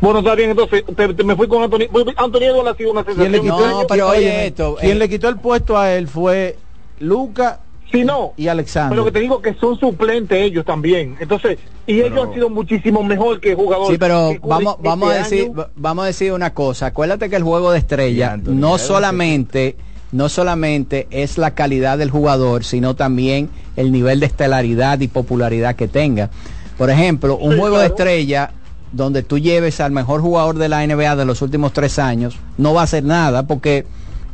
[0.00, 1.86] Bueno está bien entonces te- te- me fui con Anthony
[2.16, 3.86] Anthony Edwards ha sido una ¿Quién le sensación quitó, este año.
[3.88, 4.94] pero oye, oye esto, quien eh.
[5.00, 6.56] le quitó el puesto a él fue
[6.98, 7.60] Luca
[7.92, 8.34] Sí, no.
[8.36, 8.90] y Alexander.
[8.90, 11.16] Pero que te digo que son suplentes ellos también.
[11.18, 11.58] Entonces,
[11.88, 13.90] y ellos han sido muchísimo mejor que jugadores.
[13.90, 15.66] Sí, pero vamos, este vamos a decir, año.
[15.74, 16.86] vamos a decir una cosa.
[16.86, 19.74] Acuérdate que el juego de estrella no solamente,
[20.12, 25.74] no solamente es la calidad del jugador, sino también el nivel de estelaridad y popularidad
[25.74, 26.30] que tenga.
[26.78, 28.52] Por ejemplo, un Sí, juego de estrella
[28.92, 32.74] donde tú lleves al mejor jugador de la NBA de los últimos tres años, no
[32.74, 33.86] va a hacer nada porque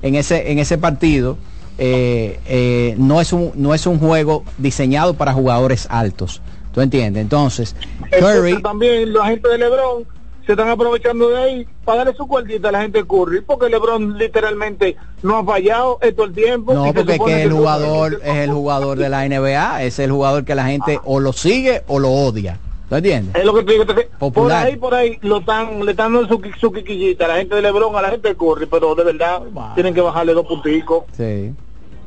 [0.02, 1.36] en ese, en ese partido
[1.78, 6.40] eh, eh, no, es un, no es un juego diseñado para jugadores altos.
[6.72, 7.22] ¿Tú entiendes?
[7.22, 7.74] Entonces,
[8.10, 10.04] Entonces, Curry, también la gente de LeBron
[10.44, 13.68] se están aprovechando de ahí para darle su cuartita a la gente de Curry, porque
[13.68, 16.74] LeBron literalmente no ha fallado todo el tiempo.
[16.74, 20.44] No, porque es que el jugador es el jugador de la NBA, es el jugador
[20.44, 22.58] que la gente o lo sigue o lo odia.
[22.88, 23.34] ¿Tú entiendes?
[23.34, 23.84] Es lo que te digo,
[24.32, 27.56] por ahí, por ahí, lo están, le están dando su, su quiquillita a la gente
[27.56, 29.42] de LeBron, a la gente de Curry, pero de verdad
[29.74, 31.04] tienen que bajarle dos punticos.
[31.16, 31.52] Sí.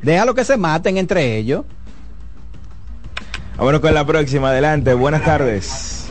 [0.00, 1.64] Déjalo que se maten entre ellos.
[3.58, 6.10] Vámonos con la próxima, adelante, buenas tardes.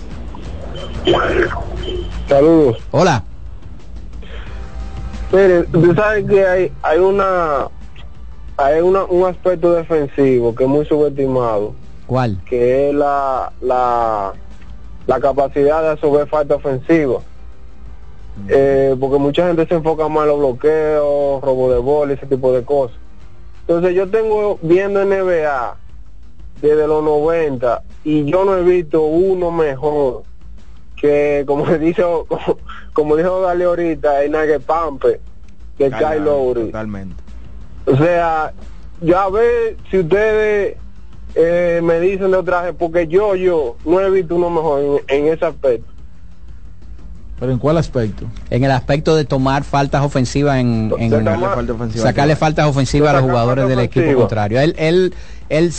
[2.27, 2.77] Saludos.
[2.91, 3.23] Hola.
[5.31, 7.69] Mire, tú sabes que hay, hay una
[8.57, 11.73] hay una, un aspecto defensivo que es muy subestimado,
[12.05, 12.39] ¿Cuál?
[12.45, 14.33] que es la, la,
[15.09, 17.21] la capacidad de absorber falta ofensiva.
[18.47, 22.53] Eh, porque mucha gente se enfoca más en los bloqueos, robo de bola, ese tipo
[22.53, 22.95] de cosas.
[23.61, 25.77] Entonces yo tengo viendo NBA
[26.61, 30.23] desde los 90 y yo no he visto uno mejor
[30.95, 32.57] que como dice como,
[32.93, 35.19] como dijo Dale ahorita el Nugget Pampe
[35.79, 37.15] de Kyle Lowry Totalmente.
[37.85, 38.53] o sea
[39.01, 40.77] ya ver si ustedes
[41.35, 45.17] eh, me dicen de otra gente, porque yo, yo, no he visto uno mejor en,
[45.27, 45.91] en ese aspecto.
[47.39, 48.25] ¿Pero en cuál aspecto?
[48.49, 52.03] En el aspecto de tomar faltas ofensivas en, en- Sacarle falta ofensiva.
[52.03, 54.59] sacarle faltas ofensivas a los jugadores del equipo contrario.
[54.59, 55.13] Él, él,
[55.47, 55.71] él,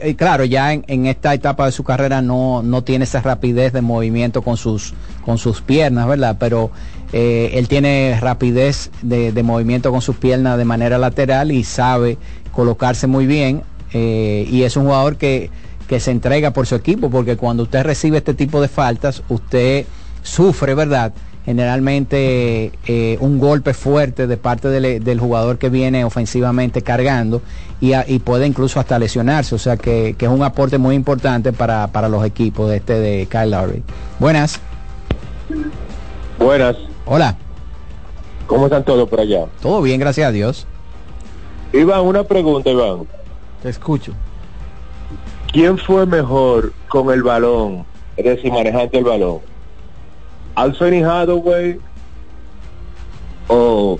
[0.00, 3.74] eh, claro, ya en, en esta etapa de su carrera no, no tiene esa rapidez
[3.74, 4.94] de movimiento con sus,
[5.26, 6.36] con sus piernas, ¿verdad?
[6.40, 6.70] Pero
[7.12, 12.16] eh, él tiene rapidez de, de movimiento con sus piernas de manera lateral y sabe
[12.50, 13.62] colocarse muy bien.
[13.94, 15.50] Eh, y es un jugador que,
[15.88, 19.86] que se entrega por su equipo, porque cuando usted recibe este tipo de faltas, usted
[20.22, 21.12] sufre, ¿verdad?
[21.46, 27.42] Generalmente eh, un golpe fuerte de parte del, del jugador que viene ofensivamente cargando
[27.82, 30.94] y, a- y puede incluso hasta lesionarse, o sea que, que es un aporte muy
[30.94, 33.82] importante para, para los equipos de este de Kyle Lowry.
[34.18, 34.58] Buenas.
[36.38, 36.76] Buenas.
[37.04, 37.36] Hola.
[38.46, 39.46] ¿Cómo están todos por allá?
[39.60, 40.66] Todo bien, gracias a Dios.
[41.72, 43.00] Iván, una pregunta, Iván.
[43.64, 44.12] Te escucho.
[45.50, 47.86] ¿Quién fue mejor con el balón?
[48.14, 49.38] Es decir, manejante del balón.
[50.54, 51.80] ¿Anthony Hathaway
[53.48, 53.98] o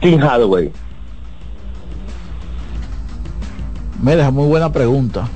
[0.00, 0.72] Tim Hathaway?
[4.02, 5.28] Mira, muy buena pregunta.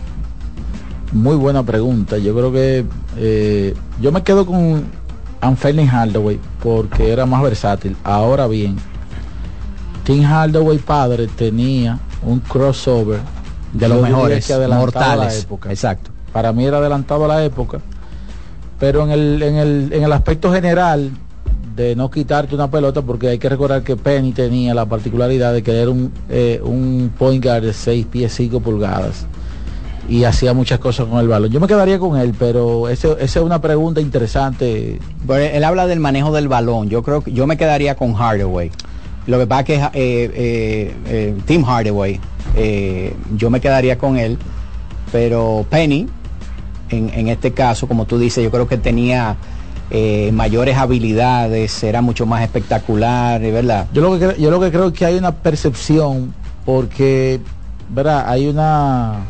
[1.13, 2.17] Muy buena pregunta.
[2.17, 2.87] Yo creo que
[3.19, 4.83] eh, yo me quedo con
[5.43, 7.99] Anthony Hardaway porque era más versátil.
[8.03, 8.77] Ahora bien,
[10.05, 13.21] Tim Hardaway padre tenía un crossover
[13.73, 15.43] De los mejores, que a la mortales.
[15.43, 15.71] época.
[15.71, 16.11] Exacto.
[16.33, 17.81] Para mí era adelantado a la época.
[18.79, 21.11] Pero en el, en el, en el aspecto general
[21.77, 25.63] de no quitarte una pelota, porque hay que recordar que Penny tenía la particularidad de
[25.63, 29.27] que era un, eh, un point guard de 6 pies 5 pulgadas
[30.09, 31.51] y hacía muchas cosas con el balón.
[31.51, 35.01] Yo me quedaría con él, pero esa es una pregunta interesante.
[35.27, 36.89] Pero él habla del manejo del balón.
[36.89, 38.71] Yo creo que yo me quedaría con Hardaway.
[39.27, 42.21] Lo que pasa es que eh, eh, eh, Tim Hardaway,
[43.37, 44.39] yo me quedaría con él.
[45.13, 46.09] Pero Penny,
[46.91, 49.37] en, en este caso, como tú dices, yo creo que tenía
[50.33, 53.87] mayores habilidades, era mucho más espectacular, ¿verdad?
[53.93, 56.35] Yo lo que yo lo que creo es que hay una percepción
[56.65, 57.41] porque,
[57.91, 58.25] ¿verdad?
[58.27, 59.21] Hay una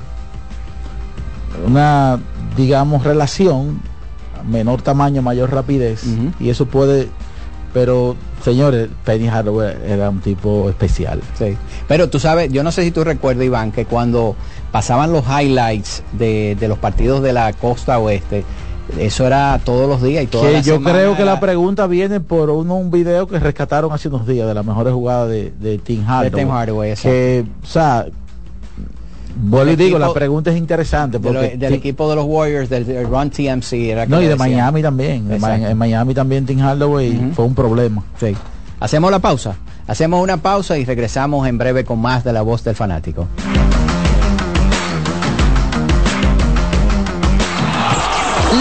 [1.67, 2.19] una
[2.57, 3.81] digamos relación
[4.49, 6.05] menor tamaño, mayor rapidez
[6.41, 7.09] y eso puede
[7.75, 11.21] pero señores, Penny Hardaway era un tipo especial.
[11.39, 11.57] Sí.
[11.89, 14.37] Pero tú sabes, yo no sé si tú recuerdas, Iván, que cuando
[14.71, 18.45] pasaban los highlights de, de los partidos de la costa oeste,
[18.99, 22.21] eso era todos los días y todas Que las yo creo que la pregunta viene
[22.21, 25.79] por uno, un video que rescataron hace unos días de las mejores jugadas de, de
[25.79, 26.45] Tim Hardaway.
[26.45, 28.07] Tim Hardaway, que, o sea,
[29.37, 32.17] vuelvo y Del digo, equipo- la pregunta es interesante de lo- porque del equipo de
[32.17, 33.73] los Warriors, del, del Run TMC.
[33.91, 34.51] Era que no, y de decían.
[34.51, 35.13] Miami también.
[35.31, 35.67] En, Ma- Exacto.
[35.69, 38.03] en Miami también Tim Hardaway fue un problema.
[38.21, 38.35] Sí.
[38.81, 39.55] Hacemos la pausa.
[39.87, 43.27] Hacemos una pausa y regresamos en breve con más de la voz del fanático.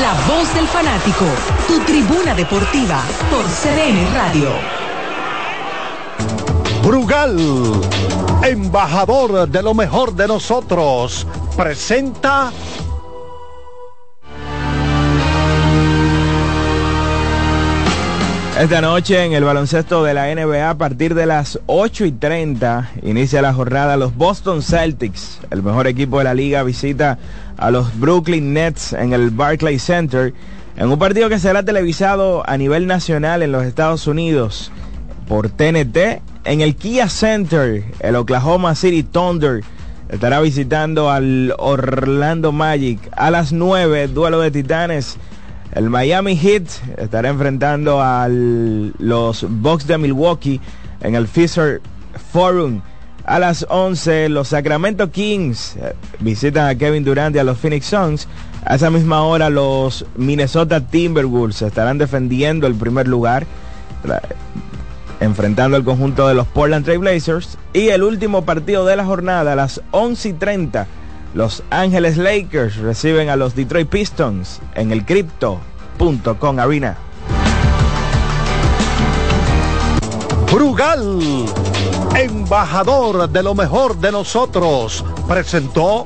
[0.02, 1.26] La voz del fanático,
[1.68, 4.50] tu tribuna deportiva por CDN Radio.
[6.84, 7.38] Brugal,
[8.44, 12.52] embajador de lo mejor de nosotros, presenta
[18.60, 22.92] Esta noche en el baloncesto de la NBA a partir de las 8 y 30
[23.02, 25.40] inicia la jornada los Boston Celtics.
[25.52, 27.18] El mejor equipo de la liga visita
[27.58, 30.34] a los Brooklyn Nets en el Barclays Center
[30.76, 34.72] en un partido que será televisado a nivel nacional en los Estados Unidos
[35.28, 37.84] por TNT en el Kia Center.
[38.00, 39.64] El Oklahoma City Thunder
[40.10, 45.18] estará visitando al Orlando Magic a las 9, duelo de titanes.
[45.74, 46.64] El Miami Heat
[46.98, 50.62] estará enfrentando a los Bucks de Milwaukee
[51.02, 51.82] en el Fisher
[52.32, 52.82] Forum.
[53.26, 55.78] A las 11 los Sacramento Kings
[56.20, 58.28] visitan a Kevin Durant y a los Phoenix Suns.
[58.66, 63.48] A esa misma hora los Minnesota Timberwolves estarán defendiendo el primer lugar.
[65.20, 67.58] Enfrentando al conjunto de los Portland Trail Blazers.
[67.74, 70.88] Y el último partido de la jornada a las 11 y 30.
[71.34, 76.96] Los Ángeles Lakers reciben a los Detroit Pistons en el Crypto.com Arena.
[80.52, 81.46] Brugal,
[82.16, 86.06] embajador de lo mejor de nosotros, presentó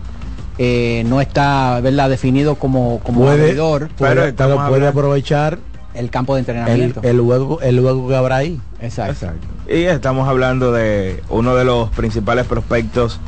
[0.58, 2.10] eh, no está ¿verdad?
[2.10, 5.58] definido como, como Puede, abridor, puede- pero puede aprovechar
[5.94, 7.00] el campo de el, entrenamiento.
[7.02, 8.60] el juego el juego que habrá ahí.
[8.80, 9.26] Exacto.
[9.68, 13.20] Y estamos hablando de uno de los principales prospectos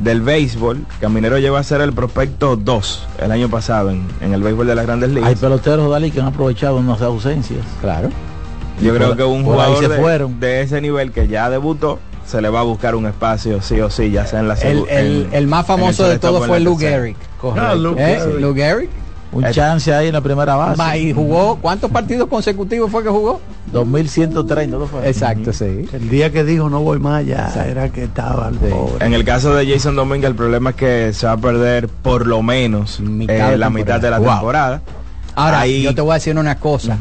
[0.00, 0.84] del béisbol.
[1.00, 4.74] Caminero llegó a ser el prospecto 2 el año pasado en, en el béisbol de
[4.74, 5.28] las grandes ligas.
[5.28, 7.60] Hay peloteros Dalí que han aprovechado unas ausencias.
[7.80, 8.08] Claro.
[8.82, 10.40] Yo creo que un jugador se de, fueron.
[10.40, 13.90] de ese nivel que ya debutó, se le va a buscar un espacio sí o
[13.90, 16.60] sí, ya sea en la El, el- en- el más famoso el de todos fue.
[16.78, 17.16] Gehrig.
[17.56, 18.18] Ah, Lou ¿Eh?
[18.20, 18.40] Gehrig.
[18.40, 18.88] Lou Gehrig.
[19.32, 20.76] Un Eh, chance ahí en la primera base.
[20.76, 23.40] Ma- Y jugó, ¿cuántos partidos consecutivos fue que jugó?
[23.72, 25.08] 2130, ¿no fue?
[25.08, 25.88] Exacto, sí.
[25.92, 29.06] El día que dijo no voy más allá, era que estaba el pobre.
[29.06, 32.26] En el caso de Jason Domingue, el problema es que se va a perder por
[32.26, 34.28] lo menos Mitad eh, la mitad de la Wow.
[34.28, 34.82] temporada.
[35.34, 36.98] Ahora, Ahí- yo te voy a decir una cosa.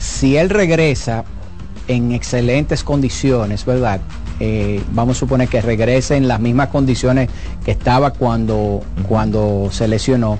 [0.00, 1.24] Si él regresa
[1.88, 4.00] en excelentes condiciones, ¿verdad?
[4.40, 7.28] Eh, vamos a suponer que regrese en las mismas condiciones
[7.64, 10.38] que estaba cuando, cuando se lesionó.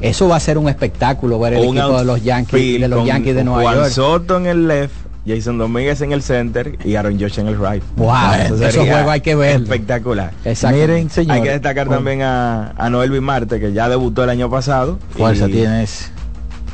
[0.00, 2.98] Eso va a ser un espectáculo ver el un equipo de los Yankees, de los
[3.00, 3.90] con Yankees de Nueva Juan York.
[3.90, 4.94] Soto en el left,
[5.26, 7.82] Jason Domínguez en el center y Aaron Josh en el right.
[7.96, 8.10] Wow,
[8.46, 9.64] esos sería juegos hay que verlo.
[9.64, 10.32] Espectacular.
[10.46, 10.76] Exacto.
[10.78, 11.36] Miren, señores.
[11.42, 14.98] Hay que destacar también a, a Noel Marte, que ya debutó el año pasado.
[15.16, 16.06] Fuerza y- tiene ese.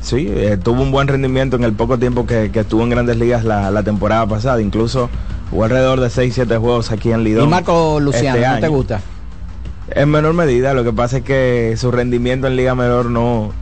[0.08, 3.18] Sí, eh, tuvo un buen rendimiento en el poco tiempo que, que estuvo en Grandes
[3.18, 4.58] Ligas la, la temporada pasada.
[4.62, 5.10] Incluso
[5.50, 7.44] jugó alrededor de 6-7 juegos aquí en Lidón.
[7.44, 9.00] Y Marco Luciano, este ¿no te gusta?
[9.90, 13.52] En menor medida, lo que pasa es que su rendimiento en Liga Menor no,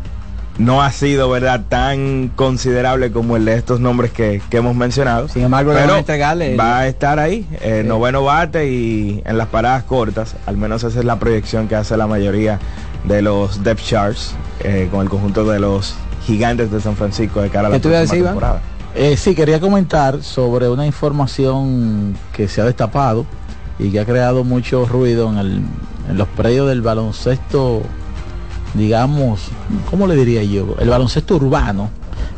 [0.58, 5.28] no ha sido verdad tan considerable como el de estos nombres que, que hemos mencionado.
[5.28, 7.88] Sin embargo, Pero a entregarle va a estar ahí, eh, Sí.
[7.88, 11.96] noveno bate y en las paradas cortas, al menos esa es la proyección que hace
[11.96, 12.60] la mayoría
[13.02, 15.94] de los depth charts eh, con el conjunto de los
[16.26, 17.76] gigantes de San Francisco de cara a la.
[18.94, 23.26] Eh, sí, quería comentar sobre una información que se ha destapado
[23.78, 25.60] y que ha creado mucho ruido en, el,
[26.10, 27.82] en los predios del baloncesto,
[28.74, 29.48] digamos,
[29.90, 30.76] ¿cómo le diría yo?
[30.78, 31.90] El baloncesto urbano,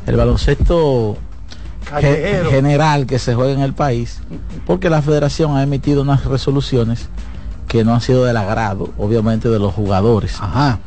[0.06, 1.16] el baloncesto
[2.00, 4.20] ge- general que se juega en el país,
[4.66, 7.08] porque la federación ha emitido unas resoluciones
[7.68, 10.36] que no han sido del agrado, obviamente, de los jugadores.
[10.40, 10.78] Ajá.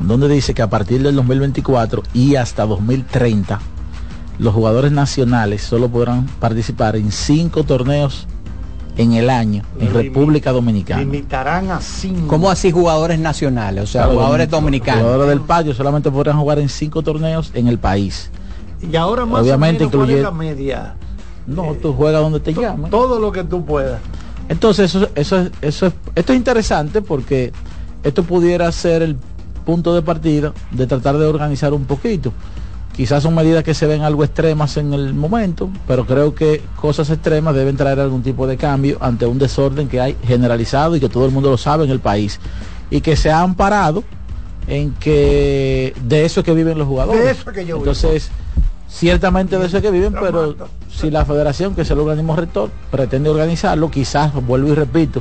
[0.00, 3.60] Donde dice que a partir del 2024 y hasta 2030,
[4.38, 8.26] los jugadores nacionales solo podrán participar en cinco torneos
[8.96, 11.00] en el año en República Dominicana.
[11.00, 12.28] Limitarán a cinco.
[12.28, 13.84] ¿Cómo así jugadores nacionales?
[13.84, 15.02] O sea, Claro, jugadores dominicanos.
[15.02, 18.30] Jugadores del patio solamente podrán jugar en cinco torneos en el país.
[18.82, 20.94] Y ahora más Obviamente o menos, ¿cuál es incluye- la media.
[21.46, 22.90] No, tú juegas donde te llaman.
[22.90, 24.00] Todo lo que tú puedas.
[24.48, 27.52] Entonces, eso, eso, es- eso es, esto es interesante porque
[28.02, 29.16] esto pudiera ser el
[29.64, 32.32] punto de partida de tratar de organizar un poquito.
[32.94, 37.10] Quizás son medidas que se ven algo extremas en el momento, pero creo que cosas
[37.10, 41.08] extremas deben traer algún tipo de cambio ante un desorden que hay generalizado y que
[41.08, 42.38] todo el mundo lo sabe en el país.
[42.90, 44.04] Y que se ha amparado
[44.68, 47.24] en que de eso es que viven los jugadores.
[47.24, 47.78] De eso es que yo vivo.
[47.78, 48.30] Entonces,
[48.88, 50.54] ciertamente de eso es que viven, pero
[50.88, 55.20] si la federación, que es el organismo rector, pretende organizarlo, quizás, vuelvo y repito,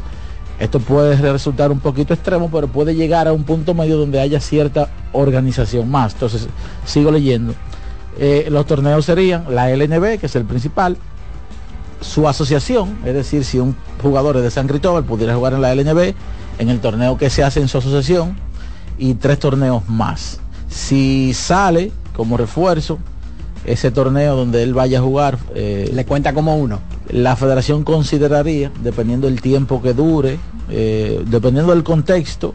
[0.59, 4.39] esto puede resultar un poquito extremo, pero puede llegar a un punto medio donde haya
[4.39, 6.13] cierta organización más.
[6.13, 6.47] Entonces,
[6.85, 7.53] sigo leyendo.
[8.17, 10.97] Eh, los torneos serían la LNB, que es el principal,
[12.01, 15.73] su asociación, es decir, si un jugador es de San Cristóbal pudiera jugar en la
[15.73, 16.13] LNB,
[16.59, 18.35] en el torneo que se hace en su asociación,
[18.97, 20.39] y tres torneos más.
[20.69, 22.99] Si sale como refuerzo,
[23.65, 26.79] ese torneo donde él vaya a jugar, eh, Le cuenta como uno.
[27.13, 32.53] La federación consideraría, dependiendo del tiempo que dure, eh, dependiendo del contexto,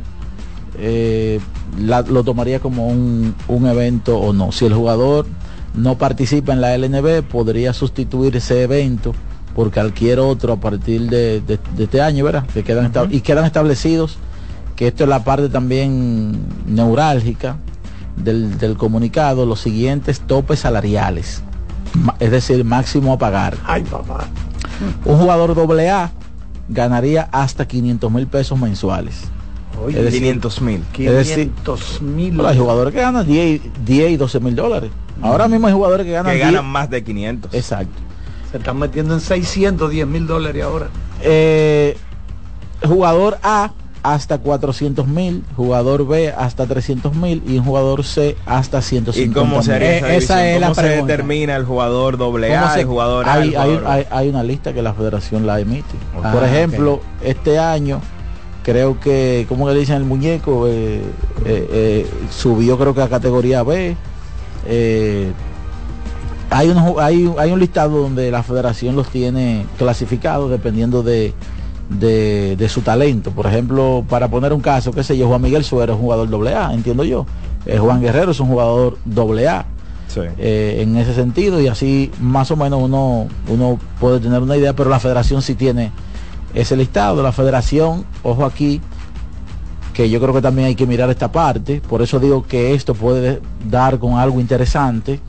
[0.78, 1.38] eh,
[1.78, 4.50] la- lo tomaría como un, un evento o no.
[4.52, 5.26] Si el jugador
[5.74, 9.14] no participa en la LNB, podría sustituir ese evento
[9.54, 12.44] por cualquier otro a partir de, de- de este año, ¿verdad?
[12.52, 14.16] Que quedan y quedan establecidos
[14.76, 16.36] que esto es la parte también
[16.66, 17.56] neurálgica
[18.16, 21.42] del, del comunicado, los siguientes topes salariales,
[22.20, 23.56] es decir, máximo a pagar.
[23.64, 24.26] Ay, papá.
[25.04, 26.10] Un jugador doble A
[26.68, 29.24] ganaría hasta 500 mil pesos mensuales.
[29.84, 30.84] Oye, decir, 500 mil.
[30.98, 32.44] Es decir, 500 mil.
[32.46, 34.90] Hay jugadores que ganan 10, y- 10 y 12 mil dólares.
[35.22, 36.46] Ahora mismo hay jugadores que ganan Que 10.
[36.52, 37.54] ganan más de 500.
[37.54, 37.92] Exacto.
[38.50, 40.88] Se están metiendo en 610 mil dólares ahora.
[41.22, 41.96] Eh,
[42.86, 43.70] jugador A
[44.02, 49.38] hasta 400 mil, jugador B hasta 300 mil y un jugador C hasta ¿Y 150
[49.40, 49.96] cómo se haría mil.
[50.04, 50.54] esa, Eh, esa división?
[50.54, 51.12] es la ¿Cómo se pregunta.
[51.12, 53.90] determina el jugador doble ¿Cómo A, se- el jugador A, hay, el hay- jugador B?
[53.90, 55.94] hay- hay una lista que la federación la emite.
[56.22, 58.00] Ah, Por ejemplo, este año
[58.62, 61.00] creo que, como le dicen el muñeco, Eh,
[61.44, 63.96] eh, eh, subió creo que a categoría B.
[66.50, 71.34] Hay, un, hay un listado donde la federación los tiene clasificados dependiendo de,
[71.88, 73.30] de, de su talento.
[73.30, 76.28] Por ejemplo, para poner un caso, qué sé yo, Juan Miguel Suero es un jugador
[76.28, 77.26] doble A, entiendo yo.
[77.66, 79.66] Eh, Juan Guerrero es un jugador doble A
[80.08, 80.20] Sí.
[80.38, 84.72] eh, en ese sentido y así más o menos uno, uno puede tener una idea,
[84.74, 85.92] pero la federación sí tiene
[86.54, 87.22] ese listado.
[87.22, 88.80] La federación, ojo aquí,
[89.92, 92.94] que yo creo que también hay que mirar esta parte, por eso digo que esto
[92.94, 95.20] puede dar con algo interesante.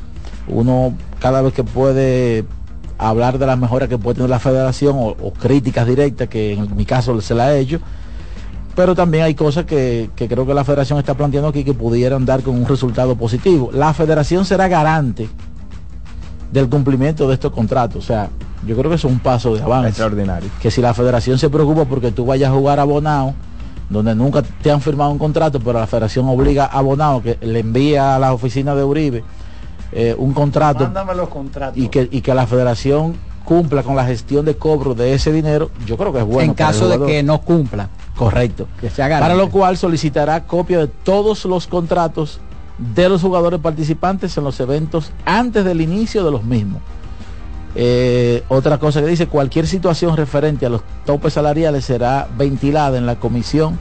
[0.47, 2.45] Uno cada vez que puede
[2.99, 6.75] hablar de las mejoras que puede tener la federación o, o críticas directas, que en
[6.75, 7.79] mi caso se la he hecho,
[8.75, 12.25] pero también hay cosas que, que creo que la federación está planteando aquí que pudieran
[12.25, 13.71] dar con un resultado positivo.
[13.73, 15.29] La federación será garante
[16.51, 18.03] del cumplimiento de estos contratos.
[18.03, 18.29] O sea,
[18.65, 19.89] yo creo que eso es un paso de avance.
[19.89, 20.49] Extraordinario.
[20.61, 23.33] Que si la federación se preocupa porque tú vayas a jugar a Bonao,
[23.89, 27.59] donde nunca te han firmado un contrato, pero la federación obliga a Bonao que le
[27.59, 29.23] envía a la oficina de Uribe
[29.91, 31.77] eh, un contrato Mándame los contratos.
[31.77, 35.71] y que, y que la federación cumpla con la gestión de cobro de ese dinero,
[35.85, 36.51] yo creo que es bueno.
[36.51, 37.89] en para el caso de que no cumpla.
[38.15, 38.67] Correcto.
[38.79, 42.39] Que se haga Para lo cual solicitará copia de todos los contratos
[42.77, 46.81] de los jugadores participantes en los eventos antes del inicio de los mismos.
[47.75, 53.05] Eh, otra cosa que dice, cualquier situación referente a los topes salariales será ventilada en
[53.05, 53.79] la comisión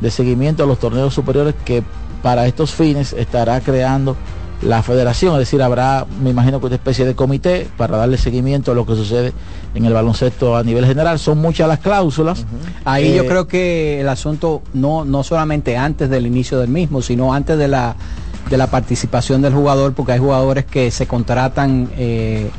[0.00, 1.82] de seguimiento a los torneos superiores que
[2.22, 4.16] para estos fines estará creando
[4.62, 8.72] la federación, es decir, habrá, me imagino que una especie de comité para darle seguimiento
[8.72, 9.32] a lo que sucede
[9.74, 11.18] en el baloncesto a nivel general.
[11.18, 12.44] Son muchas las cláusulas.
[12.84, 17.02] Ahí Eh, yo creo que el asunto no, no solamente antes del inicio del mismo,
[17.02, 17.94] sino antes de la,
[18.50, 22.50] de la participación del jugador, porque hay jugadores que se contratan eh,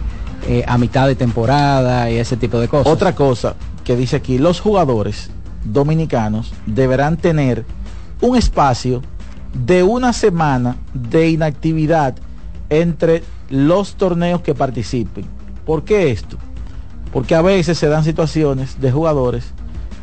[0.48, 2.92] eh, a mitad de temporada y ese tipo de cosas.
[2.92, 5.32] Otra cosa que dice aquí, los jugadores
[5.66, 7.66] dominicanos deberán tener
[8.22, 9.02] un espacio
[9.54, 12.16] de una semana de inactividad
[12.70, 15.26] entre los torneos que participen.
[15.66, 16.38] ¿Por qué esto?
[17.12, 19.52] Porque a veces se dan situaciones de jugadores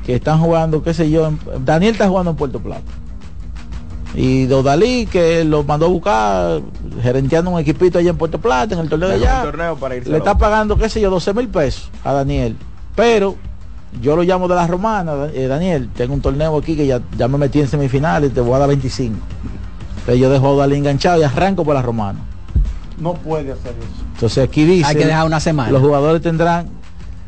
[0.04, 2.82] que están jugando, qué sé yo, en- Daniel está jugando en Puerto Plata.
[4.14, 6.60] Y Dodalí, que lo mandó a buscar,
[7.02, 9.42] gerenteando un equipito allá en Puerto Plata, en el torneo de allá.
[9.42, 12.56] torneo para Le está pagando, qué sé yo, 12 mil pesos a Daniel.
[12.94, 13.36] Pero
[14.00, 17.00] yo lo llamo de la romana, Da- eh, Daniel, tengo un torneo aquí que ya,
[17.16, 19.16] ya me metí en semifinales, te voy a dar 25.
[20.00, 22.18] Entonces yo dejo a Dodalí enganchado y arranco por la romana.
[22.98, 24.04] No puede hacer eso.
[24.14, 24.86] Entonces aquí dice...
[24.88, 25.70] Hay que dejar una semana.
[25.70, 26.66] Los jugadores tendrán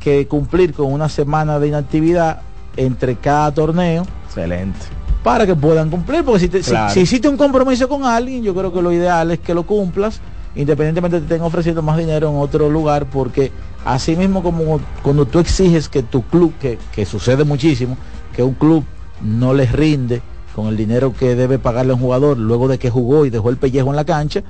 [0.00, 2.40] que cumplir con una semana de inactividad
[2.76, 4.78] entre cada torneo Excelente.
[5.24, 6.24] para que puedan cumplir.
[6.24, 9.30] Porque si, te- si- si hiciste un compromiso con alguien, yo creo que lo ideal
[9.32, 10.20] es que lo cumplas,
[10.54, 13.50] independientemente te estén ofreciendo más dinero en otro lugar, porque
[13.94, 17.96] así mismo como cuando tú exiges que tu club, que, que sucede muchísimo,
[18.34, 18.84] que un club
[19.22, 20.22] no les rinde
[20.54, 23.50] con el dinero que debe pagarle a un jugador luego de que jugó y dejó
[23.50, 24.42] el pellejo en la cancha,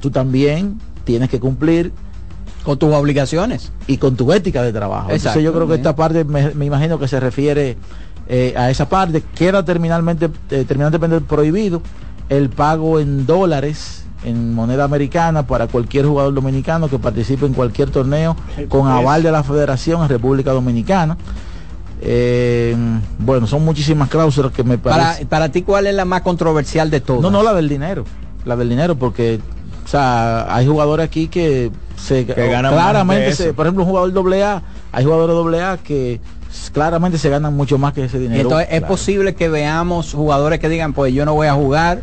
[0.00, 1.92] tú también tienes que cumplir
[2.64, 5.10] con tus obligaciones y con tu ética de trabajo.
[5.10, 7.76] Entonces yo creo que esta parte me, me imagino que se refiere
[8.28, 9.22] eh, a esa parte.
[9.34, 11.82] Queda terminalmente, eh, terminantemente prohibido
[12.30, 17.90] el pago en dólares, en moneda americana, para cualquier jugador dominicano que participe en cualquier
[17.90, 18.34] torneo
[18.68, 21.16] con aval de la federación en República Dominicana.
[22.00, 22.76] Eh,
[23.18, 25.26] bueno, son muchísimas cláusulas que me para, parecen.
[25.28, 28.04] para ti cuál es la más controversial de todas No, no, la del dinero.
[28.44, 29.40] La del dinero, porque
[29.84, 34.12] o sea, hay jugadores aquí que se ganan más claramente, se- por ejemplo, un jugador
[34.12, 36.20] doble A, hay jugadores doble A que
[36.72, 38.42] claramente se ganan mucho más que ese Y dinero.
[38.42, 38.86] entonces es Claro.
[38.94, 42.02] posible que veamos jugadores que digan pues yo no voy a jugar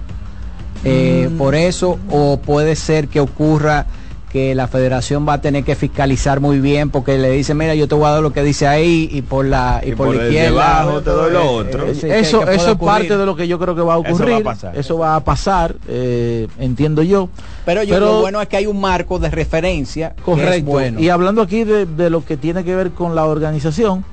[0.83, 1.37] eh, Mm.
[1.37, 3.85] por eso o puede ser que ocurra
[4.31, 7.89] que la federación va a tener que fiscalizar muy bien porque le dice mira yo
[7.89, 10.15] te voy a dar lo que dice ahí y por la y, Y por, por
[10.15, 10.49] la el izquierda
[10.83, 11.85] debajo te doy lo otro.
[11.87, 12.77] Eh, eso que eso es ocurrir.
[12.79, 14.43] parte de lo que yo creo que va a Eso va a ocurrir.
[14.43, 14.77] pasar.
[14.77, 17.27] Eso va a pasar, eh, entiendo yo.
[17.65, 20.71] pero yo lo bueno es que hay un marco de referencia Correcto.
[20.71, 24.05] bueno Y hablando aquí de, de lo que tiene que ver con la organización,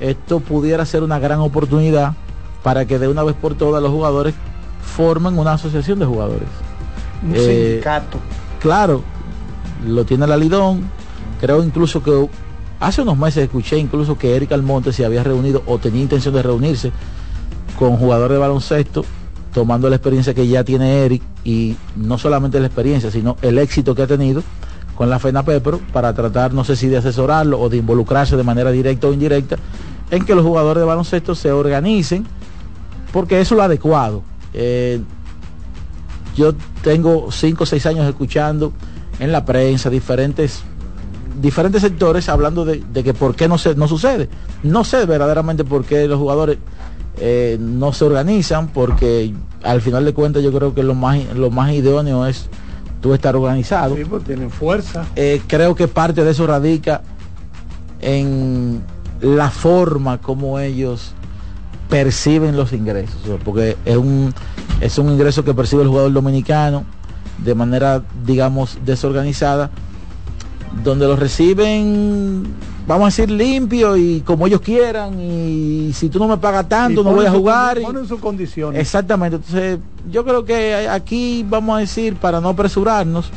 [0.00, 2.12] esto pudiera ser una gran oportunidad
[2.62, 4.34] para que de una vez por todas los jugadores
[4.82, 6.48] formen una asociación de jugadores.
[7.24, 8.18] Un Eh, sindicato.
[8.60, 9.02] Claro,
[9.86, 10.82] lo tiene la Lidón.
[11.40, 12.28] Creo incluso que
[12.80, 16.42] hace unos meses escuché incluso que Eric Almonte se había reunido o tenía intención de
[16.42, 16.92] reunirse
[17.78, 19.04] con jugadores de baloncesto,
[19.52, 23.94] tomando la experiencia que ya tiene Eric y no solamente la experiencia, sino el éxito
[23.94, 24.42] que ha tenido
[24.96, 28.42] con la FENA Pepero para tratar, no sé si de asesorarlo o de involucrarse de
[28.44, 29.56] manera directa o indirecta
[30.10, 32.26] en que los jugadores de baloncesto se organicen,
[33.12, 34.22] porque eso es lo adecuado.
[34.54, 35.00] Eh,
[36.36, 38.72] yo tengo cinco o seis años escuchando
[39.18, 40.62] en la prensa diferentes
[41.40, 44.28] diferentes sectores hablando de, de que por qué no se no sucede
[44.62, 46.58] no sé verdaderamente por qué los jugadores
[47.18, 51.50] eh, no se organizan porque al final de cuentas yo creo que lo más lo
[51.50, 52.48] más idóneo es
[53.00, 55.06] tú estar organizado Sí, pues tienen fuerza.
[55.16, 57.02] eh, creo que parte de eso radica
[58.00, 58.82] en
[59.20, 61.14] la forma como ellos
[61.92, 64.32] perciben los ingresos, porque es un,
[64.80, 66.84] es un ingreso que percibe el jugador dominicano
[67.36, 69.68] de manera, digamos, desorganizada,
[70.82, 72.44] donde lo reciben,
[72.86, 77.02] vamos a decir, limpio y como ellos quieran, y si tú no me pagas tanto,
[77.02, 77.78] Y no voy a su jugar.
[77.82, 78.80] Ponen sus condiciones.
[78.80, 79.78] Exactamente, entonces
[80.10, 83.28] yo creo que aquí vamos a decir, para no apresurarnos,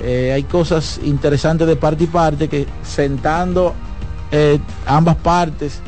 [0.00, 3.74] eh, hay cosas interesantes de parte y parte que sentando
[4.30, 5.82] eh, ambas partes,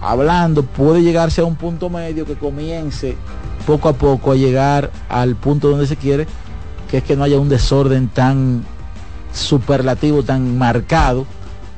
[0.00, 3.16] hablando, puede llegarse a un punto medio que comience
[3.66, 6.26] poco a poco a llegar al punto donde se quiere,
[6.90, 8.64] que es que no haya un desorden tan
[9.32, 11.26] superlativo, tan marcado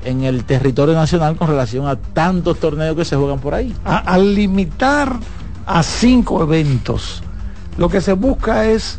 [0.05, 3.75] en el territorio nacional con relación a tantos torneos que se juegan por ahí.
[3.85, 5.19] Al limitar
[5.67, 7.23] a cinco eventos,
[7.77, 8.99] lo que se busca es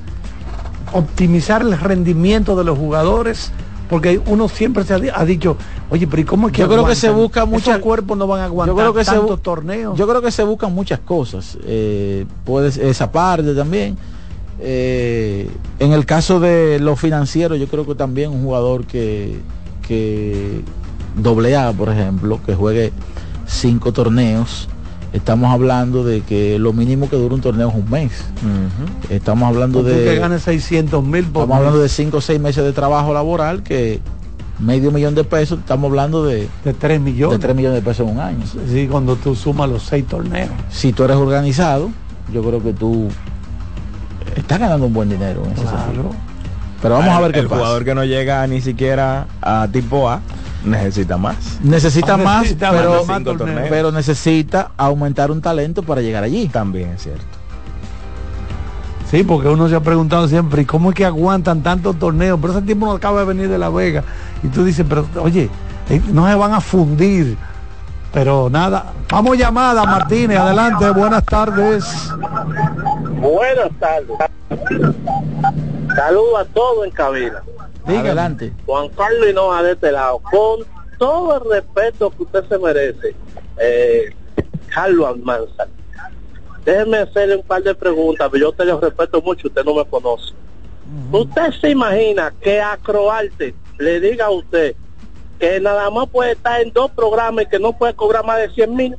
[0.93, 3.51] optimizar el rendimiento de los jugadores,
[3.91, 5.57] porque uno siempre se ha, di- ha dicho,
[5.89, 8.39] oye, pero ¿y cómo es que Yo creo que se busca Esos cuerpos no van
[8.41, 9.97] a aguantar yo creo que se tantos bu- torneos.
[9.99, 11.57] Yo creo que se buscan muchas cosas.
[11.65, 13.97] Eh, puede ser esa parte también.
[14.61, 15.49] Eh,
[15.79, 19.39] en el caso de lo financiero, yo creo que también un jugador que,
[19.85, 20.61] que
[21.17, 22.93] doble A, por ejemplo, que juegue
[23.45, 24.69] cinco torneos,
[25.13, 28.11] estamos hablando de que lo mínimo que dura un torneo es un mes.
[29.09, 32.39] Estamos hablando Tú que de ganes 600 mil estamos hablando de mes, cinco o seis
[32.39, 33.99] meses de trabajo laboral que
[34.59, 37.39] medio millón de pesos, estamos hablando de, de 3 millones.
[37.39, 38.43] de 3 millones de pesos en un año.
[38.71, 40.51] Sí, cuando tú sumas los seis torneos.
[40.69, 41.89] Si tú eres organizado,
[42.31, 43.07] yo creo que tú
[44.35, 46.11] estás ganando un buen dinero en ese Claro.
[46.81, 47.59] Pero vamos a ver qué el pasa.
[47.61, 50.21] jugador que no llega ni siquiera a tipo A
[50.63, 51.59] necesita más.
[51.61, 53.21] Necesita más, Necesita pero, más
[53.69, 56.47] pero necesita aumentar un talento para llegar allí.
[56.47, 57.41] También es cierto.
[59.11, 62.39] Sí, porque uno se ha preguntado siempre, ¿y cómo es que aguantan tantos torneos?
[62.41, 64.05] Pero ese tiempo no acaba de venir de La Vega.
[64.41, 65.49] Y tú dices, pero oye,
[65.89, 67.37] eh, no se van a fundir
[68.13, 71.83] Pero nada, vamos llamada Martínez, adelante, buenas tardes.
[73.19, 74.17] Buenas tardes.
[75.93, 77.41] Saludos a todos en cabina.
[77.85, 78.53] Adelante.
[78.65, 80.19] Juan Carlos Hinoja de este lado.
[80.19, 80.65] Con
[80.97, 83.15] todo el respeto que usted se merece,
[83.59, 84.13] eh,
[84.73, 85.67] Carlos Almanza.
[86.63, 89.85] Déjeme hacerle un par de preguntas, pero yo te lo respeto mucho, usted no me
[89.85, 90.33] conoce.
[91.11, 94.75] ¿Usted se imagina que a Croarte le diga a usted
[95.39, 98.49] que nada más puede estar en dos programas y que no puede cobrar más de
[98.49, 98.95] 100 mil?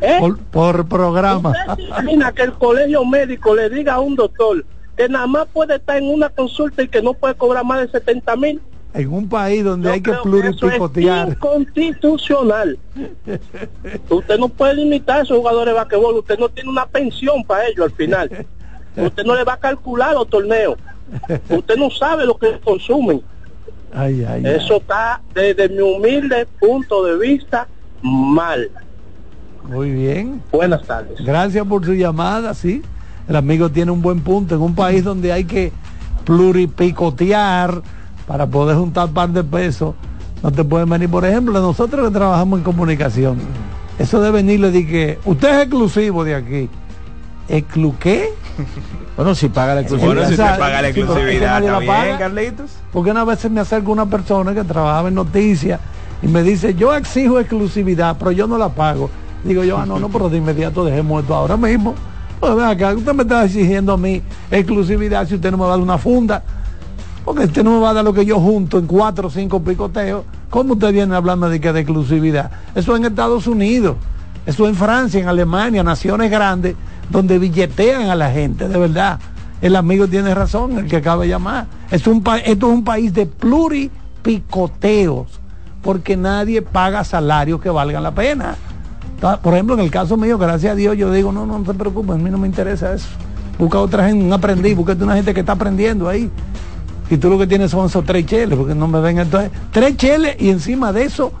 [0.00, 0.18] ¿Eh?
[0.20, 1.50] Por, por programa.
[1.50, 4.64] ¿Usted se imagina que el colegio médico le diga a un doctor
[5.00, 7.88] que nada más puede estar en una consulta y que no puede cobrar más de
[7.88, 8.60] 70 mil?
[8.92, 11.28] En un país donde hay que Eso es pluripicotear.
[11.28, 12.78] inconstitucional.
[14.10, 16.16] usted no puede limitar a esos jugadores de basquetbol.
[16.16, 18.46] Usted no tiene una pensión para ellos al final.
[18.96, 20.76] Usted no le va a calcular los torneos.
[21.48, 23.22] Usted no sabe lo que consumen.
[23.94, 24.56] Ay, ay, ay.
[24.56, 27.66] Eso está desde mi humilde punto de vista
[28.02, 28.70] mal.
[29.64, 30.42] Muy bien.
[30.52, 31.24] Buenas tardes.
[31.24, 32.82] Gracias por su llamada, sí.
[33.30, 34.56] El amigo tiene un buen punto.
[34.56, 35.72] En un país donde hay que
[36.24, 37.80] pluripicotear
[38.26, 39.94] para poder juntar par de pesos,
[40.42, 41.08] no te pueden venir.
[41.08, 43.38] Por ejemplo, nosotros que trabajamos en comunicación,
[44.00, 46.68] eso de venirle de que usted es exclusivo de aquí.
[47.48, 48.30] ¿Exclu qué?
[49.16, 52.70] Bueno, si paga la Bueno, si usted paga la exclusividad, está bien, Carlitos.
[52.90, 55.78] Porque una vez me acerca una persona que trabajaba en noticias
[56.22, 59.10] y me dice, yo exijo exclusividad, pero yo no la pago.
[59.44, 61.94] Digo yo, ah, no, no, pero de inmediato dejemos esto ahora mismo.
[62.40, 65.72] Pues acá, usted me está exigiendo a mí exclusividad si usted no me va a
[65.72, 66.42] dar una funda.
[67.24, 69.62] Porque usted no me va a dar lo que yo junto en cuatro o cinco
[69.62, 70.24] picoteos.
[70.48, 72.50] ¿Cómo usted viene hablando de que de exclusividad?
[72.74, 73.96] Eso en Estados Unidos,
[74.46, 76.76] eso en Francia, en Alemania, naciones grandes,
[77.10, 79.18] donde billetean a la gente, de verdad.
[79.60, 81.66] El amigo tiene razón, el que acaba de llamar.
[81.90, 85.26] Es un esto es un país de pluripicoteos,
[85.82, 88.56] porque nadie paga salarios que valgan la pena.
[89.20, 91.64] Ta- Por ejemplo, en el caso mío, gracias a Dios, yo digo, no, no, no
[91.64, 93.08] se preocupen, a mí no me interesa eso.
[93.58, 96.30] Busca otra gente, un aprendiz, búscate una gente que está aprendiendo ahí.
[97.10, 99.50] Y tú lo que tienes son esos tres cheles, porque no me ven entonces.
[99.72, 101.32] Tres cheles y encima de eso,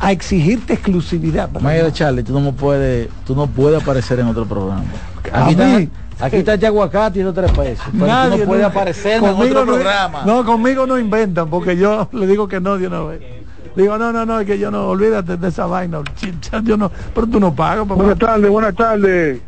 [0.00, 1.50] a exigirte exclusividad.
[1.60, 4.84] Mayo de Charlie, tú no puedes, tú no puedes aparecer en otro programa.
[5.32, 5.62] A Aquí mí-
[6.12, 7.84] está, aquí está el aguacate y los tres pesos.
[7.92, 10.22] Pero tú no puedes aparecer en conmigo otro no- programa.
[10.24, 13.20] No, conmigo no inventan, porque yo le digo que no de una vez.
[13.76, 16.02] Digo, no, no, no, es que yo no, olvídate de esa vaina.
[16.16, 17.84] chicha, Yo no, pero tú no pagas.
[17.86, 17.94] papá.
[17.94, 19.40] Buenas tardes, buenas tardes.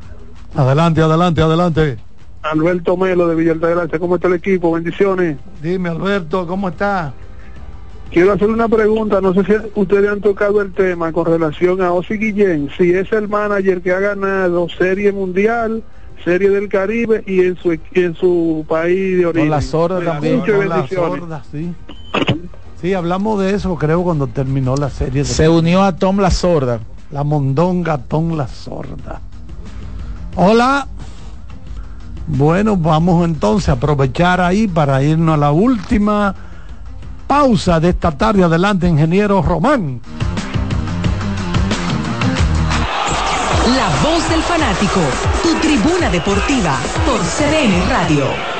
[0.54, 1.98] Adelante, adelante, adelante.
[2.42, 4.72] Alberto Melo de Villa Altagracia, ¿cómo está el equipo?
[4.72, 5.36] Bendiciones.
[5.62, 7.12] Dime, Alberto, ¿cómo está?
[8.10, 11.92] Quiero hacer una pregunta, no sé si ustedes han tocado el tema con relación a
[11.92, 15.84] Osi Guillén, si es el manager que ha ganado Serie Mundial,
[16.24, 19.48] Serie del Caribe y en su en su país de origen.
[19.48, 20.38] Con la sorda también.
[20.38, 21.20] Muchas Con la bendiciones.
[21.20, 21.74] sorda, sí.
[22.80, 25.22] Sí, hablamos de eso, creo, cuando terminó la serie.
[25.22, 26.80] De Se unió a Tom la sorda.
[27.10, 29.20] La mondonga Tom la sorda.
[30.36, 30.86] Hola.
[32.26, 36.34] Bueno, vamos entonces a aprovechar ahí para irnos a la última
[37.26, 38.44] pausa de esta tarde.
[38.44, 40.00] Adelante, ingeniero Román.
[43.76, 45.00] La voz del fanático,
[45.42, 48.59] tu tribuna deportiva por CDN Radio.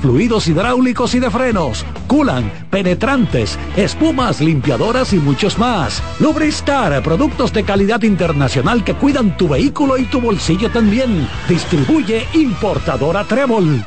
[0.00, 6.02] fluidos hidráulicos y de frenos, culan, penetrantes, espumas, limpiadoras y muchos más.
[6.20, 11.28] Lubristar, productos de calidad internacional que cuidan tu vehículo y tu bolsillo también.
[11.48, 13.84] Distribuye importadora Trébol.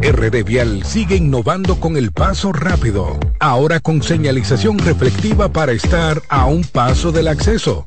[0.00, 6.44] RD Vial sigue innovando con el paso rápido, ahora con señalización reflectiva para estar a
[6.44, 7.86] un paso del acceso.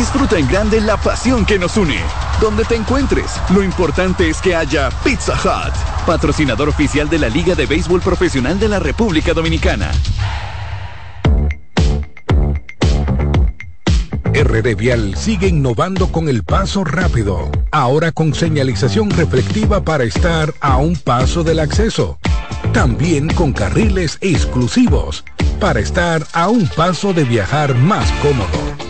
[0.00, 1.98] Disfruta en grande la pasión que nos une.
[2.40, 5.74] Donde te encuentres, lo importante es que haya Pizza Hut,
[6.06, 9.90] patrocinador oficial de la Liga de Béisbol Profesional de la República Dominicana.
[14.32, 20.78] RD Vial sigue innovando con el paso rápido, ahora con señalización reflectiva para estar a
[20.78, 22.18] un paso del acceso.
[22.72, 25.24] También con carriles exclusivos
[25.60, 28.89] para estar a un paso de viajar más cómodo.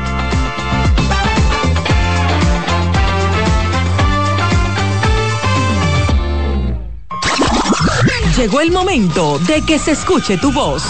[8.37, 10.83] Llegó el momento de que se escuche tu voz.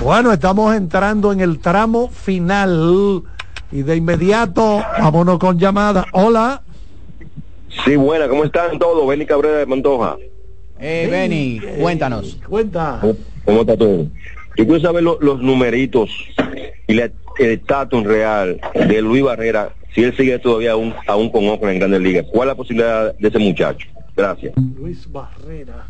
[0.00, 3.24] Bueno, estamos entrando en el tramo final
[3.72, 6.06] y de inmediato vámonos con llamada.
[6.12, 6.62] Hola.
[7.84, 9.06] Sí, buena, ¿cómo están todos?
[9.06, 10.16] Benny Cabrera de Montoja.
[10.78, 12.38] Eh, Benny, cuéntanos.
[12.48, 13.00] Cuenta.
[13.44, 14.04] ¿Cómo está todo?
[14.56, 16.10] Yo quiero saber lo- los numeritos
[16.86, 21.48] y la- el estatus real de Luis Barrera, si él sigue todavía aún, aún con
[21.48, 22.26] Oakland en Grandes Ligas.
[22.30, 23.88] ¿Cuál es la posibilidad de ese muchacho?
[24.16, 24.54] Gracias.
[24.78, 25.86] Luis Barrera.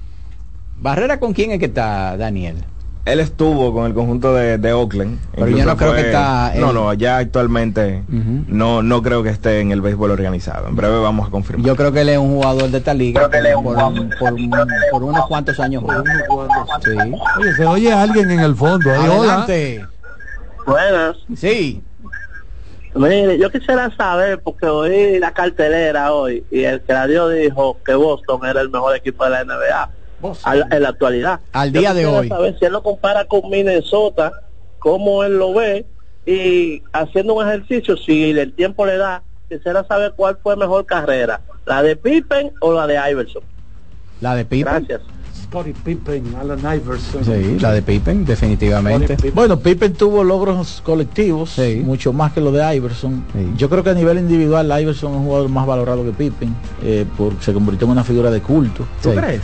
[0.80, 2.56] ¿Barrera con quién es que está, Daniel?
[3.04, 5.18] Él estuvo con el conjunto de, de Oakland.
[5.34, 8.02] Pero yo no creo que está No, no, ya actualmente
[8.48, 10.68] no, no creo que esté en el béisbol organizado.
[10.68, 11.66] En breve vamos a confirmar.
[11.66, 13.20] Yo creo que él es un jugador de esta liga
[13.62, 13.74] por,
[14.18, 16.02] por- por- por unos cuantos años más.
[16.82, 16.96] Sí.
[17.38, 18.90] Oye, se oye alguien en el fondo.
[18.90, 19.14] Ahí, hola.
[19.44, 19.86] Adelante.
[20.66, 21.16] Buenas.
[21.36, 21.82] Sí.
[22.94, 27.76] Mire, yo quisiera saber, porque oí la cartelera hoy y el que la dio dijo
[27.84, 29.90] que Boston era el mejor equipo de la NBA
[30.44, 31.40] al- en la actualidad.
[31.52, 32.28] Al Yo día de hoy.
[32.28, 34.32] saber si él lo compara con Minnesota,
[34.78, 35.86] cómo él lo ve
[36.26, 41.40] y haciendo un ejercicio, si el tiempo le da, quisiera saber cuál fue mejor carrera,
[41.66, 43.42] la de Pippen o la de Iverson.
[44.20, 44.72] La de Pippen.
[44.72, 45.02] Gracias.
[45.44, 47.24] Scottie Pippen, Allen Iverson.
[47.24, 49.16] Sí, la de Pippen, definitivamente.
[49.34, 53.24] Bueno, Pippen tuvo logros colectivos, mucho más que lo de Iverson.
[53.56, 57.04] Yo creo que a nivel individual, Iverson es un jugador más valorado que Pippen, eh,
[57.16, 58.86] porque se convirtió en una figura de culto.
[59.02, 59.16] ¿Tú Sí.
[59.16, 59.42] crees?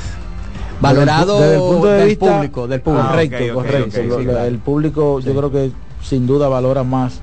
[0.81, 3.07] Valorado desde el punto de del vista público, del público.
[3.09, 3.91] Correcto, Ah, correcto.
[3.91, 4.45] sí, claro.
[4.45, 5.71] El público, yo creo que
[6.03, 7.21] sin duda valora más.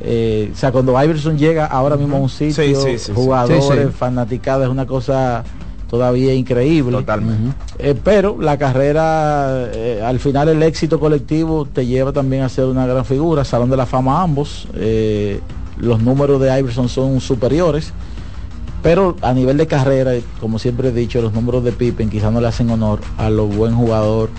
[0.00, 3.12] eh, o sea, cuando Iverson llega ahora mismo a un sitio, Sí, sí, sí, sí.
[3.14, 3.92] jugadores, Sí, sí.
[3.96, 5.42] fanaticada, es una cosa
[5.90, 6.98] todavía increíble.
[6.98, 7.56] Totalmente.
[7.78, 12.66] Eh, pero la carrera, eh, al final el éxito colectivo te lleva también a ser
[12.66, 15.40] una gran figura, Salón de la Fama ambos, eh,
[15.78, 17.92] los números de Iverson son superiores,
[18.82, 22.40] pero a nivel de carrera, como siempre he dicho, los números de Pippen quizás no
[22.40, 24.30] le hacen honor a lo buen jugador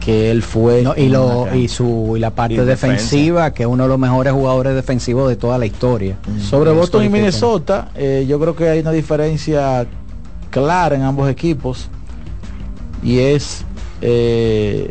[0.00, 2.86] que él fue No, y lo y su y la parte Y defensa.
[2.86, 7.04] defensiva que es uno de los mejores jugadores defensivos de toda la historia Sobre Boston
[7.04, 9.86] y Minnesota, eh, yo creo que hay una diferencia
[10.48, 11.88] clara en ambos equipos
[13.02, 13.64] y es
[14.00, 14.90] eh,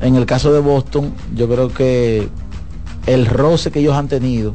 [0.00, 2.28] en el caso de Boston, yo creo que
[3.06, 4.54] el roce que ellos han tenido.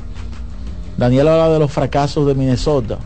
[0.98, 2.98] Daniel habla de los fracasos de Minnesota,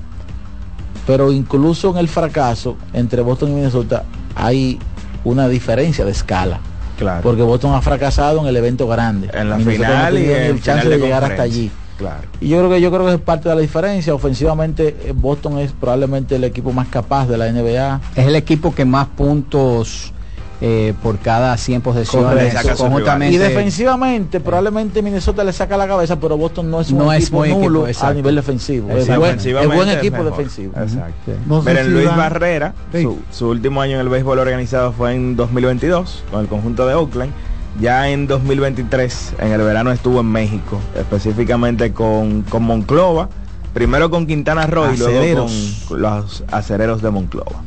[1.06, 4.04] pero incluso en el fracaso entre Boston y Minnesota
[4.36, 4.80] hay
[5.24, 6.60] una diferencia de escala.
[6.98, 7.22] Claro.
[7.22, 9.30] Porque Boston ha fracasado en el evento grande.
[9.34, 11.72] en la Minnesota no final y en el chance final de llegar hasta allí.
[11.98, 12.28] Claro.
[12.40, 14.14] Y yo creo que yo creo que es parte de la diferencia.
[14.14, 18.02] Ofensivamente, eh, Boston es probablemente el equipo más capaz de la NBA.
[18.16, 20.14] es el equipo que más puntos
[20.60, 26.36] eh, por cada 100 posesiones conjuntamente Y defensivamente, probablemente Minnesota le saca la cabeza, pero
[26.38, 28.90] Boston no es un No es equipo muy equipo, nulo a nivel defensivo.
[28.90, 30.74] Es buen, es buen es equipo defensivo.
[30.82, 31.34] Exacto.
[31.46, 33.04] No sé Miren, si Luis Barrera, Sí.
[33.04, 36.96] su, su último año en el béisbol organizado fue en 2022 con el conjunto de
[36.96, 37.32] Oakland.
[37.80, 43.30] Ya en 2023, en el verano estuvo en México, específicamente con, con Monclova,
[43.76, 45.46] primero con Quintana Roo y luego
[45.88, 47.62] con los acereros de Monclova.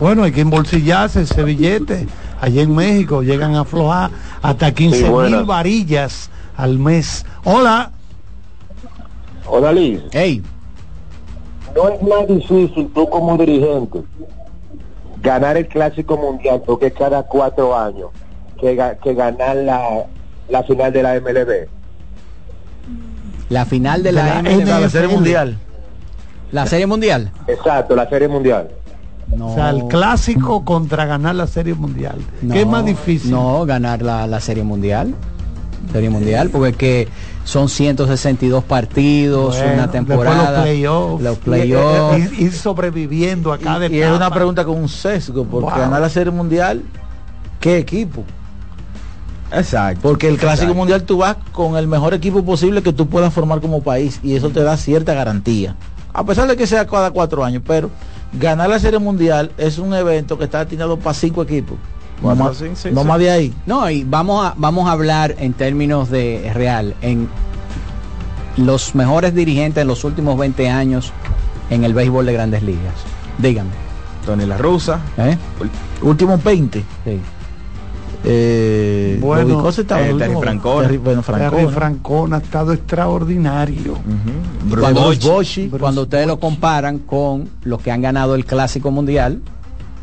[0.00, 2.06] Bueno, hay que embolsillarse ese billete.
[2.40, 4.10] Allá en México llegan a aflojar
[4.42, 7.24] hasta 15 mil varillas al mes.
[7.44, 7.90] Hola.
[9.46, 10.42] Hola Liz, Ey,
[11.76, 14.02] no es más difícil tú como dirigente
[15.20, 18.08] ganar el clásico mundial porque es cada cuatro años
[18.58, 20.06] que, ga- que ganar la,
[20.48, 21.68] la final de la MLB.
[23.50, 25.58] la final de la, De la MLB, La serie mundial.
[26.50, 28.70] la serie mundial Exacto, la serie mundial.
[29.36, 32.16] No, O sea, el clásico contra ganar la Serie Mundial.
[32.42, 33.30] no, ¿Qué es más difícil?
[33.30, 35.14] no ganar la, la serie mundial
[35.92, 37.08] serie mundial porque es que
[37.44, 41.22] son 162 partidos Bueno, una después temporada los playoffs.
[41.22, 42.18] los Y- playoffs.
[42.18, 45.78] Ir, ir sobreviviendo a cada Y es una pregunta con un sesgo, porque Wow.
[45.78, 46.82] ganar la serie mundial,
[47.60, 48.24] ¿qué equipo?
[49.52, 50.00] Exacto.
[50.02, 50.74] Porque el clásico Exacto.
[50.78, 54.34] mundial tú vas con el mejor equipo posible que tú puedas formar como país y
[54.34, 55.76] eso te da cierta garantía.
[56.12, 57.90] A pesar de que sea cada cuatro años, pero
[58.38, 61.76] ganar la serie mundial es un evento que está destinado para cinco equipos.
[62.22, 63.06] No, más, sí, sí, no sí.
[63.08, 63.54] más de ahí.
[63.66, 67.28] No, y vamos a, vamos a hablar en términos de real, en
[68.56, 71.12] los mejores dirigentes en los últimos 20 años
[71.70, 72.94] en el béisbol de grandes ligas.
[73.38, 73.70] Dígame.
[74.24, 75.36] Tony La Russa, ¿eh?
[76.02, 76.78] Últimos 20.
[77.04, 77.20] Sí.
[78.26, 80.34] Eh, Bueno, eh, Terry.
[80.40, 80.88] Francona.
[80.88, 81.70] Terry- bueno, Terry Francona.
[81.70, 83.98] Francona ha estado extraordinario.
[85.78, 89.40] Cuando, ustedes lo comparan con los que han ganado el clásico mundial,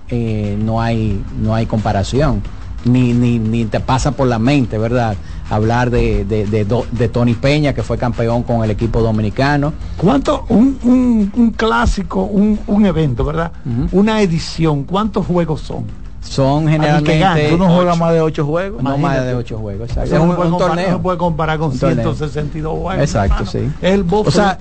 [0.09, 2.41] eh, no hay no hay comparación.
[2.83, 5.15] Ni, ni, ni te pasa por la mente, ¿verdad?
[5.51, 6.45] Hablar de, de,
[6.91, 9.71] de Tony Peña, que fue campeón con el equipo dominicano.
[9.97, 10.45] ¿Cuánto?
[10.49, 13.51] Un, un, un clásico, un, un evento, ¿verdad?
[13.91, 15.83] Una edición, ¿cuántos juegos son?
[16.21, 18.81] Son generalmente Tú no juegas más de ocho juegos.
[18.81, 19.89] no más de ocho juegos.
[19.89, 20.15] exacto.
[20.15, 20.91] Es un, puede un comparar, torneo.
[20.91, 22.13] no puede comparar con Un torneo.
[22.13, 23.03] 162 juegos.
[23.03, 23.51] Exacto, hermano.
[23.51, 23.71] sí.
[23.81, 24.57] El O sea,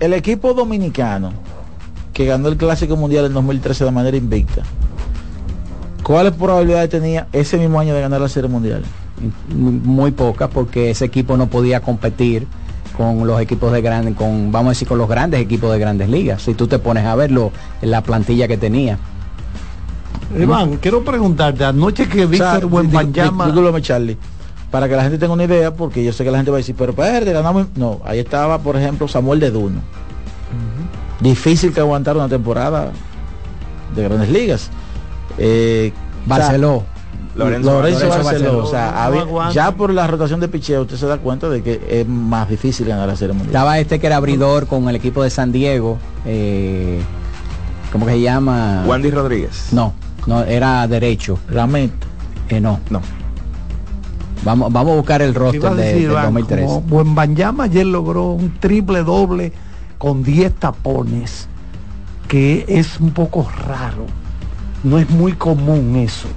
[0.00, 1.32] el equipo dominicano
[2.12, 4.62] que ganó el Clásico Mundial en 2013 de manera invicta,
[6.02, 8.82] ¿cuáles probabilidades tenía ese mismo año de ganar la Serie Mundial?
[9.52, 12.46] muy pocas porque ese equipo no podía competir
[12.96, 16.08] con los equipos de grandes, con vamos a decir con los grandes equipos de grandes
[16.08, 16.42] ligas.
[16.42, 17.50] Si tú te pones a verlo
[17.82, 18.98] en la plantilla que tenía.
[20.38, 24.16] Iván, quiero preguntarte, anoche que Víctor di- discúlpame, Charlie,
[24.70, 26.58] para que la gente tenga una idea, porque yo sé que la gente va a
[26.58, 27.66] decir, pero espérate, ganamos.
[27.76, 29.80] No, ahí estaba, por ejemplo, Samuel de Duno.
[31.20, 32.92] Difícil que aguantar una temporada
[33.94, 34.70] de grandes ligas.
[35.36, 35.92] Eh,
[36.26, 36.84] Barceló.
[37.34, 38.24] Lorenzo, Lorenzo Lorenzo Barceló.
[38.58, 38.64] Barceló.
[38.64, 41.80] O sea, No ya por la rotación de picheo usted se da cuenta de que
[41.88, 43.50] es más difícil ganar la serie mundial.
[43.54, 45.98] Estaba este que era abridor con el equipo de San Diego.
[46.26, 47.00] Eh,
[47.92, 48.84] ¿Cómo que se llama?
[48.86, 49.68] Wandy Rodríguez.
[49.72, 49.94] No,
[50.26, 51.38] no, era derecho.
[51.48, 51.92] Ramet.
[52.48, 52.80] Eh, no.
[52.90, 53.00] No.
[54.44, 56.66] Vamos, vamos a buscar el roster de, decir, del Iván, 2003.
[56.66, 59.52] como Buenbanyama ayer logró un triple doble
[59.98, 61.48] con 10 tapones,
[62.28, 64.06] que es un poco raro.
[64.84, 66.28] No es muy común eso,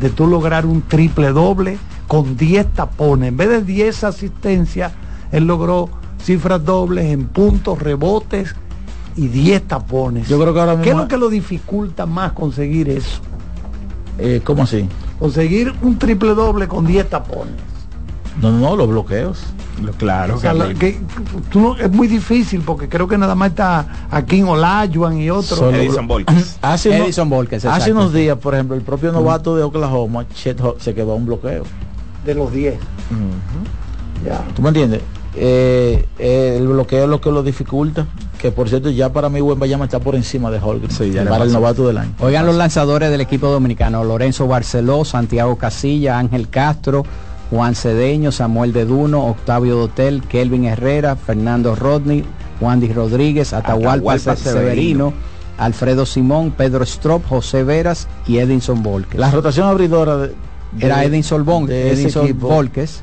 [0.00, 3.28] de tú lograr un triple doble con 10 tapones.
[3.28, 4.92] En vez de 10 asistencias,
[5.30, 5.90] él logró
[6.22, 8.56] cifras dobles en puntos, rebotes
[9.16, 10.28] y 10 tapones.
[10.28, 11.02] Yo creo que ahora ¿Qué es mismo.
[11.02, 13.20] lo que lo dificulta más conseguir eso?
[14.18, 14.88] eh, ¿Cómo así?
[15.18, 17.54] Conseguir un triple doble con 10 tapones.
[18.40, 19.42] No, no, no, los bloqueos.
[19.82, 20.80] Lo- Claro, O sea, la- Carlito.
[20.80, 21.00] que,
[21.50, 25.28] tú no- es muy difícil porque creo que nada más está aquí en Olajuwon y
[25.30, 25.56] otro.
[25.56, 26.58] Solo- Edison Volquez.
[26.62, 27.92] Hace, uno- Edison Volquez, hace exacto.
[28.00, 31.64] unos días, por ejemplo, el propio novato de Oklahoma, Chet se quedó a un bloqueo.
[32.24, 32.74] de los 10.
[34.54, 35.00] ¿Tú me entiendes?
[35.36, 38.06] Eh, eh, el bloqueo es lo que lo dificulta.
[38.38, 40.90] Que por cierto, ya para mí Buen Bayama está por encima de Holger.
[41.12, 42.12] ya para el novato del año.
[42.20, 47.04] Oigan los lanzadores del equipo dominicano, Lorenzo Barceló, Santiago Casilla, Ángel Castro,
[47.50, 52.24] Juan Cedeño, Samuel de Duno, Octavio Dotel, Kelvin Herrera, Fernando Rodney,
[52.60, 55.12] Wandy Rodríguez, Atahualpa, Atahualpa Severino, Severino,
[55.58, 59.18] Alfredo Simón, Pedro Strop, José Veras y Edinson Volques.
[59.18, 60.34] La rotación abridora de,
[60.78, 61.06] Era de-
[61.66, 63.02] ese Edinson Volques.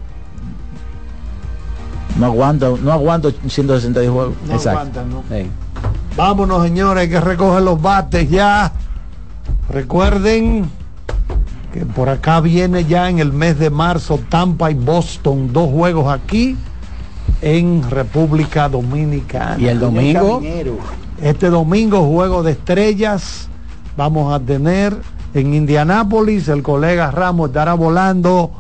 [2.18, 4.34] No aguanta, no aguanta 160 juegos.
[4.48, 5.24] No aguantan, ¿no?
[5.30, 5.48] Sí.
[6.16, 8.72] Vámonos, señores, que recogen los bates ya.
[9.70, 10.70] Recuerden
[11.74, 16.14] que por acá viene ya en el mes de marzo Tampa y Boston, dos juegos
[16.14, 16.56] aquí
[17.42, 19.58] en República Dominicana.
[19.60, 20.42] Y el domingo,
[21.22, 23.48] Este domingo, juego de estrellas.
[23.98, 24.96] Vamos a tener
[25.34, 26.48] en Indianápolis.
[26.48, 28.52] El colega Ramos estará volando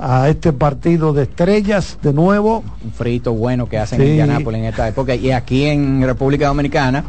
[0.00, 2.64] a este partido de estrellas de nuevo.
[2.84, 4.04] un frito bueno que hacen Sí.
[4.04, 5.14] en Indianápolis en esta época.
[5.14, 7.04] Y aquí en República Dominicana,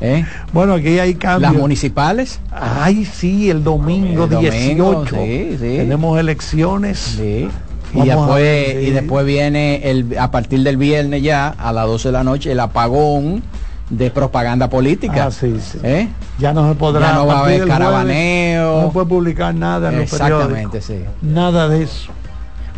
[0.00, 0.24] ¿eh?
[0.52, 1.52] Bueno, aquí hay cambios.
[1.52, 2.40] las municipales.
[2.50, 5.16] Ay, sí, el domingo El domingo, 18.
[5.16, 5.76] sí, sí.
[5.78, 6.98] Tenemos elecciones.
[6.98, 7.48] Sí.
[7.92, 12.12] Y después, y después viene el, a partir del viernes ya a las 12 de
[12.12, 13.42] la noche el apagón
[13.90, 15.26] de propaganda política.
[15.26, 15.78] Ah, sí, sí.
[15.82, 16.08] ¿Eh?
[16.38, 17.08] Ya no se podrá.
[17.08, 18.82] Ya no va a haber jueves, caravaneo.
[18.82, 20.58] No puede publicar nada en los periódicos.
[20.58, 21.04] Exactamente, sí.
[21.20, 22.12] Nada de eso.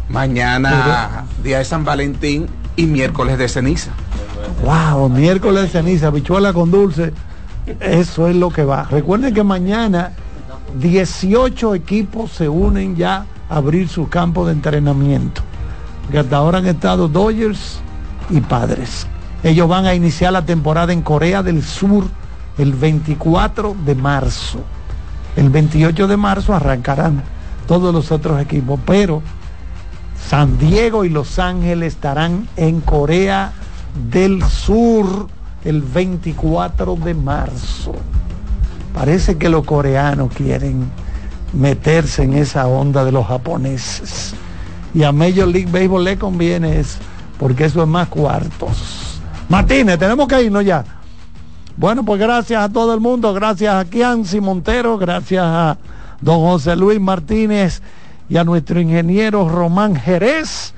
[0.09, 3.93] Mañana, día de San Valentín y miércoles de ceniza.
[4.65, 7.13] Wow, miércoles de ceniza, bichuela con dulce.
[7.81, 8.85] Eso es lo que va.
[8.91, 10.13] Recuerden que mañana
[10.79, 15.43] 18 equipos se unen ya a abrir su campo de entrenamiento.
[16.11, 17.81] Que hasta ahora han estado Dodgers
[18.31, 19.07] y Padres.
[19.43, 22.05] Ellos van a iniciar la temporada en Corea del Sur
[22.59, 24.61] el 24 de marzo.
[25.37, 27.23] El 28 de marzo arrancarán
[27.67, 29.23] todos los otros equipos, pero
[30.29, 33.53] San Diego y Los Ángeles estarán en Corea
[34.11, 35.29] del Sur
[35.65, 37.93] el 24 de marzo.
[38.95, 40.91] Parece que los coreanos quieren
[41.53, 44.35] meterse en esa onda de los japoneses.
[44.95, 46.99] Y a Major League Baseball le conviene eso,
[47.39, 49.12] porque eso es más cuartos.
[49.53, 50.83] Martínez, tenemos que irnos ya.
[51.77, 55.77] Bueno, pues gracias a todo el mundo, gracias a Kianci Montero, gracias a
[56.23, 57.83] don José Luis Martínez
[58.31, 60.73] y a nuestro ingeniero Román Jerez.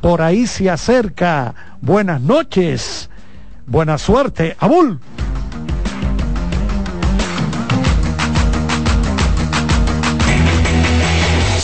[0.00, 1.56] Por ahí se acerca.
[1.80, 3.10] Buenas noches,
[3.66, 4.56] buena suerte.
[4.60, 5.00] Abul.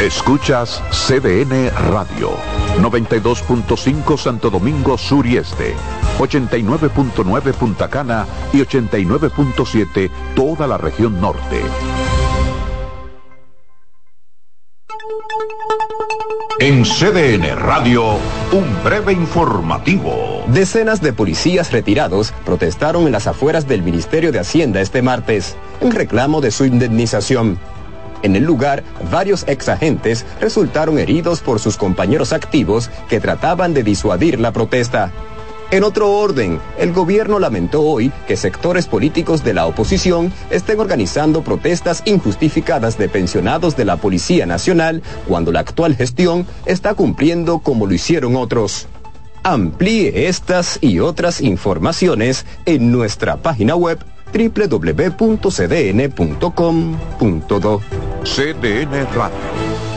[0.00, 2.30] Escuchas CDN Radio,
[2.80, 5.74] 92.5 Santo Domingo Sur y Este,
[6.20, 11.62] 89.9 Punta Cana y 89.7 toda la región norte.
[16.60, 18.18] En CDN Radio,
[18.52, 20.44] un breve informativo.
[20.46, 25.90] Decenas de policías retirados protestaron en las afueras del Ministerio de Hacienda este martes en
[25.90, 27.58] reclamo de su indemnización.
[28.22, 34.40] En el lugar, varios exagentes resultaron heridos por sus compañeros activos que trataban de disuadir
[34.40, 35.12] la protesta.
[35.70, 41.42] En otro orden, el gobierno lamentó hoy que sectores políticos de la oposición estén organizando
[41.42, 47.86] protestas injustificadas de pensionados de la Policía Nacional cuando la actual gestión está cumpliendo como
[47.86, 48.86] lo hicieron otros.
[49.42, 53.98] Amplíe estas y otras informaciones en nuestra página web
[54.32, 55.48] www.cdn.com.do.
[58.24, 59.38] CDN Radio.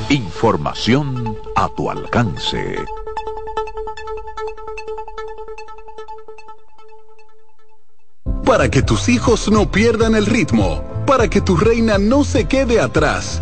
[0.09, 2.77] Información a tu alcance.
[8.45, 12.79] Para que tus hijos no pierdan el ritmo, para que tu reina no se quede
[12.81, 13.41] atrás,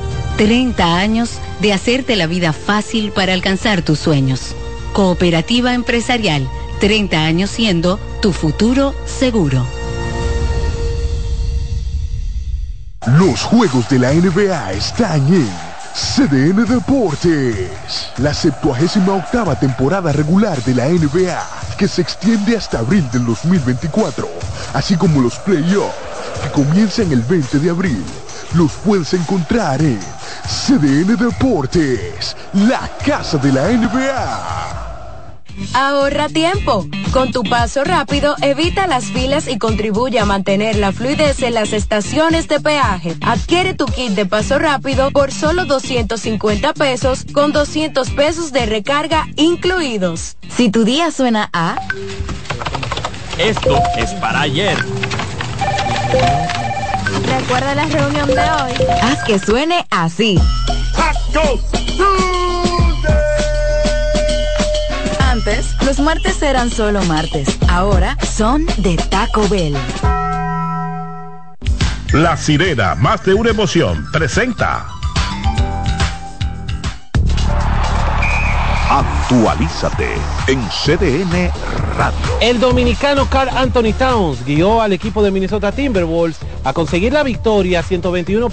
[0.37, 4.55] 30 años de hacerte la vida fácil para alcanzar tus sueños.
[4.93, 6.49] Cooperativa Empresarial,
[6.79, 9.65] 30 años siendo tu futuro seguro.
[13.07, 15.49] Los juegos de la NBA están en
[15.93, 18.11] CDN Deportes.
[18.17, 21.43] La 78 octava temporada regular de la NBA,
[21.77, 24.29] que se extiende hasta abril del 2024,
[24.73, 25.95] así como los playoffs,
[26.43, 28.03] que comienzan el 20 de abril.
[28.53, 29.99] Los puedes encontrar en
[30.45, 34.81] CDN Deportes, la casa de la NBA.
[35.73, 36.85] Ahorra tiempo.
[37.13, 41.71] Con tu paso rápido, evita las filas y contribuye a mantener la fluidez en las
[41.71, 43.15] estaciones de peaje.
[43.21, 49.27] Adquiere tu kit de paso rápido por solo 250 pesos con 200 pesos de recarga
[49.37, 50.35] incluidos.
[50.49, 51.77] Si tu día suena a...
[53.37, 54.77] Esto es para ayer.
[57.25, 58.73] Recuerda la reunión de hoy.
[59.01, 60.39] Haz que suene así.
[65.19, 67.57] Antes, los martes eran solo martes.
[67.69, 69.75] Ahora son de Taco Bell.
[72.13, 75.00] La sirena, más de una emoción, presenta.
[78.91, 80.05] Actualízate
[80.47, 81.49] en CDN
[81.95, 82.19] Radio.
[82.41, 87.83] El dominicano Carl Anthony Towns guió al equipo de Minnesota Timberwolves a conseguir la victoria
[87.83, 88.49] 121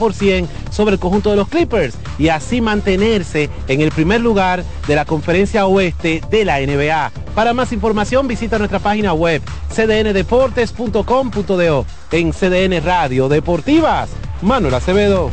[0.71, 5.05] sobre el conjunto de los Clippers y así mantenerse en el primer lugar de la
[5.05, 7.11] conferencia oeste de la NBA.
[7.35, 9.43] Para más información visita nuestra página web
[9.75, 14.09] cdndeportes.com.do en CDN Radio Deportivas.
[14.41, 15.33] Manuel Acevedo.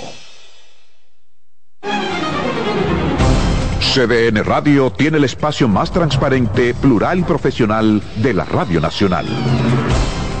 [3.93, 9.25] CDN Radio tiene el espacio más transparente, plural y profesional de la Radio Nacional.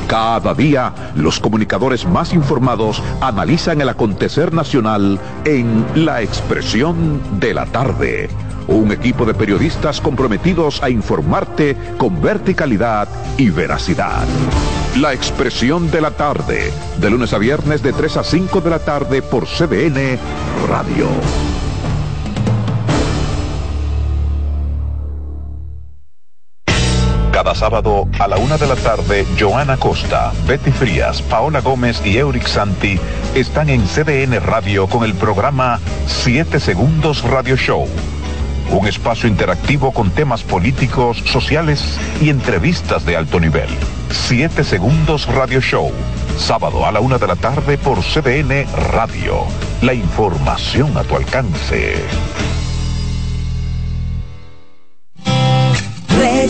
[0.07, 7.65] Cada día, los comunicadores más informados analizan el acontecer nacional en La Expresión de la
[7.65, 8.29] Tarde.
[8.69, 14.23] Un equipo de periodistas comprometidos a informarte con verticalidad y veracidad.
[14.97, 18.79] La Expresión de la Tarde, de lunes a viernes de 3 a 5 de la
[18.79, 20.19] tarde por CDN
[20.67, 21.07] Radio.
[27.31, 32.17] Cada sábado a la una de la tarde, Joana Costa, Betty Frías, Paola Gómez y
[32.17, 32.99] Euric Santi
[33.33, 37.87] están en CDN Radio con el programa 7 Segundos Radio Show.
[38.71, 43.69] Un espacio interactivo con temas políticos, sociales y entrevistas de alto nivel.
[44.13, 45.91] 7 Segundos Radio Show.
[46.37, 49.45] Sábado a la una de la tarde por CDN Radio.
[49.81, 51.95] La información a tu alcance.